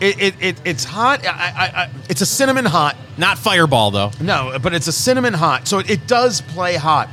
it, 0.00 0.22
it, 0.22 0.34
it 0.40 0.60
it's 0.64 0.84
hot. 0.84 1.26
I, 1.26 1.30
I, 1.30 1.82
I, 1.82 1.90
it's 2.08 2.20
a 2.20 2.26
cinnamon 2.26 2.64
hot. 2.64 2.96
Not 3.16 3.38
Fireball 3.38 3.90
though. 3.90 4.10
No, 4.20 4.58
but 4.60 4.74
it's 4.74 4.88
a 4.88 4.92
cinnamon 4.92 5.34
hot, 5.34 5.68
so 5.68 5.78
it, 5.78 5.90
it 5.90 6.06
does 6.06 6.40
play 6.40 6.74
hot. 6.74 7.08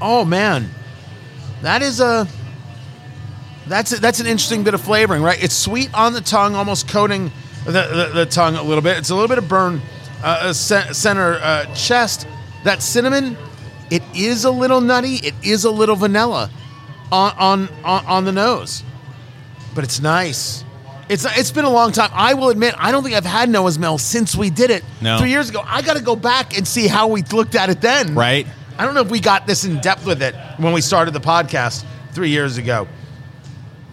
Oh 0.00 0.24
man, 0.24 0.68
that 1.62 1.82
is 1.82 2.00
a 2.00 2.26
that's 3.66 3.92
a, 3.92 4.00
that's 4.00 4.20
an 4.20 4.26
interesting 4.26 4.64
bit 4.64 4.74
of 4.74 4.80
flavoring, 4.80 5.22
right? 5.22 5.42
It's 5.42 5.56
sweet 5.56 5.92
on 5.94 6.12
the 6.12 6.20
tongue, 6.20 6.54
almost 6.56 6.88
coating 6.88 7.30
the, 7.64 7.72
the, 7.72 8.10
the 8.12 8.26
tongue 8.26 8.56
a 8.56 8.62
little 8.62 8.82
bit. 8.82 8.98
It's 8.98 9.10
a 9.10 9.14
little 9.14 9.28
bit 9.28 9.38
of 9.38 9.48
burn 9.48 9.80
uh, 10.22 10.50
uh, 10.50 10.52
center 10.52 11.34
uh, 11.34 11.72
chest. 11.74 12.26
That 12.64 12.82
cinnamon, 12.82 13.36
it 13.92 14.02
is 14.14 14.44
a 14.44 14.50
little 14.50 14.80
nutty. 14.80 15.16
It 15.16 15.34
is 15.42 15.64
a 15.64 15.70
little 15.70 15.96
vanilla 15.96 16.50
on 17.12 17.32
on 17.38 17.68
on, 17.84 18.06
on 18.06 18.24
the 18.24 18.32
nose, 18.32 18.82
but 19.74 19.84
it's 19.84 20.00
nice. 20.00 20.64
It's 21.08 21.26
it's 21.38 21.50
been 21.52 21.66
a 21.66 21.70
long 21.70 21.92
time. 21.92 22.10
I 22.14 22.32
will 22.34 22.48
admit, 22.48 22.74
I 22.78 22.90
don't 22.90 23.02
think 23.02 23.14
I've 23.14 23.24
had 23.26 23.50
Noah's 23.50 23.78
Mill 23.78 23.98
since 23.98 24.34
we 24.34 24.48
did 24.48 24.70
it 24.70 24.82
No. 25.02 25.18
three 25.18 25.30
years 25.30 25.50
ago. 25.50 25.62
I 25.66 25.82
got 25.82 25.96
to 25.96 26.02
go 26.02 26.16
back 26.16 26.56
and 26.56 26.66
see 26.66 26.86
how 26.86 27.08
we 27.08 27.22
looked 27.22 27.54
at 27.54 27.68
it 27.68 27.80
then. 27.82 28.14
Right. 28.14 28.46
I 28.78 28.86
don't 28.86 28.94
know 28.94 29.02
if 29.02 29.10
we 29.10 29.20
got 29.20 29.46
this 29.46 29.64
in 29.64 29.78
depth 29.80 30.06
with 30.06 30.22
it 30.22 30.34
when 30.56 30.72
we 30.72 30.80
started 30.80 31.12
the 31.12 31.20
podcast 31.20 31.84
three 32.12 32.30
years 32.30 32.56
ago. 32.56 32.88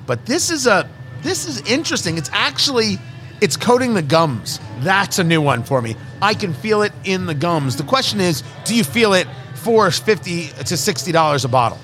But 0.05 0.25
this 0.25 0.49
is 0.49 0.65
a 0.65 0.89
this 1.23 1.45
is 1.45 1.59
interesting. 1.69 2.17
It's 2.17 2.29
actually 2.31 2.99
it's 3.41 3.57
coating 3.57 3.93
the 3.95 4.01
gums. 4.01 4.59
That's 4.79 5.19
a 5.19 5.23
new 5.23 5.41
one 5.41 5.63
for 5.63 5.81
me. 5.81 5.95
I 6.21 6.33
can 6.33 6.53
feel 6.53 6.83
it 6.83 6.93
in 7.03 7.25
the 7.25 7.33
gums. 7.35 7.75
The 7.75 7.83
question 7.83 8.19
is, 8.21 8.43
do 8.65 8.75
you 8.75 8.83
feel 8.83 9.13
it 9.13 9.27
for 9.59 9.91
fifty 9.91 10.47
to 10.47 10.77
sixty 10.77 11.11
dollars 11.11 11.45
a 11.45 11.49
bottle? 11.49 11.77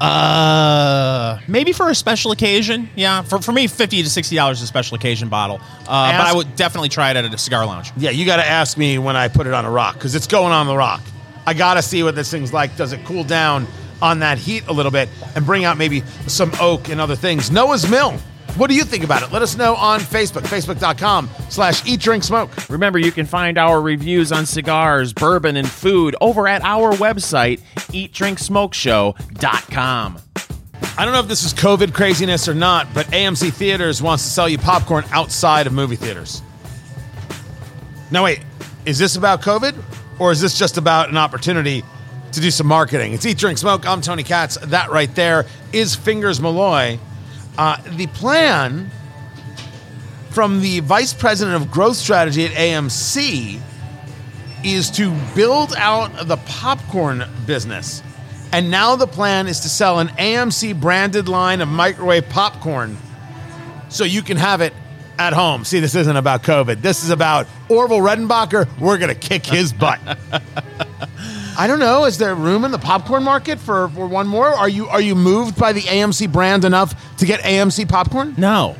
Uh, 0.00 1.38
maybe 1.48 1.72
for 1.72 1.88
a 1.88 1.94
special 1.94 2.30
occasion. 2.30 2.90
Yeah, 2.94 3.22
for, 3.22 3.40
for 3.40 3.52
me, 3.52 3.66
fifty 3.66 4.02
to 4.02 4.10
sixty 4.10 4.36
dollars 4.36 4.60
a 4.60 4.66
special 4.66 4.94
occasion 4.96 5.28
bottle. 5.28 5.60
Uh, 5.80 6.12
but 6.12 6.26
I 6.26 6.34
would 6.34 6.54
definitely 6.56 6.90
try 6.90 7.10
it 7.10 7.16
at 7.16 7.32
a 7.32 7.38
cigar 7.38 7.64
lounge. 7.64 7.92
Yeah, 7.96 8.10
you 8.10 8.26
got 8.26 8.36
to 8.36 8.46
ask 8.46 8.76
me 8.76 8.98
when 8.98 9.16
I 9.16 9.28
put 9.28 9.46
it 9.46 9.54
on 9.54 9.64
a 9.64 9.70
rock 9.70 9.94
because 9.94 10.14
it's 10.14 10.26
going 10.26 10.52
on 10.52 10.66
the 10.66 10.76
rock. 10.76 11.00
I 11.46 11.54
got 11.54 11.74
to 11.74 11.82
see 11.82 12.02
what 12.02 12.14
this 12.14 12.30
thing's 12.30 12.52
like. 12.52 12.76
Does 12.76 12.92
it 12.92 13.04
cool 13.06 13.24
down 13.24 13.66
on 14.02 14.18
that 14.18 14.36
heat 14.36 14.66
a 14.66 14.72
little 14.72 14.92
bit 14.92 15.08
and 15.34 15.46
bring 15.46 15.64
out 15.64 15.78
maybe 15.78 16.02
some 16.26 16.52
oak 16.60 16.90
and 16.90 17.00
other 17.00 17.16
things? 17.16 17.50
Noah's 17.50 17.88
Mill. 17.88 18.18
What 18.56 18.70
do 18.70 18.74
you 18.74 18.84
think 18.84 19.04
about 19.04 19.22
it? 19.22 19.30
Let 19.30 19.42
us 19.42 19.54
know 19.54 19.74
on 19.74 20.00
Facebook, 20.00 20.40
facebook.com 20.40 21.28
slash 21.50 21.86
eat, 21.86 22.00
drink, 22.00 22.24
smoke. 22.24 22.50
Remember, 22.70 22.98
you 22.98 23.12
can 23.12 23.26
find 23.26 23.58
our 23.58 23.82
reviews 23.82 24.32
on 24.32 24.46
cigars, 24.46 25.12
bourbon, 25.12 25.58
and 25.58 25.68
food 25.68 26.16
over 26.22 26.48
at 26.48 26.62
our 26.62 26.92
website, 26.92 27.60
eatdrinksmokeshow.com. 27.92 30.18
I 30.98 31.04
don't 31.04 31.12
know 31.12 31.20
if 31.20 31.28
this 31.28 31.44
is 31.44 31.52
COVID 31.52 31.92
craziness 31.92 32.48
or 32.48 32.54
not, 32.54 32.86
but 32.94 33.04
AMC 33.08 33.52
Theaters 33.52 34.00
wants 34.00 34.24
to 34.24 34.30
sell 34.30 34.48
you 34.48 34.56
popcorn 34.56 35.04
outside 35.10 35.66
of 35.66 35.74
movie 35.74 35.96
theaters. 35.96 36.40
Now, 38.10 38.24
wait, 38.24 38.40
is 38.86 38.98
this 38.98 39.16
about 39.16 39.42
COVID 39.42 39.74
or 40.18 40.32
is 40.32 40.40
this 40.40 40.58
just 40.58 40.78
about 40.78 41.10
an 41.10 41.18
opportunity 41.18 41.84
to 42.32 42.40
do 42.40 42.50
some 42.50 42.66
marketing? 42.66 43.12
It's 43.12 43.26
Eat, 43.26 43.36
Drink, 43.36 43.58
Smoke. 43.58 43.86
I'm 43.86 44.00
Tony 44.00 44.22
Katz. 44.22 44.56
That 44.56 44.90
right 44.90 45.14
there 45.14 45.44
is 45.74 45.94
Fingers 45.94 46.40
Malloy. 46.40 46.98
Uh, 47.58 47.76
the 47.96 48.06
plan 48.08 48.90
from 50.30 50.60
the 50.60 50.80
vice 50.80 51.14
president 51.14 51.56
of 51.56 51.70
growth 51.70 51.96
strategy 51.96 52.44
at 52.44 52.52
AMC 52.52 53.60
is 54.62 54.90
to 54.90 55.16
build 55.34 55.74
out 55.76 56.26
the 56.26 56.36
popcorn 56.36 57.24
business. 57.46 58.02
And 58.52 58.70
now 58.70 58.96
the 58.96 59.06
plan 59.06 59.46
is 59.46 59.60
to 59.60 59.68
sell 59.68 59.98
an 59.98 60.08
AMC 60.08 60.80
branded 60.80 61.28
line 61.28 61.60
of 61.60 61.68
microwave 61.68 62.28
popcorn 62.28 62.96
so 63.88 64.04
you 64.04 64.22
can 64.22 64.36
have 64.36 64.60
it 64.60 64.74
at 65.18 65.32
home. 65.32 65.64
See, 65.64 65.80
this 65.80 65.94
isn't 65.94 66.16
about 66.16 66.42
COVID. 66.42 66.82
This 66.82 67.02
is 67.02 67.10
about 67.10 67.46
Orville 67.68 68.00
Redenbacher. 68.00 68.68
We're 68.78 68.98
going 68.98 69.14
to 69.14 69.28
kick 69.28 69.46
his 69.46 69.72
butt. 69.72 70.00
I 71.58 71.66
don't 71.66 71.78
know. 71.78 72.04
Is 72.04 72.18
there 72.18 72.34
room 72.34 72.64
in 72.64 72.70
the 72.70 72.78
popcorn 72.78 73.22
market 73.22 73.58
for, 73.58 73.88
for 73.88 74.06
one 74.06 74.26
more? 74.26 74.46
Are 74.46 74.68
you 74.68 74.88
are 74.88 75.00
you 75.00 75.14
moved 75.14 75.58
by 75.58 75.72
the 75.72 75.80
AMC 75.80 76.30
brand 76.30 76.64
enough 76.64 77.16
to 77.16 77.26
get 77.26 77.40
AMC 77.40 77.88
popcorn? 77.88 78.34
No, 78.36 78.76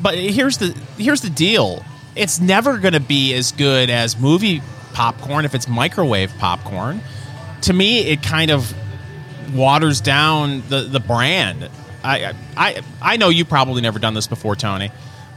but 0.00 0.14
here's 0.14 0.58
the 0.58 0.68
here's 0.96 1.20
the 1.20 1.30
deal. 1.30 1.84
It's 2.16 2.40
never 2.40 2.78
going 2.78 2.94
to 2.94 3.00
be 3.00 3.34
as 3.34 3.52
good 3.52 3.90
as 3.90 4.18
movie 4.18 4.62
popcorn 4.94 5.44
if 5.44 5.54
it's 5.54 5.68
microwave 5.68 6.36
popcorn. 6.38 7.00
To 7.62 7.72
me, 7.72 8.00
it 8.06 8.22
kind 8.22 8.50
of 8.50 8.74
waters 9.54 10.00
down 10.00 10.62
the 10.68 10.82
the 10.82 11.00
brand. 11.00 11.68
I 12.02 12.34
I 12.56 12.82
I 13.02 13.16
know 13.18 13.28
you've 13.28 13.48
probably 13.48 13.82
never 13.82 13.98
done 13.98 14.14
this 14.14 14.26
before, 14.26 14.56
Tony. 14.56 14.90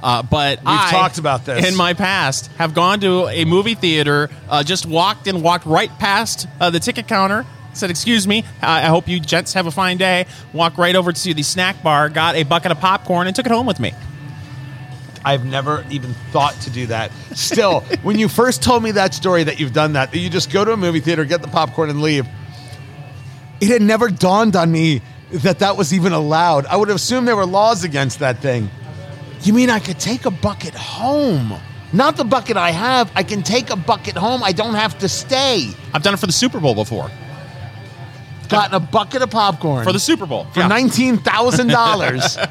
Uh, 0.03 0.23
but 0.23 0.59
We've 0.59 0.67
I, 0.67 0.91
talked 0.91 1.17
about 1.17 1.45
this. 1.45 1.67
in 1.69 1.75
my 1.75 1.93
past. 1.93 2.47
Have 2.57 2.73
gone 2.73 2.99
to 3.01 3.27
a 3.27 3.45
movie 3.45 3.75
theater, 3.75 4.29
uh, 4.49 4.63
just 4.63 4.85
walked 4.85 5.27
and 5.27 5.43
walked 5.43 5.65
right 5.65 5.91
past 5.99 6.47
uh, 6.59 6.69
the 6.69 6.79
ticket 6.79 7.07
counter. 7.07 7.45
Said, 7.73 7.89
"Excuse 7.89 8.27
me, 8.27 8.43
I 8.61 8.79
I 8.83 8.85
hope 8.87 9.07
you 9.07 9.19
gents 9.19 9.53
have 9.53 9.67
a 9.67 9.71
fine 9.71 9.97
day." 9.97 10.25
Walked 10.53 10.77
right 10.77 10.95
over 10.95 11.11
to 11.13 11.33
the 11.33 11.43
snack 11.43 11.81
bar, 11.83 12.09
got 12.09 12.35
a 12.35 12.43
bucket 12.43 12.71
of 12.71 12.79
popcorn, 12.79 13.27
and 13.27 13.35
took 13.35 13.45
it 13.45 13.51
home 13.51 13.65
with 13.65 13.79
me. 13.79 13.93
I've 15.23 15.45
never 15.45 15.85
even 15.91 16.13
thought 16.31 16.53
to 16.61 16.69
do 16.71 16.87
that. 16.87 17.11
Still, 17.33 17.81
when 18.01 18.17
you 18.17 18.27
first 18.27 18.63
told 18.63 18.83
me 18.83 18.91
that 18.91 19.13
story 19.13 19.43
that 19.43 19.59
you've 19.59 19.73
done 19.73 19.93
that, 19.93 20.11
that 20.11 20.17
you 20.17 20.29
just 20.29 20.51
go 20.51 20.65
to 20.65 20.73
a 20.73 20.77
movie 20.77 20.99
theater, 20.99 21.23
get 21.25 21.41
the 21.41 21.47
popcorn, 21.47 21.89
and 21.89 22.01
leave, 22.01 22.27
it 23.61 23.69
had 23.69 23.81
never 23.81 24.09
dawned 24.09 24.55
on 24.55 24.71
me 24.71 25.01
that 25.31 25.59
that 25.59 25.77
was 25.77 25.93
even 25.93 26.11
allowed. 26.11 26.65
I 26.65 26.75
would 26.75 26.89
have 26.89 26.95
assumed 26.95 27.27
there 27.27 27.35
were 27.35 27.45
laws 27.45 27.83
against 27.83 28.19
that 28.19 28.39
thing. 28.39 28.69
You 29.43 29.53
mean 29.53 29.69
I 29.69 29.79
could 29.79 29.99
take 29.99 30.25
a 30.25 30.31
bucket 30.31 30.73
home? 30.75 31.53
Not 31.93 32.15
the 32.15 32.23
bucket 32.23 32.57
I 32.57 32.71
have. 32.71 33.11
I 33.15 33.23
can 33.23 33.43
take 33.43 33.69
a 33.69 33.75
bucket 33.75 34.15
home. 34.15 34.43
I 34.43 34.51
don't 34.51 34.75
have 34.75 34.97
to 34.99 35.09
stay. 35.09 35.69
I've 35.93 36.03
done 36.03 36.13
it 36.13 36.19
for 36.19 36.27
the 36.27 36.31
Super 36.31 36.59
Bowl 36.59 36.75
before. 36.75 37.09
Gotten 38.49 38.73
a 38.75 38.79
bucket 38.79 39.21
of 39.21 39.29
popcorn 39.31 39.83
For 39.85 39.93
the 39.93 39.99
Super 39.99 40.25
Bowl. 40.25 40.45
for 40.53 40.59
Yeah. 40.59 40.67
nineteen 40.67 41.17
thousand 41.17 41.67
dollars. 41.67 42.37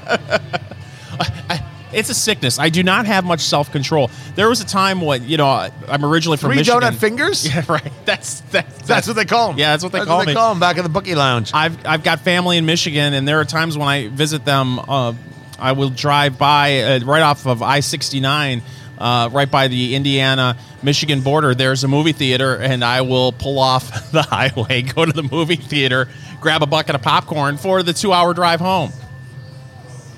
It's 1.93 2.09
a 2.09 2.15
sickness. 2.15 2.61
I 2.61 2.69
do 2.69 2.85
not 2.85 3.07
have 3.07 3.25
much 3.25 3.41
self 3.41 3.73
control. 3.73 4.13
There 4.37 4.49
was 4.49 4.61
a 4.61 4.65
time 4.65 5.01
when 5.01 5.29
you 5.29 5.37
know 5.37 5.69
I'm 5.89 6.05
originally 6.05 6.37
from 6.37 6.51
Three 6.51 6.59
Michigan. 6.59 6.81
donut 6.83 6.95
fingers. 6.95 7.45
Yeah, 7.53 7.65
right. 7.69 7.93
That's 8.05 8.43
that's 8.43 8.87
That's 8.87 9.09
what 9.09 9.17
they 9.17 9.25
call 9.25 9.49
them. 9.49 9.59
Yeah, 9.59 9.73
that's 9.73 9.83
what 9.83 9.91
they 9.91 9.99
that's 9.99 10.07
call 10.09 10.19
what 10.19 10.27
they 10.27 10.31
me. 10.31 10.37
call 10.37 10.51
them 10.55 10.61
back 10.61 10.77
in 10.77 10.85
the 10.85 10.89
bookie 10.89 11.17
lounge. 11.17 11.51
I've 11.53 11.85
I've 11.85 12.05
got 12.05 12.21
family 12.21 12.59
in 12.59 12.65
Michigan, 12.65 13.13
and 13.13 13.27
there 13.27 13.41
are 13.41 13.45
times 13.45 13.77
when 13.77 13.89
I 13.89 14.07
visit 14.07 14.45
them. 14.45 14.79
Uh, 14.79 15.15
I 15.61 15.73
will 15.73 15.91
drive 15.91 16.39
by 16.39 16.81
uh, 16.81 17.01
right 17.05 17.23
off 17.23 17.47
of 17.47 17.63
I 17.63 17.81
sixty 17.81 18.21
nine. 18.21 18.63
Uh, 18.99 19.31
right 19.33 19.51
by 19.51 19.69
the 19.69 19.95
Indiana 19.95 20.59
Michigan 20.83 21.23
border, 21.23 21.55
there's 21.55 21.85
a 21.85 21.89
movie 21.89 22.13
theater, 22.13 22.55
and 22.57 22.85
I 22.85 23.01
will 23.01 23.33
pull 23.33 23.59
off 23.59 24.11
the 24.13 24.21
highway, 24.21 24.83
go 24.95 25.07
to 25.07 25.13
the 25.13 25.23
movie 25.23 25.57
theater, 25.57 26.07
grab 26.43 26.63
a 26.63 26.67
bucket 26.67 26.95
of 26.95 27.01
popcorn 27.01 27.57
for 27.57 27.83
the 27.83 27.95
two 27.95 28.13
hour 28.13 28.35
drive 28.35 28.61
home. 28.61 28.93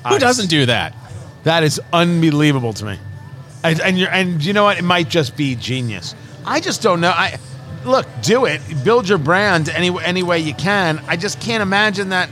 Who 0.09 0.19
doesn't 0.19 0.49
do 0.49 0.67
that? 0.67 0.97
That 1.45 1.63
is 1.63 1.81
unbelievable 1.93 2.73
to 2.73 2.85
me. 2.85 2.99
And, 3.63 3.81
and 3.81 3.97
you're 3.99 4.11
and 4.11 4.45
you 4.45 4.53
know 4.53 4.65
what? 4.65 4.79
It 4.79 4.83
might 4.83 5.09
just 5.09 5.37
be 5.37 5.55
genius. 5.55 6.17
I 6.45 6.59
just 6.59 6.83
don't 6.83 7.01
know. 7.01 7.11
I 7.15 7.39
look, 7.85 8.07
do 8.23 8.47
it. 8.47 8.61
Build 8.83 9.09
your 9.09 9.19
brand 9.19 9.69
any 9.69 9.91
any 10.03 10.25
way 10.25 10.41
you 10.41 10.55
can. 10.55 11.01
I 11.07 11.17
just 11.17 11.41
can't 11.41 11.63
imagine 11.63 12.09
that. 12.09 12.29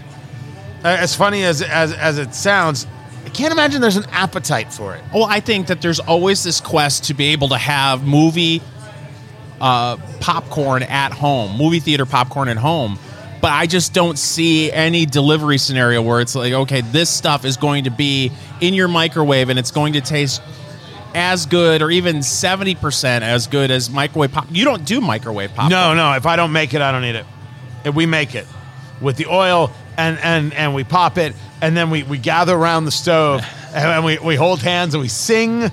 uh, 0.82 0.88
As 0.88 1.14
funny 1.14 1.44
as 1.44 1.62
as 1.62 1.92
as 1.92 2.18
it 2.18 2.34
sounds, 2.34 2.88
I 3.31 3.33
can't 3.33 3.53
imagine 3.53 3.81
there's 3.81 3.97
an 3.97 4.11
appetite 4.11 4.72
for 4.72 4.97
it. 4.97 5.05
Well, 5.14 5.22
I 5.22 5.39
think 5.39 5.68
that 5.68 5.81
there's 5.81 6.01
always 6.01 6.43
this 6.43 6.61
quest 6.61 7.05
to 7.05 7.14
be 7.14 7.26
able 7.26 7.51
to 7.51 7.57
have 7.57 8.05
movie 8.05 8.61
uh, 9.61 9.99
popcorn 10.18 10.83
at 10.83 11.12
home, 11.12 11.57
movie 11.57 11.78
theater 11.78 12.07
popcorn 12.07 12.49
at 12.49 12.57
home. 12.57 12.99
But 13.41 13.53
I 13.53 13.66
just 13.66 13.95
don't 13.95 14.18
see 14.18 14.72
any 14.72 15.07
delivery 15.07 15.59
scenario 15.59 16.03
where 16.03 16.20
it's 16.20 16.35
like, 16.35 16.53
okay, 16.53 16.81
this 16.81 17.09
stuff 17.09 17.45
is 17.45 17.57
going 17.57 17.85
to 17.85 17.91
be 17.91 18.33
in 18.61 18.74
your 18.74 18.89
microwave 18.89 19.49
and 19.49 19.61
it's 19.61 19.70
going 19.70 19.93
to 19.93 20.01
taste 20.01 20.43
as 21.14 21.47
good 21.47 21.83
or 21.83 21.91
even 21.93 22.16
70% 22.16 23.20
as 23.20 23.47
good 23.47 23.70
as 23.70 23.91
microwave 23.91 24.33
pop. 24.33 24.49
You 24.51 24.64
don't 24.64 24.85
do 24.85 25.01
microwave 25.01 25.51
popcorn. 25.51 25.70
No, 25.70 25.95
no. 25.95 26.14
If 26.16 26.26
I 26.26 26.35
don't 26.35 26.51
make 26.51 26.74
it, 26.74 26.83
I 26.83 26.91
don't 26.91 27.05
eat 27.05 27.14
it. 27.14 27.26
If 27.85 27.95
we 27.95 28.07
make 28.07 28.35
it 28.35 28.49
with 29.01 29.16
the 29.16 29.26
oil 29.26 29.70
and 29.97 30.18
and 30.18 30.53
and 30.53 30.74
we 30.74 30.83
pop 30.83 31.16
it, 31.16 31.35
and 31.62 31.76
then 31.76 31.90
we 31.90 32.02
we 32.02 32.18
gather 32.18 32.54
around 32.54 32.84
the 32.84 32.90
stove 32.90 33.42
and 33.74 34.04
we 34.04 34.18
we 34.18 34.36
hold 34.36 34.61
hands 34.61 34.94
and 34.94 35.02
we 35.02 35.08
sing. 35.08 35.70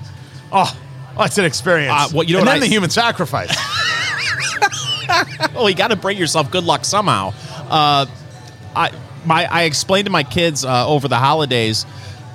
Oh, 0.52 0.78
that's 1.16 1.38
an 1.38 1.44
experience. 1.44 1.92
Uh, 1.92 2.08
well, 2.14 2.24
you 2.24 2.34
know 2.34 2.38
and 2.40 2.48
then 2.48 2.56
I- 2.56 2.60
the 2.60 2.66
human 2.66 2.90
sacrifice. 2.90 3.54
well, 5.54 5.68
you 5.68 5.74
got 5.74 5.88
to 5.88 5.96
bring 5.96 6.18
yourself 6.18 6.50
good 6.50 6.64
luck 6.64 6.84
somehow. 6.84 7.32
Uh, 7.68 8.06
I 8.76 8.90
my 9.24 9.46
I 9.50 9.62
explained 9.62 10.06
to 10.06 10.10
my 10.12 10.22
kids 10.22 10.64
uh, 10.64 10.86
over 10.88 11.08
the 11.08 11.16
holidays 11.16 11.86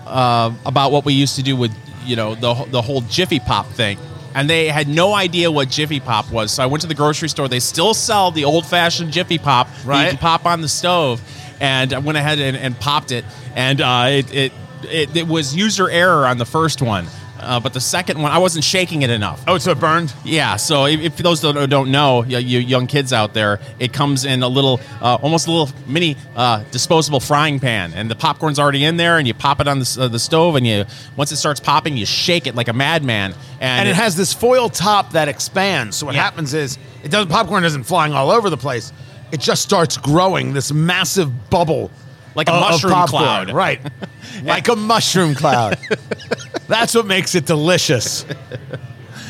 uh, 0.06 0.52
about 0.66 0.92
what 0.92 1.06
we 1.06 1.14
used 1.14 1.36
to 1.36 1.44
do 1.44 1.56
with 1.56 1.72
you 2.04 2.16
know 2.16 2.36
the 2.36 2.54
the 2.66 2.82
whole 2.82 3.02
Jiffy 3.02 3.40
Pop 3.40 3.68
thing. 3.68 3.98
And 4.36 4.50
they 4.50 4.68
had 4.68 4.88
no 4.88 5.14
idea 5.14 5.52
what 5.52 5.70
Jiffy 5.70 6.00
Pop 6.00 6.32
was. 6.32 6.52
So 6.52 6.64
I 6.64 6.66
went 6.66 6.82
to 6.82 6.88
the 6.88 6.96
grocery 6.96 7.30
store. 7.30 7.48
They 7.48 7.60
still 7.60 7.94
sell 7.94 8.32
the 8.32 8.46
old 8.46 8.66
fashioned 8.66 9.12
Jiffy 9.14 9.38
Pop 9.38 9.68
Right. 9.86 10.06
you 10.06 10.10
can 10.10 10.18
pop 10.18 10.48
on 10.48 10.62
the 10.62 10.68
stove. 10.68 11.22
And 11.64 11.94
I 11.94 12.00
went 12.00 12.18
ahead 12.18 12.40
and, 12.40 12.58
and 12.58 12.78
popped 12.78 13.14
it. 13.14 13.24
And 13.56 13.80
uh, 13.80 14.08
it, 14.10 14.34
it, 14.34 14.52
it, 14.84 15.16
it 15.16 15.28
was 15.28 15.56
user 15.56 15.90
error 15.90 16.28
on 16.28 16.38
the 16.38 16.46
first 16.46 16.82
one. 16.82 17.08
Uh, 17.40 17.60
but 17.60 17.74
the 17.74 17.80
second 17.82 18.22
one, 18.22 18.32
I 18.32 18.38
wasn't 18.38 18.64
shaking 18.66 19.02
it 19.02 19.10
enough. 19.10 19.44
Oh, 19.48 19.58
so 19.58 19.72
it 19.72 19.80
burned. 19.80 20.14
Yeah, 20.24 20.56
so 20.56 20.86
if, 20.86 21.00
if 21.02 21.18
those 21.18 21.42
that 21.42 21.70
don't 21.70 21.92
know, 21.92 22.20
y- 22.20 22.38
you 22.38 22.60
young 22.60 22.88
kids 22.88 23.12
out 23.12 23.34
there, 23.34 23.60
it 23.80 23.92
comes 23.92 24.24
in 24.24 24.44
a 24.44 24.48
little, 24.48 24.80
uh, 25.02 25.16
almost 25.22 25.48
a 25.48 25.52
little 25.52 25.70
mini 25.86 26.16
uh, 26.38 26.64
disposable 26.72 27.20
frying 27.20 27.60
pan, 27.60 27.94
and 27.96 28.10
the 28.10 28.16
popcorn's 28.16 28.60
already 28.60 28.86
in 28.86 28.96
there, 28.96 29.18
and 29.18 29.28
you 29.28 29.34
pop 29.34 29.60
it 29.60 29.68
on 29.68 29.80
the, 29.80 29.98
uh, 30.00 30.08
the 30.08 30.20
stove, 30.20 30.56
and 30.56 30.66
you 30.66 30.86
once 31.18 31.34
it 31.34 31.36
starts 31.38 31.60
popping, 31.60 31.98
you 31.98 32.06
shake 32.06 32.48
it 32.48 32.56
like 32.56 32.70
a 32.70 32.74
madman, 32.74 33.32
and, 33.60 33.80
and 33.82 33.90
it 33.90 33.96
has 33.96 34.16
this 34.16 34.32
foil 34.34 34.70
top 34.70 35.12
that 35.12 35.28
expands. 35.28 35.98
So 35.98 36.06
what 36.06 36.16
Yeah. 36.16 36.24
happens 36.24 36.54
is 36.54 36.78
it 37.04 37.12
doesn't 37.12 37.30
popcorn 37.30 37.66
isn't 37.66 37.84
flying 37.84 38.14
all 38.14 38.32
over 38.32 38.50
the 38.50 38.58
place. 38.58 38.94
It 39.34 39.40
just 39.42 39.62
starts 39.64 39.98
growing 39.98 40.54
this 40.54 40.72
massive 40.72 41.50
bubble, 41.50 41.90
Like 42.36 42.48
a 42.48 42.54
of- 42.54 42.62
of 42.64 42.70
mushroom 42.72 42.94
popcorn. 42.94 43.24
cloud. 43.24 43.52
right? 43.52 43.82
like 44.44 44.68
a 44.70 44.76
mushroom 44.76 45.34
cloud. 45.36 45.78
That's 46.68 46.94
what 46.96 47.06
makes 47.08 47.36
it 47.36 47.46
delicious. 47.46 48.26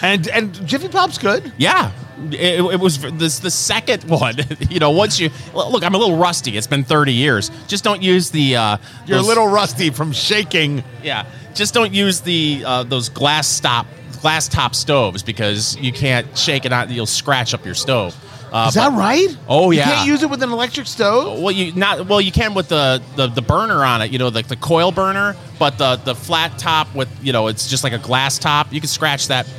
And 0.01 0.27
and 0.27 0.53
Jiffy 0.67 0.89
Pop's 0.89 1.17
good. 1.17 1.51
Yeah. 1.57 1.91
It, 2.31 2.59
it 2.61 2.79
was 2.79 2.99
this 2.99 3.39
the 3.39 3.49
second 3.49 4.03
one. 4.09 4.35
you 4.69 4.79
know, 4.79 4.91
once 4.91 5.19
you 5.19 5.29
look, 5.53 5.83
I'm 5.83 5.95
a 5.95 5.97
little 5.97 6.17
rusty. 6.17 6.57
It's 6.57 6.67
been 6.67 6.83
30 6.83 7.13
years. 7.13 7.49
Just 7.67 7.83
don't 7.83 8.01
use 8.01 8.29
the. 8.29 8.55
Uh, 8.57 8.77
You're 9.07 9.17
those- 9.17 9.25
a 9.25 9.29
little 9.29 9.47
rusty 9.47 9.89
from 9.89 10.11
shaking. 10.11 10.83
Yeah, 11.01 11.25
just 11.53 11.73
don't 11.73 11.93
use 11.93 12.21
the 12.21 12.63
uh, 12.65 12.83
those 12.83 13.09
glass 13.09 13.47
stop 13.47 13.87
glass 14.21 14.47
top 14.47 14.75
stoves 14.75 15.23
because 15.23 15.75
you 15.77 15.91
can't 15.91 16.37
shake 16.37 16.65
it 16.65 16.71
out. 16.73 16.89
You'll 16.89 17.05
scratch 17.05 17.53
up 17.53 17.65
your 17.65 17.75
stove. 17.75 18.13
Uh, 18.53 18.67
Is 18.67 18.75
that 18.75 18.91
but- 18.91 18.99
right? 18.99 19.37
Oh, 19.47 19.71
yeah. 19.71 19.89
You 19.89 19.95
can't 19.95 20.07
use 20.07 20.21
it 20.21 20.29
with 20.29 20.43
an 20.43 20.51
electric 20.51 20.85
stove. 20.85 21.41
Well, 21.41 21.51
you 21.51 21.73
not 21.73 22.07
well. 22.07 22.21
You 22.21 22.31
can 22.31 22.53
with 22.53 22.69
the, 22.69 23.01
the 23.15 23.25
the 23.25 23.41
burner 23.41 23.83
on 23.83 24.03
it. 24.03 24.11
You 24.11 24.19
know, 24.19 24.27
like 24.27 24.47
the 24.47 24.55
coil 24.55 24.91
burner, 24.91 25.35
but 25.57 25.79
the 25.79 25.95
the 25.95 26.13
flat 26.13 26.59
top 26.59 26.93
with 26.93 27.09
you 27.23 27.33
know, 27.33 27.47
it's 27.47 27.67
just 27.67 27.83
like 27.83 27.93
a 27.93 27.97
glass 27.97 28.37
top. 28.37 28.71
You 28.71 28.79
can 28.79 28.89
scratch 28.89 29.29
that 29.29 29.51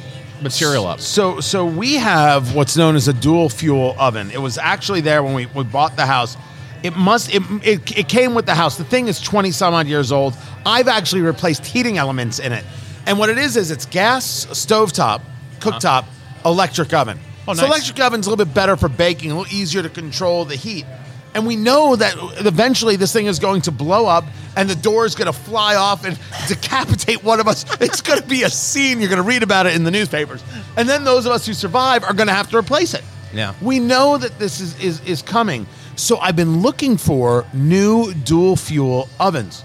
material 0.42 0.86
up. 0.86 1.00
So 1.00 1.40
so 1.40 1.66
we 1.66 1.94
have 1.94 2.54
what's 2.54 2.76
known 2.76 2.94
as 2.94 3.08
a 3.08 3.12
dual 3.12 3.48
fuel 3.48 3.96
oven. 3.98 4.30
It 4.30 4.40
was 4.40 4.58
actually 4.58 5.00
there 5.00 5.24
when 5.24 5.34
we, 5.34 5.46
we 5.46 5.64
bought 5.64 5.96
the 5.96 6.06
house. 6.06 6.36
It 6.84 6.96
must 6.96 7.34
it, 7.34 7.42
it 7.64 7.98
it 7.98 8.08
came 8.08 8.32
with 8.34 8.46
the 8.46 8.54
house. 8.54 8.76
The 8.78 8.84
thing 8.84 9.08
is 9.08 9.20
20 9.20 9.50
some 9.50 9.74
odd 9.74 9.88
years 9.88 10.12
old. 10.12 10.36
I've 10.64 10.86
actually 10.86 11.22
replaced 11.22 11.66
heating 11.66 11.98
elements 11.98 12.38
in 12.38 12.52
it. 12.52 12.64
And 13.06 13.18
what 13.18 13.28
it 13.28 13.38
is 13.38 13.56
is 13.56 13.72
it's 13.72 13.86
gas, 13.86 14.46
stovetop, 14.46 15.20
cooktop, 15.58 16.04
electric 16.44 16.94
oven. 16.94 17.18
Oh, 17.46 17.54
So 17.54 17.66
electric 17.66 18.00
oven's 18.00 18.26
a 18.26 18.30
little 18.30 18.44
bit 18.44 18.54
better 18.54 18.76
for 18.76 18.88
baking, 18.88 19.30
a 19.30 19.36
little 19.36 19.54
easier 19.54 19.82
to 19.82 19.88
control 19.88 20.44
the 20.44 20.56
heat. 20.56 20.86
And 21.34 21.46
we 21.46 21.56
know 21.56 21.96
that 21.96 22.14
eventually 22.46 22.94
this 22.96 23.12
thing 23.12 23.26
is 23.26 23.40
going 23.40 23.62
to 23.62 23.72
blow 23.72 24.06
up 24.06 24.24
and 24.56 24.70
the 24.70 24.76
door 24.76 25.04
is 25.04 25.16
going 25.16 25.26
to 25.26 25.32
fly 25.32 25.74
off 25.74 26.04
and 26.04 26.16
decapitate 26.48 27.24
one 27.24 27.40
of 27.40 27.48
us. 27.48 27.64
It's 27.80 28.00
going 28.00 28.20
to 28.20 28.26
be 28.26 28.44
a 28.44 28.50
scene. 28.50 29.00
You're 29.00 29.08
going 29.08 29.22
to 29.22 29.28
read 29.28 29.42
about 29.42 29.66
it 29.66 29.74
in 29.74 29.82
the 29.82 29.90
newspapers. 29.90 30.44
And 30.76 30.88
then 30.88 31.02
those 31.04 31.26
of 31.26 31.32
us 31.32 31.44
who 31.44 31.52
survive 31.52 32.04
are 32.04 32.14
going 32.14 32.28
to 32.28 32.32
have 32.32 32.50
to 32.50 32.56
replace 32.56 32.94
it. 32.94 33.02
Yeah. 33.32 33.54
We 33.60 33.80
know 33.80 34.16
that 34.16 34.38
this 34.38 34.60
is, 34.60 34.80
is, 34.80 35.00
is 35.04 35.22
coming. 35.22 35.66
So 35.96 36.18
I've 36.18 36.36
been 36.36 36.62
looking 36.62 36.96
for 36.96 37.44
new 37.52 38.14
dual 38.14 38.54
fuel 38.54 39.08
ovens. 39.18 39.64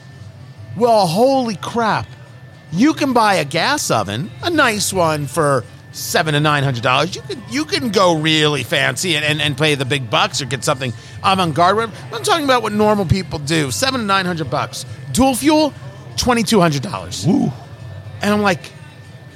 Well, 0.75 1.05
holy 1.05 1.55
crap. 1.55 2.07
You 2.71 2.93
can 2.93 3.13
buy 3.13 3.35
a 3.35 3.45
gas 3.45 3.89
oven, 3.91 4.31
a 4.43 4.49
nice 4.49 4.91
one 4.91 5.27
for 5.27 5.63
seven 5.91 6.33
to 6.33 6.39
nine 6.39 6.63
hundred 6.63 6.83
dollars. 6.83 7.15
You 7.15 7.21
can 7.23 7.43
you 7.49 7.65
can 7.65 7.89
go 7.89 8.17
really 8.19 8.63
fancy 8.63 9.15
and, 9.15 9.25
and, 9.25 9.41
and 9.41 9.57
pay 9.57 9.75
the 9.75 9.85
big 9.85 10.09
bucks 10.09 10.41
or 10.41 10.45
get 10.45 10.63
something 10.63 10.93
avant-garde. 11.23 11.91
I'm 12.13 12.23
talking 12.23 12.45
about 12.45 12.63
what 12.63 12.73
normal 12.73 13.05
people 13.05 13.39
do. 13.39 13.71
Seven 13.71 14.01
to 14.01 14.05
nine 14.05 14.25
hundred 14.25 14.49
bucks. 14.49 14.85
Dual 15.11 15.35
fuel, 15.35 15.73
twenty 16.17 16.43
two 16.43 16.59
hundred 16.59 16.83
dollars. 16.83 17.25
And 17.25 18.33
I'm 18.33 18.41
like, 18.41 18.71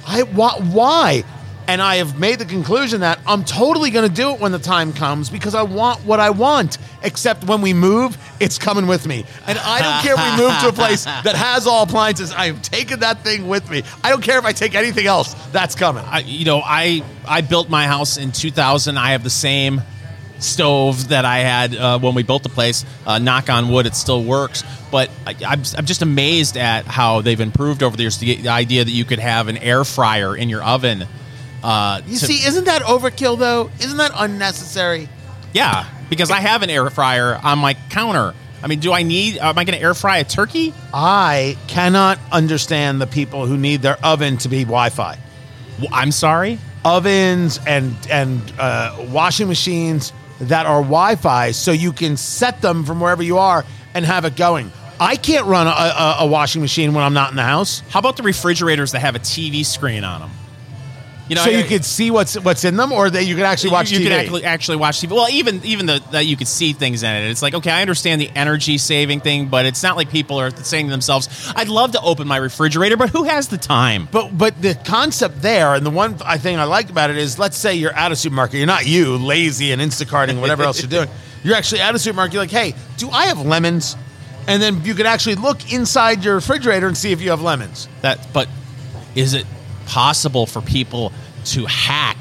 I 0.06 0.22
why, 0.22 0.58
why? 0.60 1.24
And 1.66 1.80
I 1.80 1.96
have 1.96 2.18
made 2.18 2.38
the 2.38 2.44
conclusion 2.44 3.00
that 3.00 3.18
I'm 3.26 3.44
totally 3.44 3.90
going 3.90 4.08
to 4.08 4.14
do 4.14 4.32
it 4.32 4.40
when 4.40 4.52
the 4.52 4.58
time 4.58 4.92
comes 4.92 5.30
because 5.30 5.54
I 5.54 5.62
want 5.62 6.04
what 6.04 6.20
I 6.20 6.30
want. 6.30 6.78
Except 7.02 7.44
when 7.44 7.62
we 7.62 7.72
move, 7.72 8.16
it's 8.40 8.58
coming 8.58 8.86
with 8.86 9.06
me, 9.06 9.24
and 9.46 9.58
I 9.58 9.82
don't 9.82 10.02
care 10.02 10.14
if 10.14 10.38
we 10.38 10.44
move 10.44 10.58
to 10.60 10.68
a 10.68 10.72
place 10.72 11.04
that 11.24 11.34
has 11.34 11.66
all 11.66 11.82
appliances. 11.82 12.32
I 12.32 12.46
am 12.46 12.60
taking 12.60 13.00
that 13.00 13.22
thing 13.22 13.46
with 13.48 13.70
me. 13.70 13.82
I 14.02 14.10
don't 14.10 14.22
care 14.22 14.38
if 14.38 14.44
I 14.44 14.52
take 14.52 14.74
anything 14.74 15.06
else. 15.06 15.34
That's 15.52 15.74
coming. 15.74 16.04
I, 16.06 16.20
you 16.20 16.44
know, 16.44 16.60
I 16.64 17.02
I 17.26 17.40
built 17.42 17.68
my 17.68 17.86
house 17.86 18.16
in 18.16 18.32
2000. 18.32 18.96
I 18.96 19.12
have 19.12 19.22
the 19.22 19.30
same 19.30 19.82
stove 20.38 21.08
that 21.08 21.24
I 21.24 21.38
had 21.38 21.74
uh, 21.74 21.98
when 21.98 22.14
we 22.14 22.22
built 22.22 22.42
the 22.42 22.48
place. 22.48 22.84
Uh, 23.06 23.18
knock 23.18 23.48
on 23.50 23.68
wood, 23.68 23.86
it 23.86 23.94
still 23.94 24.22
works. 24.22 24.62
But 24.90 25.10
I, 25.26 25.34
I'm, 25.46 25.62
I'm 25.76 25.86
just 25.86 26.02
amazed 26.02 26.56
at 26.56 26.86
how 26.86 27.20
they've 27.20 27.40
improved 27.40 27.82
over 27.82 27.96
the 27.96 28.02
years. 28.04 28.18
The, 28.18 28.36
the 28.36 28.48
idea 28.48 28.84
that 28.84 28.90
you 28.90 29.04
could 29.04 29.18
have 29.18 29.48
an 29.48 29.56
air 29.56 29.84
fryer 29.84 30.36
in 30.36 30.48
your 30.48 30.62
oven. 30.62 31.06
Uh, 31.64 32.00
You 32.06 32.18
to- 32.18 32.26
see, 32.26 32.46
isn't 32.46 32.64
that 32.66 32.82
overkill 32.82 33.38
though? 33.38 33.70
Isn't 33.80 33.96
that 33.96 34.12
unnecessary? 34.14 35.08
yeah, 35.52 35.86
because 36.10 36.30
I 36.30 36.40
have 36.40 36.62
an 36.62 36.70
air 36.70 36.88
fryer 36.90 37.40
on 37.42 37.58
my 37.58 37.74
counter. 37.90 38.34
I 38.62 38.66
mean, 38.66 38.80
do 38.80 38.92
I 38.92 39.02
need? 39.02 39.38
Am 39.38 39.58
I 39.58 39.64
going 39.64 39.76
to 39.78 39.82
air 39.82 39.94
fry 39.94 40.18
a 40.18 40.24
turkey? 40.24 40.72
I 40.92 41.56
cannot 41.66 42.18
understand 42.32 43.00
the 43.00 43.06
people 43.06 43.46
who 43.46 43.56
need 43.56 43.82
their 43.82 43.96
oven 44.04 44.36
to 44.38 44.48
be 44.48 44.64
Wi-Fi. 44.64 45.18
I'm 45.92 46.12
sorry. 46.12 46.58
ovens 46.84 47.58
and 47.66 47.94
and 48.10 48.40
uh, 48.58 49.06
washing 49.08 49.48
machines 49.48 50.12
that 50.40 50.66
are 50.66 50.80
Wi-Fi, 50.82 51.50
so 51.52 51.72
you 51.72 51.92
can 51.92 52.16
set 52.16 52.60
them 52.60 52.84
from 52.84 53.00
wherever 53.00 53.22
you 53.22 53.38
are 53.38 53.64
and 53.94 54.04
have 54.04 54.24
it 54.24 54.36
going. 54.36 54.70
I 55.00 55.16
can't 55.16 55.46
run 55.46 55.66
a, 55.66 55.70
a, 55.70 56.16
a 56.20 56.26
washing 56.26 56.60
machine 56.62 56.94
when 56.94 57.04
I'm 57.04 57.14
not 57.14 57.30
in 57.30 57.36
the 57.36 57.42
house, 57.42 57.82
How 57.90 57.98
about 58.00 58.16
the 58.16 58.22
refrigerators 58.22 58.92
that 58.92 59.00
have 59.00 59.14
a 59.16 59.18
TV 59.18 59.64
screen 59.64 60.04
on 60.04 60.20
them? 60.20 60.30
You 61.28 61.36
know, 61.36 61.44
so 61.44 61.50
you 61.50 61.64
could 61.64 61.86
see 61.86 62.10
what's 62.10 62.38
what's 62.38 62.64
in 62.64 62.76
them, 62.76 62.92
or 62.92 63.08
that 63.08 63.24
you 63.24 63.34
could 63.34 63.44
actually 63.44 63.70
watch 63.70 63.90
you, 63.90 63.98
TV. 63.98 64.02
You 64.02 64.08
can 64.08 64.20
actually, 64.20 64.44
actually 64.44 64.76
watch 64.76 65.00
TV. 65.00 65.12
Well, 65.12 65.28
even 65.30 65.64
even 65.64 65.86
the, 65.86 66.02
that 66.10 66.26
you 66.26 66.36
could 66.36 66.48
see 66.48 66.74
things 66.74 67.02
in 67.02 67.10
it. 67.10 67.30
It's 67.30 67.40
like 67.40 67.54
okay, 67.54 67.70
I 67.70 67.80
understand 67.80 68.20
the 68.20 68.28
energy 68.34 68.76
saving 68.76 69.20
thing, 69.20 69.48
but 69.48 69.64
it's 69.64 69.82
not 69.82 69.96
like 69.96 70.10
people 70.10 70.38
are 70.38 70.50
saying 70.50 70.86
to 70.86 70.90
themselves, 70.90 71.50
"I'd 71.56 71.68
love 71.68 71.92
to 71.92 72.00
open 72.02 72.28
my 72.28 72.36
refrigerator, 72.36 72.98
but 72.98 73.08
who 73.08 73.24
has 73.24 73.48
the 73.48 73.56
time?" 73.56 74.06
But 74.12 74.36
but 74.36 74.60
the 74.60 74.74
concept 74.74 75.40
there, 75.40 75.74
and 75.74 75.86
the 75.86 75.90
one 75.90 76.16
I 76.22 76.36
thing 76.36 76.58
I 76.58 76.64
like 76.64 76.90
about 76.90 77.08
it 77.08 77.16
is, 77.16 77.38
let's 77.38 77.56
say 77.56 77.74
you're 77.74 77.94
at 77.94 78.12
a 78.12 78.16
supermarket, 78.16 78.58
you're 78.58 78.66
not 78.66 78.86
you, 78.86 79.16
lazy 79.16 79.72
and 79.72 79.80
Instacarting, 79.80 80.40
whatever 80.40 80.62
else 80.62 80.82
you're 80.82 80.90
doing. 80.90 81.08
You're 81.44 81.56
actually 81.56 81.82
at 81.82 81.94
a 81.94 81.98
supermarket. 81.98 82.32
You're 82.32 82.42
like, 82.42 82.50
hey, 82.50 82.74
do 82.96 83.10
I 83.10 83.26
have 83.26 83.38
lemons? 83.38 83.96
And 84.48 84.62
then 84.62 84.82
you 84.82 84.94
could 84.94 85.04
actually 85.04 85.34
look 85.34 85.74
inside 85.74 86.24
your 86.24 86.36
refrigerator 86.36 86.86
and 86.86 86.96
see 86.96 87.12
if 87.12 87.20
you 87.20 87.28
have 87.28 87.42
lemons. 87.42 87.86
That, 88.00 88.26
but 88.32 88.48
is 89.14 89.34
it 89.34 89.44
possible 89.86 90.46
for 90.46 90.60
people 90.60 91.12
to 91.46 91.66
hack? 91.66 92.18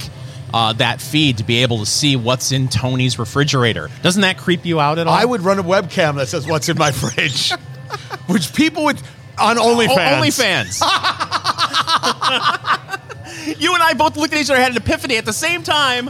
Uh, 0.53 0.71
that 0.73 1.01
feed 1.01 1.39
to 1.39 1.43
be 1.43 1.63
able 1.63 1.79
to 1.79 1.85
see 1.85 2.15
what's 2.15 2.51
in 2.51 2.67
Tony's 2.67 3.17
refrigerator. 3.17 3.89
Doesn't 4.03 4.21
that 4.21 4.37
creep 4.37 4.65
you 4.67 4.79
out 4.79 4.99
at 4.99 5.07
all? 5.07 5.13
I 5.13 5.25
would 5.25 5.41
run 5.41 5.57
a 5.57 5.63
webcam 5.63 6.17
that 6.17 6.27
says 6.27 6.45
what's 6.45 6.69
in 6.69 6.77
my 6.77 6.91
fridge, 6.99 7.51
which 8.27 8.53
people 8.53 8.83
would 8.83 9.01
on 9.39 9.57
OnlyFans. 9.57 9.89
Oh, 9.89 10.21
OnlyFans. 10.21 10.79
you 13.59 13.73
and 13.73 13.81
I 13.81 13.93
both 13.93 14.15
looked 14.15 14.33
at 14.33 14.39
each 14.39 14.49
other, 14.49 14.59
had 14.59 14.71
an 14.71 14.77
epiphany 14.77 15.17
at 15.17 15.25
the 15.25 15.33
same 15.33 15.63
time. 15.63 16.09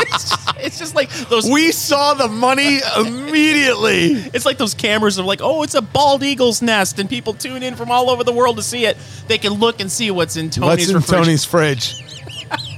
It's, 0.00 0.30
just, 0.30 0.56
it's 0.58 0.78
just 0.78 0.94
like 0.94 1.10
those. 1.28 1.48
We 1.48 1.72
saw 1.72 2.14
the 2.14 2.28
money 2.28 2.80
immediately. 2.98 4.12
It's 4.32 4.44
like 4.44 4.58
those 4.58 4.74
cameras 4.74 5.18
of 5.18 5.26
like, 5.26 5.40
oh, 5.42 5.62
it's 5.62 5.74
a 5.74 5.82
bald 5.82 6.22
eagle's 6.22 6.62
nest, 6.62 6.98
and 6.98 7.08
people 7.08 7.34
tune 7.34 7.62
in 7.62 7.76
from 7.76 7.90
all 7.90 8.10
over 8.10 8.24
the 8.24 8.32
world 8.32 8.56
to 8.56 8.62
see 8.62 8.86
it. 8.86 8.96
They 9.26 9.38
can 9.38 9.54
look 9.54 9.80
and 9.80 9.90
see 9.90 10.10
what's 10.10 10.36
in 10.36 10.50
Tony's 10.50 10.68
What's 10.68 10.88
in 10.88 10.96
refrigerator. 10.96 11.24
Tony's 11.24 11.44
fridge? 11.44 12.04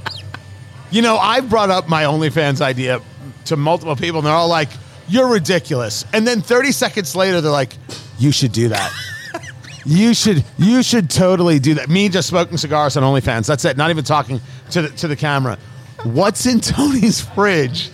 you 0.91 1.01
know, 1.01 1.17
I've 1.17 1.49
brought 1.49 1.69
up 1.69 1.87
my 1.87 2.03
OnlyFans 2.03 2.61
idea 2.61 3.01
to 3.45 3.57
multiple 3.57 3.95
people, 3.95 4.19
and 4.19 4.27
they're 4.27 4.33
all 4.33 4.47
like, 4.47 4.69
"You're 5.07 5.27
ridiculous." 5.27 6.05
And 6.13 6.27
then 6.27 6.41
30 6.41 6.71
seconds 6.71 7.15
later, 7.15 7.41
they're 7.41 7.51
like, 7.51 7.75
"You 8.19 8.31
should 8.31 8.51
do 8.51 8.69
that." 8.69 8.91
You 9.83 10.13
should 10.13 10.45
you 10.59 10.83
should 10.83 11.09
totally 11.09 11.57
do 11.57 11.73
that. 11.73 11.89
Me 11.89 12.07
just 12.07 12.29
smoking 12.29 12.57
cigars 12.57 12.97
on 12.97 13.03
OnlyFans. 13.03 13.47
That's 13.47 13.65
it. 13.65 13.77
Not 13.77 13.89
even 13.89 14.03
talking 14.03 14.39
to 14.71 14.83
the, 14.83 14.89
to 14.89 15.07
the 15.07 15.15
camera. 15.15 15.57
What's 16.03 16.45
in 16.45 16.59
Tony's 16.59 17.21
fridge 17.21 17.89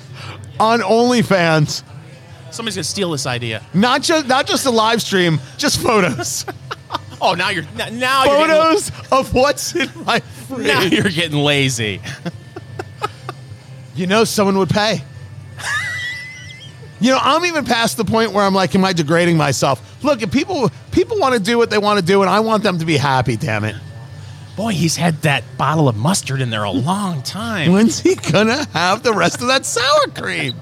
on 0.60 0.80
OnlyFans? 0.80 1.84
Somebody's 2.52 2.76
gonna 2.76 2.84
steal 2.84 3.12
this 3.12 3.26
idea. 3.26 3.64
Not 3.74 4.02
just 4.02 4.28
not 4.28 4.48
just 4.48 4.66
a 4.66 4.72
live 4.72 5.02
stream, 5.02 5.40
just 5.58 5.82
photos. 5.82 6.46
Oh, 7.20 7.34
now 7.34 7.50
you're 7.50 7.66
now 7.94 8.26
you're 8.26 8.48
getting, 8.48 8.56
photos 8.56 8.92
of 9.12 9.34
what's 9.34 9.76
in 9.76 9.90
my 10.06 10.20
fridge. 10.20 10.68
now 10.68 10.84
you're 10.84 11.10
getting 11.10 11.40
lazy. 11.40 12.00
You 13.96 14.06
know, 14.06 14.24
someone 14.24 14.60
would 14.60 14.70
pay. 14.70 15.02
You 17.00 17.12
know, 17.12 17.20
I'm 17.20 17.46
even 17.46 17.66
past 17.66 17.98
the 17.98 18.06
point 18.06 18.34
where 18.34 18.44
I'm 18.44 18.54
like, 18.54 18.76
am 18.76 18.86
I 18.86 18.94
degrading 18.94 19.38
myself? 19.38 20.04
Look, 20.04 20.22
if 20.22 20.32
people 20.32 20.72
people 20.92 21.20
want 21.20 21.34
to 21.34 21.40
do 21.40 21.58
what 21.58 21.72
they 21.72 21.80
want 21.80 22.00
to 22.00 22.06
do, 22.06 22.22
and 22.22 22.30
I 22.30 22.40
want 22.40 22.62
them 22.62 22.78
to 22.80 22.86
be 22.86 22.98
happy. 22.98 23.36
Damn 23.36 23.64
it! 23.64 23.76
Boy, 24.58 24.72
he's 24.72 24.98
had 24.98 25.22
that 25.22 25.44
bottle 25.56 25.88
of 25.88 25.96
mustard 25.96 26.42
in 26.42 26.50
there 26.50 26.64
a 26.64 26.72
long 26.72 27.22
time. 27.22 27.72
When's 27.72 28.00
he 28.00 28.16
gonna 28.16 28.66
have 28.74 29.04
the 29.04 29.14
rest 29.14 29.40
of 29.40 29.48
that 29.50 29.68
sour 29.68 30.08
cream? 30.08 30.56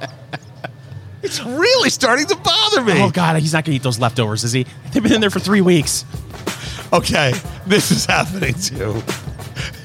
It's 1.24 1.42
really 1.44 1.90
starting 1.90 2.28
to 2.28 2.36
bother 2.36 2.84
me. 2.84 3.02
Oh 3.02 3.10
God, 3.10 3.42
he's 3.42 3.54
not 3.54 3.64
gonna 3.64 3.78
eat 3.78 3.84
those 3.84 3.98
leftovers, 3.98 4.44
is 4.44 4.52
he? 4.52 4.66
They've 4.92 5.02
been 5.02 5.14
in 5.14 5.22
there 5.22 5.30
for 5.30 5.40
three 5.40 5.62
weeks. 5.62 6.04
Okay, 6.92 7.34
this 7.66 7.90
is 7.90 8.06
happening 8.06 8.54
too. 8.54 9.02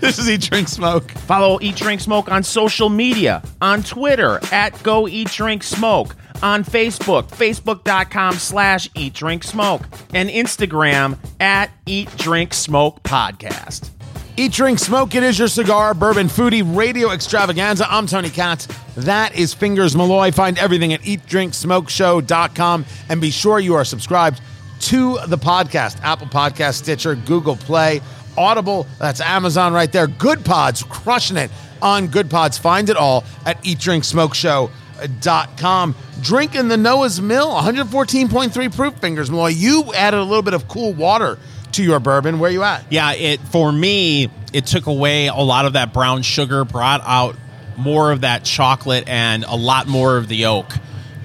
This 0.01 0.19
is 0.19 0.29
Eat, 0.29 0.41
Drink, 0.41 0.67
Smoke. 0.67 1.09
Follow 1.13 1.59
Eat 1.63 1.77
Drink 1.77 2.01
Smoke 2.01 2.31
on 2.31 2.43
social 2.43 2.89
media, 2.89 3.43
on 3.63 3.83
Twitter 3.85 4.41
at 4.51 4.83
Go 4.83 5.07
Eat 5.07 5.29
Drink 5.29 5.63
Smoke, 5.63 6.17
on 6.43 6.65
Facebook, 6.65 7.29
facebook.com 7.29 8.35
slash 8.35 8.91
Eat 8.97 9.15
Drink 9.15 9.45
Smoke, 9.45 9.83
and 10.13 10.29
Instagram 10.29 11.17
at 11.39 11.71
Eat 11.87 12.15
Drink 12.17 12.53
Smoke 12.53 13.03
Podcast. 13.05 13.91
Eat, 14.37 14.53
Drink, 14.53 14.79
Smoke. 14.79 15.15
It 15.15 15.23
is 15.23 15.39
your 15.39 15.49
cigar, 15.49 15.95
bourbon, 15.95 16.29
foodie, 16.29 16.63
radio 16.77 17.11
extravaganza. 17.11 17.91
I'm 17.91 18.07
Tony 18.07 18.31
Katz. 18.31 18.69
That 18.97 19.35
is 19.35 19.53
Fingers 19.53 19.97
Malloy. 19.97 20.31
Find 20.31 20.59
everything 20.59 20.93
at 20.93 21.01
eatdrinksmokeshow.com 21.03 22.85
and 23.09 23.21
be 23.21 23.31
sure 23.31 23.59
you 23.59 23.75
are 23.75 23.85
subscribed 23.85 24.41
to 24.81 25.19
the 25.27 25.39
podcast 25.39 26.01
Apple 26.03 26.27
Podcast, 26.27 26.75
Stitcher, 26.75 27.15
Google 27.15 27.57
Play, 27.57 28.01
Audible. 28.39 28.87
That's 28.99 29.21
Amazon 29.21 29.73
right 29.73 29.93
there. 29.93 30.07
Good 30.07 30.45
Pods, 30.45 30.83
crushing 30.85 31.37
it 31.37 31.51
on 31.83 32.07
Good 32.07 32.31
Pods. 32.31 32.57
Find 32.59 32.89
it 32.89 32.97
all 32.97 33.25
at 33.45 33.63
eatdrinksmokeshow.com. 33.63 35.95
Drinking 36.23 36.69
the 36.69 36.77
Noah's 36.77 37.21
Mill, 37.21 37.51
114.3 37.51 38.75
proof, 38.75 38.95
Fingers 38.99 39.31
Malloy. 39.31 39.49
You 39.49 39.93
added 39.95 40.21
a 40.21 40.25
little 40.25 40.43
bit 40.43 40.55
of 40.55 40.69
cool 40.69 40.93
water 40.95 41.39
to 41.73 41.83
your 41.83 42.01
bourbon. 42.01 42.39
Where 42.39 42.51
you 42.51 42.63
at? 42.63 42.85
Yeah, 42.91 43.13
it 43.13 43.41
for 43.41 43.71
me, 43.71 44.31
it 44.53 44.67
took 44.67 44.87
away 44.87 45.29
a 45.29 45.35
lot 45.35 45.67
of 45.67 45.75
that 45.75 45.93
brown 45.93 46.23
sugar, 46.23 46.65
brought 46.65 47.03
out 47.05 47.37
more 47.77 48.13
of 48.13 48.23
that 48.23 48.45
chocolate 48.45 49.09
and 49.09 49.45
a 49.45 49.57
lot 49.57 49.87
more 49.87 50.17
of 50.17 50.29
the 50.29 50.47
oak. 50.47 50.73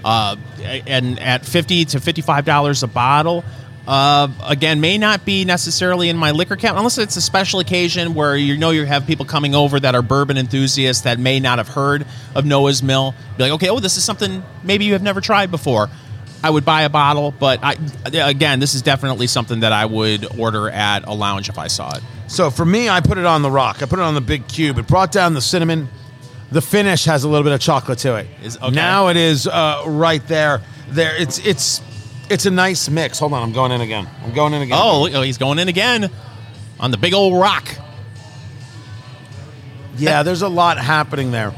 Uh, 0.04 0.36
and 0.62 1.20
at 1.20 1.46
fifty 1.46 1.86
to 1.86 2.00
fifty-five 2.00 2.46
dollars 2.46 2.84
a 2.84 2.88
bottle, 2.88 3.44
uh, 3.88 4.28
again, 4.46 4.80
may 4.80 4.98
not 4.98 5.26
be 5.26 5.46
necessarily 5.46 6.10
in 6.10 6.18
my 6.18 6.32
liquor 6.32 6.56
cabinet 6.56 6.80
unless 6.80 6.98
it's 6.98 7.16
a 7.16 7.22
special 7.22 7.60
occasion 7.60 8.14
where 8.14 8.36
you 8.36 8.56
know 8.58 8.70
you 8.70 8.86
have 8.86 9.06
people 9.08 9.26
coming 9.26 9.56
over 9.56 9.80
that 9.80 9.96
are 9.96 10.02
bourbon 10.02 10.38
enthusiasts 10.38 11.04
that 11.04 11.20
may 11.20 11.40
not 11.40 11.58
have 11.58 11.68
heard 11.68 12.06
of 12.36 12.46
Noah's 12.46 12.84
Mill. 12.84 13.16
Be 13.38 13.44
like, 13.44 13.52
okay, 13.54 13.70
oh, 13.70 13.80
this 13.80 13.98
is 13.98 14.04
something 14.04 14.44
maybe 14.64 14.86
you 14.86 14.94
have 14.94 15.04
never 15.04 15.22
tried 15.22 15.50
before. 15.50 15.90
I 16.46 16.50
would 16.52 16.64
buy 16.64 16.84
a 16.84 16.90
bottle, 16.90 17.32
but 17.32 17.60
I, 17.64 17.76
again, 18.14 18.60
this 18.60 18.76
is 18.76 18.84
definitely 18.84 19.26
something 19.26 19.62
that 19.62 19.72
I 19.72 19.88
would 19.88 20.38
order 20.40 20.70
at 20.70 21.08
a 21.08 21.12
lounge 21.12 21.50
if 21.50 21.58
I 21.58 21.66
saw 21.66 21.96
it. 21.96 22.04
So 22.28 22.52
for 22.52 22.64
me, 22.64 22.88
I 22.88 23.02
put 23.02 23.18
it 23.18 23.26
on 23.26 23.42
the 23.42 23.50
rock. 23.50 23.82
I 23.82 23.88
put 23.88 23.98
it 23.98 24.04
on 24.04 24.14
the 24.14 24.22
big 24.22 24.48
cube. 24.48 24.78
It 24.78 24.86
brought 24.86 25.12
down 25.12 25.34
the 25.34 25.42
cinnamon. 25.42 25.88
The 26.52 26.62
finish 26.62 27.06
has 27.06 27.24
a 27.24 27.28
little 27.28 27.44
bit 27.44 27.54
of 27.54 27.62
chocolate 27.62 27.98
to 28.00 28.18
it. 28.18 28.28
Is- 28.44 28.58
okay. 28.58 28.70
Now 28.76 29.08
it 29.08 29.18
is 29.18 29.48
uh, 29.48 29.86
right 29.88 30.26
there. 30.28 30.62
There, 30.90 31.20
it's 31.20 31.40
it's 31.40 31.82
it's 32.30 32.46
a 32.46 32.52
nice 32.52 32.90
mix. 32.90 33.18
Hold 33.18 33.34
on, 33.34 33.42
I'm 33.42 33.52
going 33.52 33.72
in 33.72 33.82
again. 33.82 34.08
I'm 34.24 34.32
going 34.36 34.54
in 34.54 34.62
again. 34.62 34.78
Oh, 34.80 35.10
oh, 35.12 35.22
he's 35.24 35.40
going 35.40 35.58
in 35.58 35.68
again 35.68 36.12
on 36.80 36.92
the 36.92 36.98
big 36.98 37.16
old 37.16 37.34
rock. 37.42 37.76
yeah. 39.98 40.22
There's 40.22 40.44
a 40.44 40.48
lot 40.48 40.78
happening 40.78 41.32
there. 41.32 41.56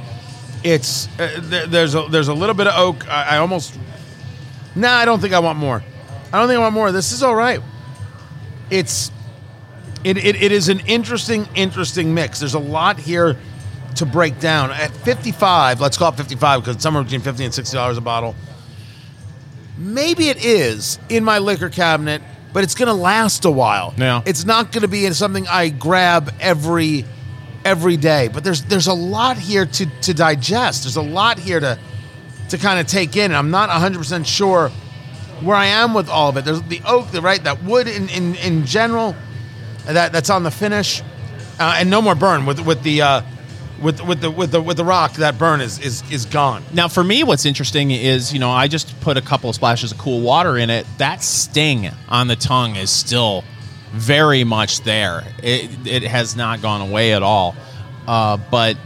It's 0.64 1.08
uh, 1.20 1.40
there, 1.42 1.68
there's 1.68 1.94
a 1.94 2.08
there's 2.10 2.30
a 2.30 2.34
little 2.34 2.56
bit 2.56 2.68
of 2.68 2.74
oak. 2.80 3.06
I, 3.10 3.36
I 3.36 3.38
almost. 3.40 3.78
Nah, 4.78 4.94
I 4.94 5.06
don't 5.06 5.20
think 5.20 5.34
I 5.34 5.40
want 5.40 5.58
more. 5.58 5.84
I 6.32 6.38
don't 6.38 6.48
think 6.48 6.58
I 6.58 6.62
want 6.62 6.74
more. 6.74 6.92
This 6.92 7.12
is 7.12 7.24
all 7.24 7.36
right. 7.36 7.62
It's 8.70 9.12
it, 10.04 10.18
it, 10.18 10.42
it 10.42 10.52
is 10.52 10.70
an 10.70 10.82
interesting, 10.82 11.48
interesting 11.56 12.14
mix. 12.14 12.40
There's 12.40 12.54
a 12.54 12.60
lot 12.60 13.00
here 13.00 13.38
to 13.96 14.06
break 14.06 14.40
down. 14.40 14.72
At 14.72 14.92
55, 14.92 15.82
let's 15.82 15.98
call 15.98 16.14
it 16.14 16.18
55 16.18 16.62
because 16.62 16.76
it's 16.76 16.84
somewhere 16.84 17.04
between 17.04 17.22
50 17.22 17.46
and 17.46 17.54
60 17.54 17.76
dollars 17.76 17.98
a 17.98 18.02
bottle. 18.02 18.36
Maybe 19.78 20.30
it 20.30 20.44
is 20.44 21.00
in 21.10 21.24
my 21.24 21.40
liquor 21.40 21.70
cabinet, 21.70 22.22
but 22.54 22.64
it's 22.64 22.76
going 22.76 22.88
to 22.88 22.94
last 22.94 23.46
a 23.46 23.52
while. 23.52 23.94
Yeah. 23.98 24.22
It's 24.26 24.46
not 24.46 24.72
going 24.72 24.84
to 24.84 24.88
be 24.88 25.06
in 25.06 25.14
something 25.14 25.48
I 25.48 25.70
grab 25.70 26.34
every 26.40 27.06
every 27.66 27.98
day. 27.98 28.30
But 28.32 28.44
there's 28.44 28.64
there's 28.64 28.88
a 28.88 28.94
lot 28.94 29.38
here 29.38 29.66
to 29.66 29.86
to 30.02 30.14
digest. 30.14 30.84
There's 30.84 30.98
a 30.98 31.02
lot 31.02 31.40
here 31.40 31.60
to 31.60 31.80
to 32.50 32.58
kind 32.58 32.80
of 32.80 32.88
take 32.88 33.16
in. 33.16 33.26
And 33.26 33.36
I'm 33.36 33.52
not 33.52 33.70
100% 33.70 34.26
sure 34.26 34.70
where 35.42 35.56
I 35.56 35.68
am 35.68 35.94
with 35.94 36.10
all 36.10 36.30
of 36.30 36.38
it. 36.38 36.46
There's 36.46 36.62
the 36.64 36.82
oak, 36.86 37.12
the 37.12 37.22
right, 37.22 37.44
that 37.44 37.64
wood 37.64 37.88
in 37.88 38.10
in, 38.10 38.36
in 38.36 38.66
general, 38.66 39.16
that 39.86 40.12
that's 40.12 40.30
on 40.30 40.44
the 40.44 40.52
finish, 40.52 41.02
uh, 41.60 41.76
and 41.78 41.90
no 41.90 42.02
more 42.02 42.16
burn 42.16 42.46
with 42.46 42.60
with 42.60 42.82
the 42.84 43.02
uh, 43.02 43.22
with 43.82 44.02
with 44.02 44.22
the 44.22 44.32
with 44.32 44.52
the 44.52 44.62
with 44.62 44.78
the 44.78 44.86
rock. 44.86 45.14
That 45.14 45.38
burn 45.38 45.62
is 45.62 45.80
is 45.80 46.10
is 46.12 46.26
gone. 46.26 46.64
Now, 46.74 46.88
for 46.88 47.04
me, 47.04 47.24
what's 47.24 47.46
interesting 47.46 47.92
is, 47.92 48.34
you 48.34 48.40
know, 48.40 48.50
I 48.50 48.68
just 48.68 49.00
put 49.02 49.18
a 49.18 49.22
couple 49.22 49.50
of 49.50 49.56
splashes 49.56 49.92
of 49.92 49.98
cool 49.98 50.22
water 50.22 50.58
in 50.58 50.70
it. 50.70 50.88
That 50.98 51.22
sting 51.22 51.90
on 52.10 52.28
the 52.28 52.36
tongue 52.36 52.76
is 52.76 52.90
still 52.90 53.44
very 53.92 54.44
much 54.44 54.82
there. 54.82 55.24
It, 55.42 55.88
it 55.88 56.04
has 56.04 56.36
not 56.36 56.62
gone 56.62 56.82
away 56.82 57.14
at 57.14 57.24
all. 57.24 57.56
Uh, 58.08 58.38
but 58.38 58.78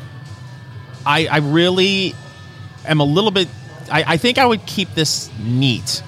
I, 1.05 1.27
I 1.27 1.37
really 1.37 2.15
am 2.85 2.99
a 2.99 3.05
little 3.05 3.31
bit. 3.31 3.47
I, 3.91 4.03
I 4.13 4.17
think 4.17 4.37
I 4.37 4.45
would 4.45 4.65
keep 4.65 4.93
this 4.93 5.29
neat, 5.43 6.03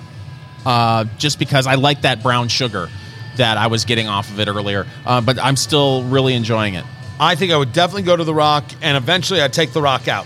uh, 0.65 1.05
just 1.17 1.39
because 1.39 1.67
I 1.67 1.75
like 1.75 2.01
that 2.01 2.23
brown 2.23 2.47
sugar 2.47 2.89
that 3.37 3.57
I 3.57 3.67
was 3.67 3.85
getting 3.85 4.07
off 4.07 4.29
of 4.29 4.39
it 4.39 4.47
earlier. 4.47 4.85
Uh, 5.05 5.21
but 5.21 5.39
I'm 5.39 5.55
still 5.55 6.03
really 6.03 6.33
enjoying 6.33 6.75
it. 6.75 6.85
I 7.19 7.35
think 7.35 7.51
I 7.51 7.57
would 7.57 7.73
definitely 7.73 8.03
go 8.03 8.15
to 8.15 8.23
the 8.23 8.33
rock, 8.33 8.65
and 8.81 8.97
eventually 8.97 9.41
I'd 9.41 9.53
take 9.53 9.71
the 9.73 9.81
rock 9.81 10.07
out. 10.07 10.25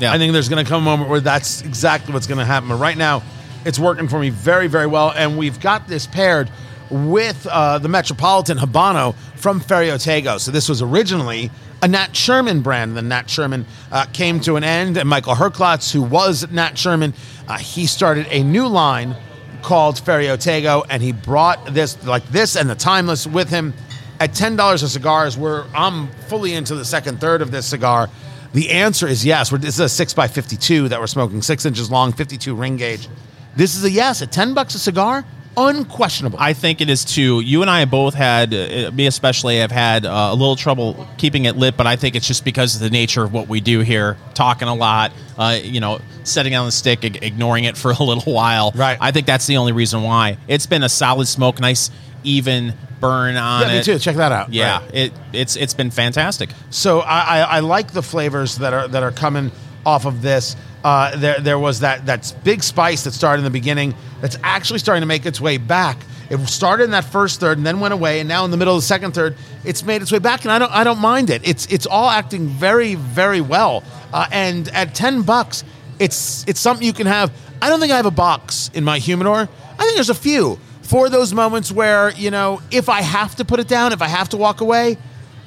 Yeah, 0.00 0.12
I 0.12 0.18
think 0.18 0.32
there's 0.32 0.48
going 0.48 0.64
to 0.64 0.68
come 0.68 0.82
a 0.82 0.84
moment 0.84 1.10
where 1.10 1.20
that's 1.20 1.62
exactly 1.62 2.14
what's 2.14 2.26
going 2.26 2.38
to 2.38 2.44
happen. 2.44 2.68
But 2.68 2.76
right 2.76 2.96
now, 2.96 3.22
it's 3.64 3.78
working 3.78 4.06
for 4.06 4.18
me 4.20 4.30
very, 4.30 4.68
very 4.68 4.86
well. 4.86 5.12
And 5.14 5.36
we've 5.36 5.58
got 5.58 5.88
this 5.88 6.06
paired 6.06 6.50
with 6.90 7.46
uh, 7.46 7.78
the 7.78 7.88
Metropolitan 7.88 8.58
Habano 8.58 9.14
from 9.34 9.60
Ferio 9.60 9.96
Tego. 9.96 10.38
So 10.38 10.50
this 10.52 10.68
was 10.68 10.82
originally 10.82 11.50
a 11.82 11.88
Nat 11.88 12.16
Sherman 12.16 12.62
brand. 12.62 12.96
The 12.96 13.02
Nat 13.02 13.30
Sherman 13.30 13.66
uh, 13.92 14.06
came 14.12 14.40
to 14.40 14.56
an 14.56 14.64
end, 14.64 14.96
and 14.96 15.08
Michael 15.08 15.34
Herklots, 15.34 15.92
who 15.92 16.02
was 16.02 16.50
Nat 16.50 16.76
Sherman, 16.76 17.14
uh, 17.46 17.58
he 17.58 17.86
started 17.86 18.26
a 18.30 18.42
new 18.42 18.66
line 18.66 19.16
called 19.62 19.96
Ferio 19.96 20.36
Tego, 20.36 20.84
and 20.88 21.02
he 21.02 21.12
brought 21.12 21.74
this 21.74 22.02
like 22.04 22.26
this 22.28 22.56
and 22.56 22.70
the 22.70 22.74
Timeless 22.74 23.26
with 23.26 23.50
him 23.50 23.74
at 24.20 24.34
ten 24.34 24.56
dollars 24.56 24.82
a 24.82 24.88
cigar. 24.88 25.26
Is 25.26 25.36
where 25.36 25.64
I'm 25.74 26.08
fully 26.28 26.54
into 26.54 26.74
the 26.74 26.84
second 26.84 27.20
third 27.20 27.42
of 27.42 27.50
this 27.50 27.66
cigar. 27.66 28.08
The 28.52 28.70
answer 28.70 29.06
is 29.06 29.24
yes. 29.24 29.52
We're, 29.52 29.58
this 29.58 29.74
is 29.74 29.80
a 29.80 29.88
six 29.88 30.14
by 30.14 30.28
fifty-two 30.28 30.88
that 30.88 31.00
we're 31.00 31.06
smoking, 31.06 31.42
six 31.42 31.66
inches 31.66 31.90
long, 31.90 32.12
fifty-two 32.12 32.54
ring 32.54 32.76
gauge. 32.76 33.08
This 33.56 33.76
is 33.76 33.84
a 33.84 33.90
yes. 33.90 34.22
At 34.22 34.32
ten 34.32 34.54
bucks 34.54 34.74
a 34.74 34.78
cigar, 34.78 35.24
unquestionable. 35.58 36.38
I 36.40 36.52
think 36.52 36.80
it 36.80 36.88
is 36.88 37.04
too. 37.04 37.40
You 37.40 37.62
and 37.62 37.70
I 37.70 37.80
have 37.80 37.90
both 37.90 38.14
had, 38.14 38.54
uh, 38.54 38.90
me 38.92 39.06
especially, 39.06 39.58
have 39.58 39.70
had 39.70 40.06
uh, 40.06 40.28
a 40.30 40.34
little 40.34 40.56
trouble 40.56 41.06
keeping 41.18 41.44
it 41.46 41.56
lit, 41.56 41.76
but 41.76 41.86
I 41.86 41.96
think 41.96 42.14
it's 42.14 42.26
just 42.26 42.44
because 42.44 42.74
of 42.76 42.80
the 42.80 42.90
nature 42.90 43.24
of 43.24 43.32
what 43.32 43.48
we 43.48 43.60
do 43.60 43.80
here, 43.80 44.16
talking 44.34 44.68
a 44.68 44.74
lot, 44.74 45.12
uh, 45.36 45.58
you 45.62 45.80
know, 45.80 46.00
setting 46.24 46.54
on 46.54 46.66
the 46.66 46.72
stick, 46.72 47.04
ig- 47.04 47.22
ignoring 47.22 47.64
it 47.64 47.76
for 47.76 47.90
a 47.98 48.02
little 48.02 48.32
while. 48.32 48.72
Right. 48.74 48.96
I 49.00 49.10
think 49.10 49.26
that's 49.26 49.46
the 49.46 49.56
only 49.56 49.72
reason 49.72 50.02
why. 50.02 50.38
It's 50.46 50.66
been 50.66 50.82
a 50.82 50.88
solid 50.88 51.26
smoke, 51.28 51.60
nice, 51.60 51.90
even 52.24 52.74
burn 53.00 53.36
on 53.36 53.62
yeah, 53.62 53.68
it. 53.74 53.78
me 53.78 53.82
too. 53.84 53.98
Check 53.98 54.16
that 54.16 54.32
out. 54.32 54.52
Yeah, 54.52 54.80
Right. 54.80 54.94
it 54.94 55.12
it's 55.32 55.54
it's 55.56 55.74
been 55.74 55.90
fantastic. 55.90 56.50
So 56.70 57.00
I, 57.00 57.20
I, 57.20 57.40
I 57.40 57.60
like 57.60 57.92
the 57.92 58.02
flavors 58.02 58.56
that 58.58 58.72
are 58.72 58.88
that 58.88 59.02
are 59.02 59.12
coming 59.12 59.52
off 59.86 60.04
of 60.04 60.20
this. 60.20 60.56
Uh, 60.84 61.16
there 61.16 61.40
there 61.40 61.58
was 61.58 61.80
that 61.80 62.06
that 62.06 62.32
big 62.44 62.62
spice 62.62 63.04
that 63.04 63.12
started 63.12 63.40
in 63.40 63.44
the 63.44 63.50
beginning 63.50 63.94
that's 64.20 64.38
actually 64.42 64.78
starting 64.78 65.02
to 65.02 65.06
make 65.06 65.26
its 65.26 65.40
way 65.40 65.58
back. 65.58 65.98
It 66.30 66.38
started 66.48 66.84
in 66.84 66.90
that 66.90 67.04
first 67.04 67.40
third 67.40 67.56
and 67.58 67.66
then 67.66 67.80
went 67.80 67.94
away, 67.94 68.20
and 68.20 68.28
now 68.28 68.44
in 68.44 68.50
the 68.50 68.56
middle 68.56 68.76
of 68.76 68.82
the 68.82 68.86
second 68.86 69.12
third, 69.12 69.34
it's 69.64 69.82
made 69.82 70.02
its 70.02 70.12
way 70.12 70.18
back, 70.18 70.42
and 70.44 70.52
I 70.52 70.58
don't 70.58 70.72
I 70.72 70.84
don't 70.84 71.00
mind 71.00 71.30
it. 71.30 71.46
It's 71.46 71.66
it's 71.66 71.86
all 71.86 72.08
acting 72.10 72.46
very 72.46 72.94
very 72.94 73.40
well. 73.40 73.82
Uh, 74.12 74.26
and 74.30 74.68
at 74.68 74.94
ten 74.94 75.22
bucks, 75.22 75.64
it's 75.98 76.44
it's 76.46 76.60
something 76.60 76.86
you 76.86 76.92
can 76.92 77.06
have. 77.06 77.32
I 77.60 77.70
don't 77.70 77.80
think 77.80 77.92
I 77.92 77.96
have 77.96 78.06
a 78.06 78.10
box 78.10 78.70
in 78.74 78.84
my 78.84 78.98
humidor. 78.98 79.48
I 79.78 79.82
think 79.82 79.94
there's 79.94 80.10
a 80.10 80.14
few 80.14 80.58
for 80.82 81.08
those 81.08 81.34
moments 81.34 81.72
where 81.72 82.12
you 82.12 82.30
know 82.30 82.60
if 82.70 82.88
I 82.88 83.02
have 83.02 83.34
to 83.36 83.44
put 83.44 83.58
it 83.58 83.68
down, 83.68 83.92
if 83.92 84.02
I 84.02 84.08
have 84.08 84.28
to 84.30 84.36
walk 84.36 84.60
away. 84.60 84.96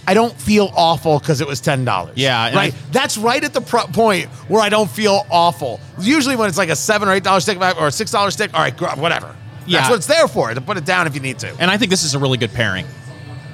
I 0.08 0.14
don't 0.14 0.34
feel 0.34 0.72
awful 0.76 1.20
because 1.20 1.42
it 1.42 1.48
was 1.48 1.62
ten 1.62 1.86
dollars. 1.86 2.14
Yeah, 2.18 2.54
right. 2.56 2.74
I- 2.74 2.78
That's 2.92 3.18
right 3.18 3.44
at 3.44 3.54
the 3.54 3.62
pro- 3.62 3.86
point 3.88 4.28
where 4.48 4.62
I 4.62 4.70
don't 4.70 4.90
feel 4.90 5.26
awful. 5.30 5.80
Usually, 6.00 6.36
when 6.36 6.50
it's 6.50 6.58
like 6.58 6.70
a 6.70 6.76
seven 6.76 7.08
or 7.08 7.14
eight 7.14 7.24
dollar 7.24 7.40
stick 7.40 7.58
or 7.60 7.88
a 7.88 7.92
six 7.92 8.12
dollar 8.12 8.32
stick, 8.32 8.52
all 8.54 8.62
right, 8.62 8.98
whatever. 8.98 9.36
Yeah. 9.68 9.78
That's 9.80 9.90
what 9.92 9.96
it's 9.98 10.08
there 10.08 10.28
for 10.28 10.54
to 10.54 10.60
put 10.62 10.78
it 10.78 10.86
down 10.86 11.06
if 11.08 11.14
you 11.14 11.22
need 11.22 11.38
to. 11.40 11.56
And 11.60 11.70
I 11.70 11.78
think 11.78 11.92
this 11.92 12.04
is 12.04 12.16
a 12.16 12.20
really 12.20 12.38
good 12.40 12.52
pairing. 12.54 12.86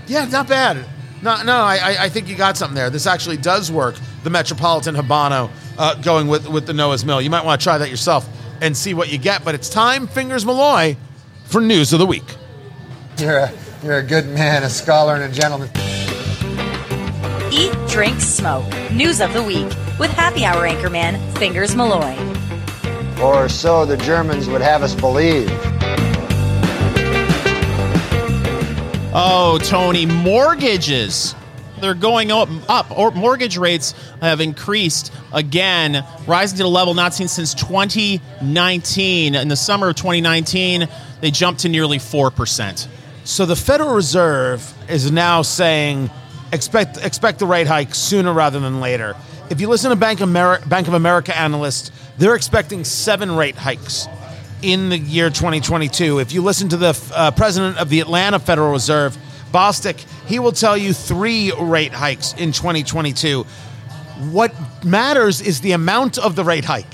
Yeah, 0.07 0.25
not 0.25 0.47
bad. 0.47 0.77
No, 1.21 1.43
no, 1.43 1.53
I, 1.57 1.75
I- 1.83 2.03
I 2.05 2.09
think 2.09 2.29
you 2.29 2.35
got 2.35 2.55
something 2.55 2.75
there. 2.75 2.89
This 2.89 3.07
actually 3.07 3.37
does 3.37 3.69
work. 3.71 3.95
The 4.23 4.29
Metropolitan 4.29 4.95
Habano 4.95 5.49
uh, 5.77 5.95
going 5.95 6.27
with 6.27 6.47
with 6.47 6.65
the 6.65 6.73
Noah's 6.73 7.03
Mill. 7.03 7.21
You 7.21 7.29
might 7.29 7.43
want 7.43 7.59
to 7.59 7.63
try 7.63 7.77
that 7.77 7.89
yourself 7.89 8.27
and 8.61 8.75
see 8.75 8.93
what 8.93 9.11
you 9.11 9.17
get. 9.17 9.43
But 9.43 9.53
it's 9.53 9.67
time, 9.69 10.07
Fingers 10.07 10.45
Malloy, 10.45 10.95
for 11.45 11.59
News 11.61 11.91
of 11.91 11.99
the 11.99 12.05
Week. 12.05 12.23
You're 13.17 13.37
a, 13.37 13.51
you're 13.83 13.97
a 13.97 14.03
good 14.03 14.27
man, 14.27 14.63
a 14.63 14.69
scholar, 14.69 15.15
and 15.15 15.23
a 15.23 15.29
gentleman. 15.35 15.69
Eat, 17.51 17.73
drink, 17.87 18.19
smoke. 18.19 18.65
News 18.91 19.21
of 19.21 19.33
the 19.33 19.41
week 19.41 19.67
with 19.99 20.11
happy 20.11 20.43
hour 20.43 20.67
anchorman 20.67 21.17
Fingers 21.37 21.75
Malloy. 21.75 22.17
Or 23.23 23.47
so 23.47 23.85
the 23.85 23.97
Germans 23.97 24.49
would 24.49 24.61
have 24.61 24.83
us 24.83 24.93
believe. 24.93 25.49
Oh, 29.13 29.57
Tony, 29.63 30.05
mortgages. 30.05 31.33
They're 31.79 31.93
going 31.93 32.31
up, 32.31 32.49
up. 32.67 32.91
Or 32.91 33.11
mortgage 33.11 33.57
rates 33.57 33.93
have 34.19 34.41
increased 34.41 35.13
again, 35.31 36.05
rising 36.27 36.57
to 36.57 36.63
the 36.63 36.69
level 36.69 36.93
not 36.93 37.13
seen 37.13 37.27
since 37.27 37.53
2019. 37.53 39.35
In 39.35 39.47
the 39.47 39.55
summer 39.55 39.89
of 39.89 39.95
2019, 39.95 40.87
they 41.21 41.31
jumped 41.31 41.61
to 41.61 41.69
nearly 41.69 41.97
4%. 41.97 42.87
So 43.23 43.45
the 43.45 43.55
Federal 43.55 43.93
Reserve 43.93 44.73
is 44.89 45.11
now 45.11 45.41
saying 45.41 46.09
expect 46.51 46.97
expect 47.03 47.39
the 47.39 47.45
rate 47.45 47.67
hike 47.67 47.93
sooner 47.95 48.33
rather 48.33 48.59
than 48.59 48.79
later. 48.79 49.15
If 49.49 49.61
you 49.61 49.69
listen 49.69 49.91
to 49.91 49.95
Bank, 49.95 50.19
Ameri- 50.19 50.67
Bank 50.67 50.87
of 50.87 50.93
America 50.93 51.37
analysts, 51.37 51.91
they're 52.17 52.35
expecting 52.35 52.83
seven 52.83 53.35
rate 53.35 53.55
hikes 53.55 54.07
in 54.61 54.89
the 54.89 54.97
year 54.97 55.29
2022. 55.29 56.19
If 56.19 56.33
you 56.33 56.41
listen 56.41 56.69
to 56.69 56.77
the 56.77 57.11
uh, 57.13 57.31
president 57.31 57.77
of 57.77 57.89
the 57.89 57.99
Atlanta 57.99 58.39
Federal 58.39 58.71
Reserve, 58.71 59.17
Bostic, 59.53 60.05
he 60.27 60.39
will 60.39 60.51
tell 60.51 60.75
you 60.75 60.93
three 60.93 61.53
rate 61.53 61.93
hikes 61.93 62.33
in 62.33 62.51
2022. 62.51 63.43
What 64.31 64.53
matters 64.83 65.41
is 65.41 65.61
the 65.61 65.71
amount 65.71 66.17
of 66.17 66.35
the 66.35 66.43
rate 66.43 66.65
hike, 66.65 66.85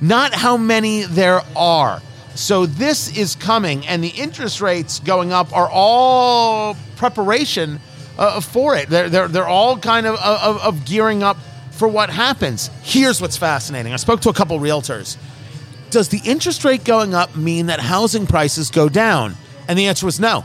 not 0.00 0.34
how 0.34 0.56
many 0.56 1.04
there 1.04 1.42
are. 1.56 2.02
So 2.34 2.66
this 2.66 3.16
is 3.16 3.36
coming, 3.36 3.86
and 3.86 4.02
the 4.02 4.08
interest 4.08 4.60
rates 4.60 5.00
going 5.00 5.32
up 5.32 5.54
are 5.56 5.68
all 5.70 6.76
preparation 6.96 7.80
uh, 8.18 8.40
for 8.40 8.76
it. 8.76 8.88
They're, 8.88 9.08
they're, 9.08 9.28
they're 9.28 9.48
all 9.48 9.78
kind 9.78 10.06
of, 10.06 10.16
of, 10.16 10.60
of 10.62 10.84
gearing 10.84 11.22
up 11.22 11.36
for 11.72 11.88
what 11.88 12.10
happens. 12.10 12.70
Here's 12.82 13.20
what's 13.20 13.36
fascinating. 13.36 13.92
I 13.92 13.96
spoke 13.96 14.20
to 14.22 14.28
a 14.28 14.32
couple 14.32 14.58
realtors. 14.58 15.16
Does 15.90 16.08
the 16.08 16.20
interest 16.24 16.64
rate 16.64 16.84
going 16.84 17.14
up 17.14 17.36
mean 17.36 17.66
that 17.66 17.80
housing 17.80 18.26
prices 18.26 18.70
go 18.70 18.88
down? 18.88 19.34
And 19.68 19.78
the 19.78 19.86
answer 19.86 20.06
was 20.06 20.20
no. 20.20 20.44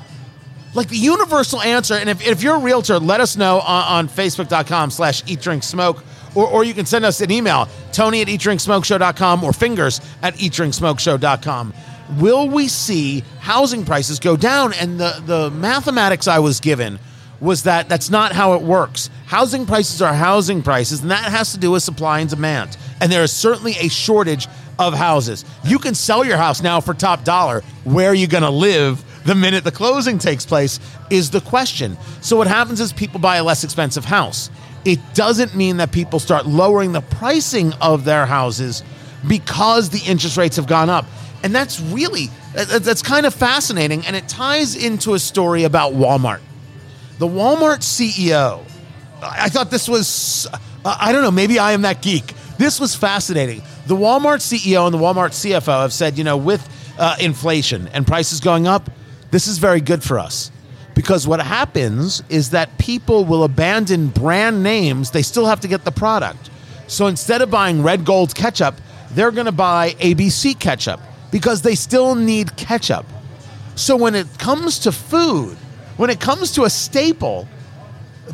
Like 0.74 0.90
the 0.90 0.98
universal 0.98 1.62
answer, 1.62 1.94
and 1.94 2.10
if, 2.10 2.26
if 2.26 2.44
you're 2.44 2.56
a 2.56 2.60
realtor, 2.60 3.00
let 3.00 3.22
us 3.22 3.38
know 3.38 3.60
on, 3.60 3.84
on 3.84 4.10
facebook.com 4.10 4.92
slash 4.92 5.24
eat 5.26 5.42
drink 5.42 5.64
smoke, 5.64 6.04
or, 6.36 6.48
or 6.48 6.64
you 6.64 6.74
can 6.74 6.86
send 6.86 7.06
us 7.06 7.22
an 7.22 7.32
email, 7.32 7.68
Tony 7.92 8.22
at 8.22 8.28
eatdrinksmokeshow.com 8.28 9.44
or 9.44 9.54
fingers 9.54 10.02
at 10.22 10.36
eatdrinksmokeshow.com. 10.36 11.74
Will 12.20 12.50
we 12.50 12.68
see 12.68 13.24
housing 13.40 13.86
prices 13.86 14.20
go 14.20 14.38
down? 14.38 14.74
And 14.74 15.00
the, 15.00 15.22
the 15.26 15.52
mathematics 15.52 16.28
I 16.28 16.40
was 16.40 16.60
given 16.60 17.00
was 17.40 17.64
that 17.64 17.90
that's 17.90 18.10
not 18.10 18.32
how 18.32 18.54
it 18.54 18.62
works. 18.62 19.10
Housing 19.26 19.66
prices 19.66 20.02
are 20.02 20.14
housing 20.14 20.64
prices, 20.64 21.02
and 21.02 21.12
that 21.12 21.32
has 21.32 21.52
to 21.52 21.58
do 21.58 21.72
with 21.72 21.84
supply 21.84 22.20
and 22.20 22.30
demand. 22.30 22.78
And 23.02 23.12
there 23.12 23.24
is 23.24 23.32
certainly 23.32 23.76
a 23.80 23.90
shortage 23.90 24.48
of 24.80 24.94
houses. 24.94 25.46
You 25.64 25.80
can 25.80 25.96
sell 25.96 26.26
your 26.26 26.38
house 26.38 26.62
now 26.62 26.82
for 26.82 26.94
top 26.94 27.24
dollar. 27.24 27.62
Where 27.84 28.10
are 28.10 28.16
you 28.16 28.28
going 28.28 28.44
to 28.44 28.50
live 28.50 29.04
the 29.28 29.36
minute 29.36 29.66
the 29.66 29.74
closing 29.74 30.20
takes 30.20 30.46
place 30.46 30.80
is 31.10 31.32
the 31.32 31.42
question. 31.42 31.98
So 32.22 32.38
what 32.38 32.48
happens 32.48 32.80
is 32.80 32.94
people 32.94 33.20
buy 33.20 33.36
a 33.36 33.44
less 33.44 33.66
expensive 33.66 34.06
house. 34.06 34.50
It 34.86 35.00
doesn't 35.14 35.54
mean 35.54 35.78
that 35.78 35.92
people 35.92 36.20
start 36.20 36.46
lowering 36.46 36.94
the 36.94 37.02
pricing 37.02 37.74
of 37.82 38.06
their 38.06 38.26
houses 38.26 38.84
because 39.28 39.90
the 39.90 40.00
interest 40.10 40.38
rates 40.38 40.56
have 40.56 40.66
gone 40.66 40.90
up. 40.90 41.06
And 41.44 41.54
that's 41.54 41.82
really 41.82 42.30
that's 42.54 43.02
kind 43.02 43.26
of 43.26 43.34
fascinating 43.34 44.06
and 44.06 44.16
it 44.16 44.30
ties 44.30 44.82
into 44.82 45.14
a 45.14 45.20
story 45.20 45.66
about 45.66 45.92
Walmart. 45.92 46.40
The 47.20 47.28
Walmart 47.28 47.80
CEO, 47.80 48.64
I 49.22 49.50
thought 49.50 49.72
this 49.72 49.90
was 49.90 50.48
I 50.86 51.12
don't 51.12 51.22
know, 51.22 51.32
maybe 51.32 51.60
I 51.60 51.74
am 51.74 51.82
that 51.82 52.02
geek. 52.02 52.34
This 52.58 52.80
was 52.80 52.96
fascinating. 52.96 53.62
The 53.88 53.96
Walmart 53.96 54.40
CEO 54.40 54.86
and 54.86 54.94
the 54.94 55.00
Walmart 55.00 55.32
CFO 55.32 55.82
have 55.82 55.94
said, 55.94 56.18
you 56.18 56.24
know, 56.24 56.38
with 56.38 56.68
uh, 56.98 57.16
inflation 57.20 57.88
and 57.90 58.06
prices 58.06 58.40
going 58.40 58.68
up, 58.68 58.90
this 59.32 59.48
is 59.48 59.58
very 59.58 59.82
good 59.82 60.04
for 60.04 60.20
us. 60.20 60.52
Because 60.96 61.28
what 61.28 61.40
happens 61.40 62.24
is 62.30 62.52
that 62.52 62.78
people 62.78 63.26
will 63.26 63.44
abandon 63.44 64.08
brand 64.08 64.64
names, 64.64 65.12
they 65.12 65.22
still 65.22 65.46
have 65.46 65.60
to 65.62 65.68
get 65.68 65.86
the 65.86 65.92
product. 65.92 66.50
So 66.88 67.08
instead 67.08 67.42
of 67.42 67.52
buying 67.52 67.84
red 67.84 68.06
gold 68.06 68.34
ketchup, 68.34 68.76
they're 69.12 69.32
going 69.32 69.46
to 69.46 69.52
buy 69.52 69.92
ABC 70.00 70.60
ketchup 70.60 71.00
because 71.32 71.62
they 71.62 71.76
still 71.76 72.16
need 72.16 72.56
ketchup. 72.56 73.06
So 73.76 73.96
when 73.96 74.16
it 74.16 74.28
comes 74.40 74.80
to 74.80 74.92
food, 74.92 75.58
when 75.98 76.10
it 76.10 76.20
comes 76.20 76.54
to 76.54 76.64
a 76.64 76.70
staple, 76.70 77.48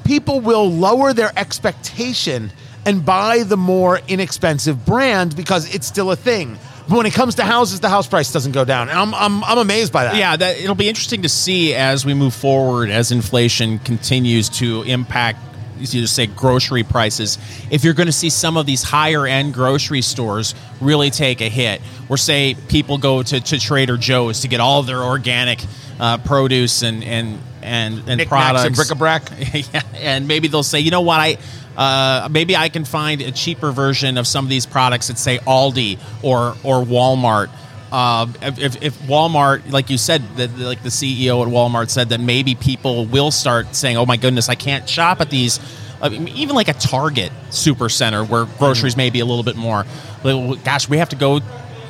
people 0.03 0.39
will 0.41 0.69
lower 0.69 1.13
their 1.13 1.31
expectation 1.37 2.51
and 2.85 3.05
buy 3.05 3.43
the 3.43 3.57
more 3.57 3.99
inexpensive 4.07 4.85
brand 4.85 5.35
because 5.35 5.73
it's 5.73 5.87
still 5.87 6.11
a 6.11 6.15
thing. 6.15 6.57
But 6.89 6.97
when 6.97 7.05
it 7.05 7.13
comes 7.13 7.35
to 7.35 7.43
houses, 7.43 7.79
the 7.79 7.89
house 7.89 8.07
price 8.07 8.33
doesn't 8.33 8.51
go 8.51 8.65
down. 8.65 8.89
And 8.89 8.99
I'm, 8.99 9.13
I'm, 9.13 9.43
I'm 9.45 9.57
amazed 9.57 9.93
by 9.93 10.03
that. 10.03 10.15
Yeah, 10.17 10.35
that, 10.35 10.57
it'll 10.57 10.75
be 10.75 10.89
interesting 10.89 11.21
to 11.21 11.29
see 11.29 11.73
as 11.73 12.05
we 12.05 12.13
move 12.13 12.33
forward, 12.33 12.89
as 12.89 13.11
inflation 13.11 13.79
continues 13.79 14.49
to 14.49 14.81
impact, 14.81 15.39
you 15.77 15.87
just 15.87 16.15
say 16.15 16.27
grocery 16.27 16.83
prices. 16.83 17.37
If 17.71 17.85
you're 17.85 17.93
going 17.93 18.07
to 18.07 18.13
see 18.13 18.29
some 18.29 18.57
of 18.57 18.65
these 18.65 18.83
higher 18.83 19.25
end 19.25 19.53
grocery 19.53 20.01
stores 20.01 20.55
really 20.81 21.09
take 21.09 21.39
a 21.39 21.49
hit, 21.49 21.81
or 22.09 22.17
say 22.17 22.55
people 22.67 22.97
go 22.97 23.23
to, 23.23 23.39
to 23.39 23.59
Trader 23.59 23.97
Joe's 23.97 24.41
to 24.41 24.49
get 24.49 24.59
all 24.59 24.83
their 24.83 25.01
organic 25.01 25.63
uh, 25.99 26.17
produce 26.19 26.83
and 26.83 27.03
and 27.03 27.39
and, 27.63 28.07
and 28.07 28.27
products 28.27 28.65
and 28.65 28.75
bric-a-brac. 28.75 29.23
yeah, 29.73 29.81
and 29.95 30.27
maybe 30.27 30.47
they'll 30.47 30.63
say, 30.63 30.79
you 30.79 30.91
know 30.91 31.01
what, 31.01 31.19
I 31.19 31.37
uh, 31.75 32.27
maybe 32.29 32.55
I 32.55 32.69
can 32.69 32.85
find 32.85 33.21
a 33.21 33.31
cheaper 33.31 33.71
version 33.71 34.17
of 34.17 34.27
some 34.27 34.45
of 34.45 34.49
these 34.49 34.65
products 34.65 35.09
at 35.09 35.17
say 35.17 35.39
Aldi 35.39 35.99
or 36.21 36.55
or 36.63 36.83
Walmart. 36.83 37.49
Uh, 37.91 38.27
if, 38.41 38.81
if 38.81 38.99
Walmart, 39.03 39.71
like 39.71 39.89
you 39.89 39.97
said, 39.99 40.23
that 40.37 40.57
like 40.57 40.81
the 40.81 40.89
CEO 40.89 41.45
at 41.45 41.51
Walmart 41.51 41.89
said 41.89 42.09
that 42.09 42.19
maybe 42.19 42.55
people 42.55 43.05
will 43.05 43.31
start 43.31 43.75
saying, 43.75 43.97
"Oh 43.97 44.05
my 44.05 44.17
goodness, 44.17 44.49
I 44.49 44.55
can't 44.55 44.87
shop 44.87 45.21
at 45.21 45.29
these." 45.29 45.59
I 46.01 46.09
mean, 46.09 46.27
even 46.29 46.55
like 46.55 46.67
a 46.67 46.73
Target 46.73 47.31
super 47.49 47.87
center 47.87 48.25
where 48.25 48.45
groceries 48.45 48.97
may 48.97 49.09
be 49.09 49.21
a 49.21 49.25
little 49.25 49.43
bit 49.43 49.55
more. 49.55 49.85
Gosh, 50.21 50.89
we 50.89 50.97
have 50.97 51.09
to 51.09 51.15
go 51.15 51.39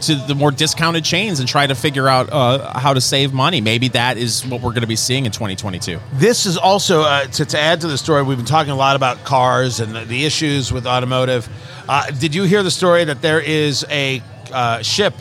to 0.08 0.16
the 0.16 0.36
more 0.36 0.52
discounted 0.52 1.04
chains 1.04 1.40
and 1.40 1.48
try 1.48 1.66
to 1.66 1.76
figure 1.76 2.08
out 2.08 2.30
uh, 2.32 2.78
how 2.78 2.94
to 2.94 3.02
save 3.02 3.34
money. 3.34 3.62
Maybe 3.62 3.88
that 3.90 4.18
is 4.18 4.46
what 4.46 4.62
we're 4.62 4.72
going 4.72 4.82
to 4.82 4.88
be 4.88 4.96
seeing 4.96 5.26
in 5.26 5.32
2022. 5.32 6.00
This 6.14 6.46
is 6.46 6.58
also 6.58 7.02
uh, 7.02 7.26
to, 7.26 7.46
to 7.46 7.60
add 7.60 7.82
to 7.82 7.88
the 7.88 7.98
story. 7.98 8.24
We've 8.24 8.38
been 8.38 8.46
talking 8.46 8.72
a 8.72 8.76
lot 8.76 8.96
about 8.96 9.24
cars 9.24 9.80
and 9.80 9.96
the, 9.96 10.06
the 10.06 10.26
issues 10.26 10.72
with 10.72 10.86
automotive. 10.86 11.48
Uh, 11.88 12.12
did 12.12 12.36
you 12.36 12.44
hear 12.44 12.64
the 12.64 12.72
story 12.72 13.04
that 13.06 13.22
there 13.22 13.40
is 13.40 13.86
a 13.90 14.22
uh, 14.52 14.82
ship 14.82 15.14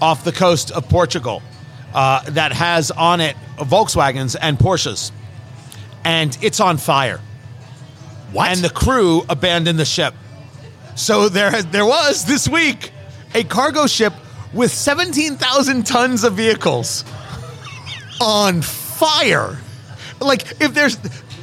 off 0.00 0.24
the 0.24 0.32
coast 0.32 0.70
of 0.70 0.88
Portugal 0.88 1.42
uh, 1.94 2.28
that 2.30 2.52
has 2.52 2.90
on 2.90 3.20
it 3.20 3.36
Volkswagens 3.56 4.36
and 4.40 4.58
Porsches, 4.58 5.10
and 6.04 6.36
it's 6.42 6.60
on 6.60 6.76
fire? 6.76 7.20
What? 8.32 8.50
And 8.50 8.60
the 8.60 8.70
crew 8.70 9.22
abandoned 9.28 9.78
the 9.78 9.84
ship. 9.84 10.14
So 10.94 11.28
there, 11.28 11.50
has, 11.50 11.66
there 11.66 11.86
was 11.86 12.24
this 12.24 12.48
week 12.48 12.92
a 13.34 13.44
cargo 13.44 13.86
ship 13.86 14.12
with 14.52 14.72
17,000 14.72 15.86
tons 15.86 16.24
of 16.24 16.34
vehicles 16.34 17.04
on 18.20 18.62
fire. 18.62 19.58
Like 20.20 20.60
if 20.60 20.74
there's 20.74 20.96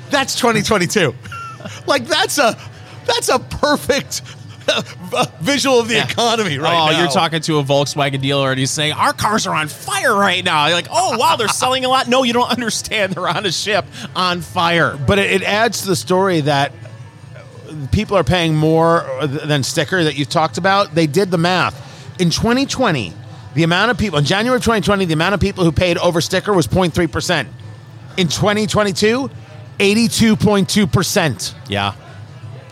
that's 0.09 0.35
2022. 0.35 1.13
Like 1.87 2.05
that's 2.05 2.37
a 2.37 2.57
that's 3.05 3.29
a 3.29 3.39
perfect 3.39 4.21
uh, 4.67 4.81
visual 5.39 5.79
of 5.79 5.87
the 5.87 6.01
economy 6.01 6.57
right 6.57 6.73
oh, 6.73 6.91
now. 6.91 6.99
you're 6.99 7.11
talking 7.11 7.41
to 7.41 7.59
a 7.59 7.63
Volkswagen 7.63 8.21
dealer 8.21 8.49
and 8.49 8.59
he's 8.59 8.71
saying 8.71 8.93
our 8.93 9.13
cars 9.13 9.45
are 9.47 9.55
on 9.55 9.67
fire 9.67 10.15
right 10.15 10.43
now. 10.43 10.65
You're 10.67 10.75
like, 10.75 10.87
oh 10.91 11.17
wow, 11.17 11.35
they're 11.35 11.47
selling 11.47 11.85
a 11.85 11.89
lot. 11.89 12.07
No, 12.07 12.23
you 12.23 12.33
don't 12.33 12.49
understand. 12.51 13.13
They're 13.13 13.27
on 13.27 13.45
a 13.45 13.51
ship 13.51 13.85
on 14.15 14.41
fire. 14.41 14.97
but 14.97 15.19
it, 15.19 15.41
it 15.41 15.43
adds 15.43 15.81
to 15.81 15.87
the 15.87 15.95
story 15.95 16.41
that 16.41 16.71
people 17.91 18.17
are 18.17 18.23
paying 18.23 18.55
more 18.55 19.03
uh, 19.03 19.27
than 19.27 19.63
sticker 19.63 20.03
that 20.03 20.17
you 20.17 20.25
talked 20.25 20.57
about. 20.57 20.95
They 20.95 21.07
did 21.07 21.31
the 21.31 21.37
math. 21.37 21.81
In 22.19 22.29
2020, 22.29 23.13
the 23.53 23.63
amount 23.63 23.91
of 23.91 23.97
people 23.97 24.19
in 24.19 24.25
January 24.25 24.57
of 24.57 24.63
2020, 24.63 25.05
the 25.05 25.13
amount 25.13 25.33
of 25.33 25.39
people 25.39 25.63
who 25.63 25.71
paid 25.71 25.97
over 25.97 26.21
sticker 26.21 26.53
was 26.53 26.67
0.3%. 26.67 27.47
In 28.17 28.27
2022, 28.27 29.29
82.2%. 29.79 31.55
Yeah, 31.69 31.93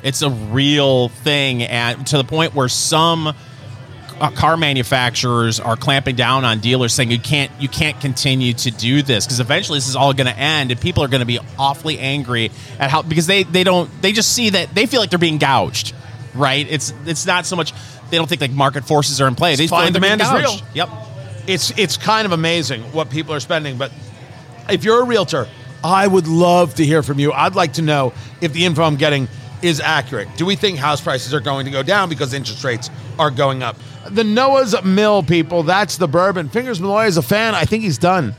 it's 0.04 0.22
a 0.22 0.30
real 0.30 1.10
thing, 1.10 1.64
and 1.64 2.06
to 2.08 2.18
the 2.18 2.24
point 2.24 2.54
where 2.54 2.70
some 2.70 3.34
uh, 4.20 4.32
car 4.32 4.58
manufacturers 4.58 5.60
are 5.60 5.76
clamping 5.76 6.16
down 6.16 6.46
on 6.46 6.60
dealers, 6.60 6.94
saying 6.94 7.12
you 7.12 7.20
can't 7.20 7.52
you 7.60 7.68
can't 7.68 8.00
continue 8.00 8.54
to 8.54 8.72
do 8.72 9.02
this 9.02 9.26
because 9.26 9.40
eventually 9.40 9.78
this 9.78 9.88
is 9.88 9.96
all 9.96 10.14
going 10.14 10.28
to 10.28 10.38
end, 10.38 10.72
and 10.72 10.80
people 10.80 11.04
are 11.04 11.08
going 11.08 11.22
to 11.22 11.26
be 11.26 11.40
awfully 11.58 12.00
angry 12.00 12.52
at 12.80 12.90
how 12.90 13.02
because 13.02 13.28
they 13.28 13.44
they 13.44 13.64
don't 13.64 13.90
they 14.02 14.12
just 14.12 14.34
see 14.34 14.50
that 14.52 14.74
they 14.74 14.86
feel 14.86 15.00
like 15.00 15.10
they're 15.10 15.20
being 15.20 15.38
gouged, 15.38 15.94
right? 16.34 16.66
It's 16.70 16.94
it's 17.06 17.26
not 17.26 17.46
so 17.46 17.56
much 17.56 17.74
they 18.10 18.18
don't 18.18 18.28
think 18.28 18.42
like 18.42 18.52
market 18.52 18.86
forces 18.86 19.20
are 19.22 19.28
in 19.28 19.36
play. 19.36 19.56
They 19.56 19.68
Supply 19.68 19.80
feel 19.80 19.86
like 19.88 19.94
demand 19.94 20.22
is 20.22 20.32
real. 20.32 20.58
Yep. 20.74 20.90
it's 21.48 21.78
it's 21.78 21.98
kind 21.98 22.26
of 22.26 22.32
amazing 22.32 22.82
what 22.92 23.10
people 23.10 23.34
are 23.34 23.40
spending. 23.40 23.78
But 23.78 23.92
if 24.70 24.84
you're 24.84 25.02
a 25.02 25.06
realtor, 25.06 25.48
I 25.84 26.08
would 26.08 26.28
love 26.28 26.76
to 26.76 26.86
hear 26.86 27.04
from 27.04 27.20
you. 27.20 27.34
I'd 27.34 27.56
like 27.56 27.74
to 27.74 27.82
know 27.82 28.14
if 28.40 28.54
the 28.54 28.66
info 28.66 28.84
I'm 28.84 28.96
getting 28.96 29.28
is 29.62 29.80
accurate. 29.80 30.28
Do 30.38 30.46
we 30.46 30.56
think 30.56 30.78
house 30.78 31.02
prices 31.02 31.34
are 31.34 31.40
going 31.40 31.66
to 31.66 31.72
go 31.72 31.84
down 31.84 32.10
because 32.10 32.34
interest 32.34 32.64
rates 32.64 32.90
are 33.20 33.32
going 33.32 33.64
up? 33.64 33.78
The 34.10 34.24
Noah's 34.24 34.76
Mill 34.84 35.24
people, 35.24 35.64
that's 35.64 35.98
the 35.98 36.08
bourbon. 36.08 36.50
Fingers 36.50 36.82
Malloy 36.82 37.06
is 37.06 37.18
a 37.18 37.22
fan. 37.22 37.56
I 37.56 37.66
think 37.66 37.84
he's 37.84 37.98
done. 37.98 38.36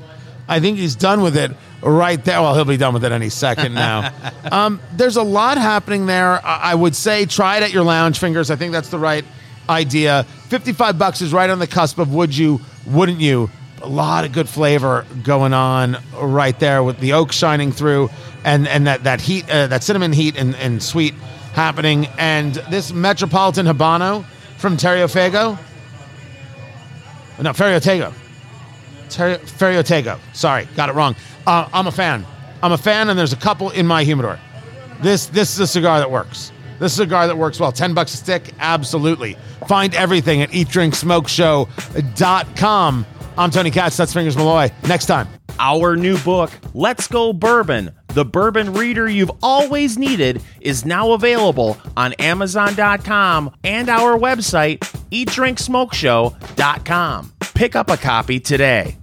I 0.47 0.61
think 0.61 0.79
he's 0.79 0.95
done 0.95 1.23
with 1.23 1.37
it 1.37 1.53
right 1.83 2.23
there. 2.23 2.41
Well, 2.43 2.55
he'll 2.55 2.65
be 2.65 2.77
done 2.77 2.95
with 2.95 3.05
it 3.05 3.13
any 3.13 3.31
second 3.31 3.75
now. 3.75 4.13
um, 4.53 4.81
there's 4.93 5.17
a 5.17 5.23
lot 5.23 5.57
happening 5.59 6.07
there. 6.07 6.45
I 6.45 6.73
I 6.73 6.75
would 6.75 6.95
say 6.95 7.27
try 7.27 7.57
it 7.59 7.63
at 7.63 7.73
your 7.73 7.85
lounge 7.85 8.19
fingers. 8.19 8.51
I 8.51 8.57
think 8.57 8.73
that's 8.73 8.91
the 8.91 8.99
right 8.99 9.25
idea. 9.69 10.25
55 10.49 10.99
bucks 10.99 11.23
is 11.23 11.33
right 11.33 11.49
on 11.49 11.59
the 11.59 11.67
cusp 11.67 11.99
of 11.99 12.13
would 12.13 12.37
you, 12.37 12.61
wouldn't 12.87 13.21
you? 13.21 13.51
A 13.83 13.89
lot 13.89 14.25
of 14.25 14.33
good 14.33 14.49
flavor 14.49 15.05
going 15.23 15.53
on 15.53 15.99
right 16.19 16.59
there 16.59 16.83
with 16.83 16.99
the 17.01 17.15
oak 17.15 17.33
shining 17.33 17.71
through 17.71 18.11
and, 18.45 18.67
and 18.67 18.87
that, 18.87 19.05
that 19.05 19.21
heat, 19.21 19.49
uh, 19.51 19.67
that 19.67 19.83
cinnamon 19.83 20.13
heat 20.13 20.37
and, 20.37 20.55
and 20.57 20.83
sweet 20.83 21.15
happening. 21.53 22.07
And 22.19 22.55
this 22.55 22.93
Metropolitan 22.93 23.67
Habano 23.67 24.25
from 24.65 24.79
Terrio 24.79 25.13
Fago. 25.13 25.59
No, 27.39 27.51
Ferio 27.51 27.83
Tego. 27.83 28.15
Ter- 29.11 29.37
Ferio 29.41 29.83
Tego. 29.83 30.19
Sorry, 30.33 30.67
got 30.75 30.89
it 30.89 30.95
wrong. 30.95 31.15
Uh, 31.47 31.69
I'm 31.71 31.87
a 31.87 31.93
fan. 31.93 32.25
I'm 32.63 32.73
a 32.73 32.79
fan, 32.79 33.11
and 33.11 33.19
there's 33.19 33.35
a 33.35 33.37
couple 33.37 33.69
in 33.69 33.87
my 33.87 34.05
humidor. 34.05 34.41
This 35.03 35.27
this 35.27 35.53
is 35.53 35.61
a 35.61 35.67
cigar 35.67 35.99
that 35.99 36.11
works. 36.11 36.51
This 36.79 36.95
is 36.95 37.01
a 37.01 37.03
cigar 37.03 37.27
that 37.27 37.37
works 37.37 37.61
well. 37.61 37.73
Ten 37.73 37.93
bucks 37.93 38.15
a 38.15 38.17
stick, 38.17 38.55
absolutely. 38.59 39.37
Find 39.69 39.95
everything 39.95 40.41
at 40.41 40.49
eatdrinksmokeshow.com. 40.49 43.07
I'm 43.37 43.51
Tony 43.51 43.71
Katz. 43.71 43.99
That's 43.99 44.15
Fingers 44.15 44.35
Malloy. 44.35 44.73
Next 44.89 45.05
time. 45.05 45.29
Our 45.59 45.95
new 45.95 46.17
book, 46.21 46.51
Let's 46.73 47.07
Go 47.07 47.35
Bourbon, 47.35 47.91
the 48.15 48.25
bourbon 48.25 48.73
reader 48.73 49.09
you've 49.09 49.31
always 49.43 49.99
needed, 49.99 50.41
is 50.61 50.85
now 50.85 51.13
available 51.13 51.77
on 51.97 52.13
Amazon.com 52.15 53.53
and 53.63 53.89
our 53.89 54.19
website, 54.19 54.81
eatdrinksmokeshow.com. 55.11 57.33
Pick 57.55 57.77
up 57.77 57.89
a 57.91 57.97
copy 57.97 58.41
today. 58.41 58.97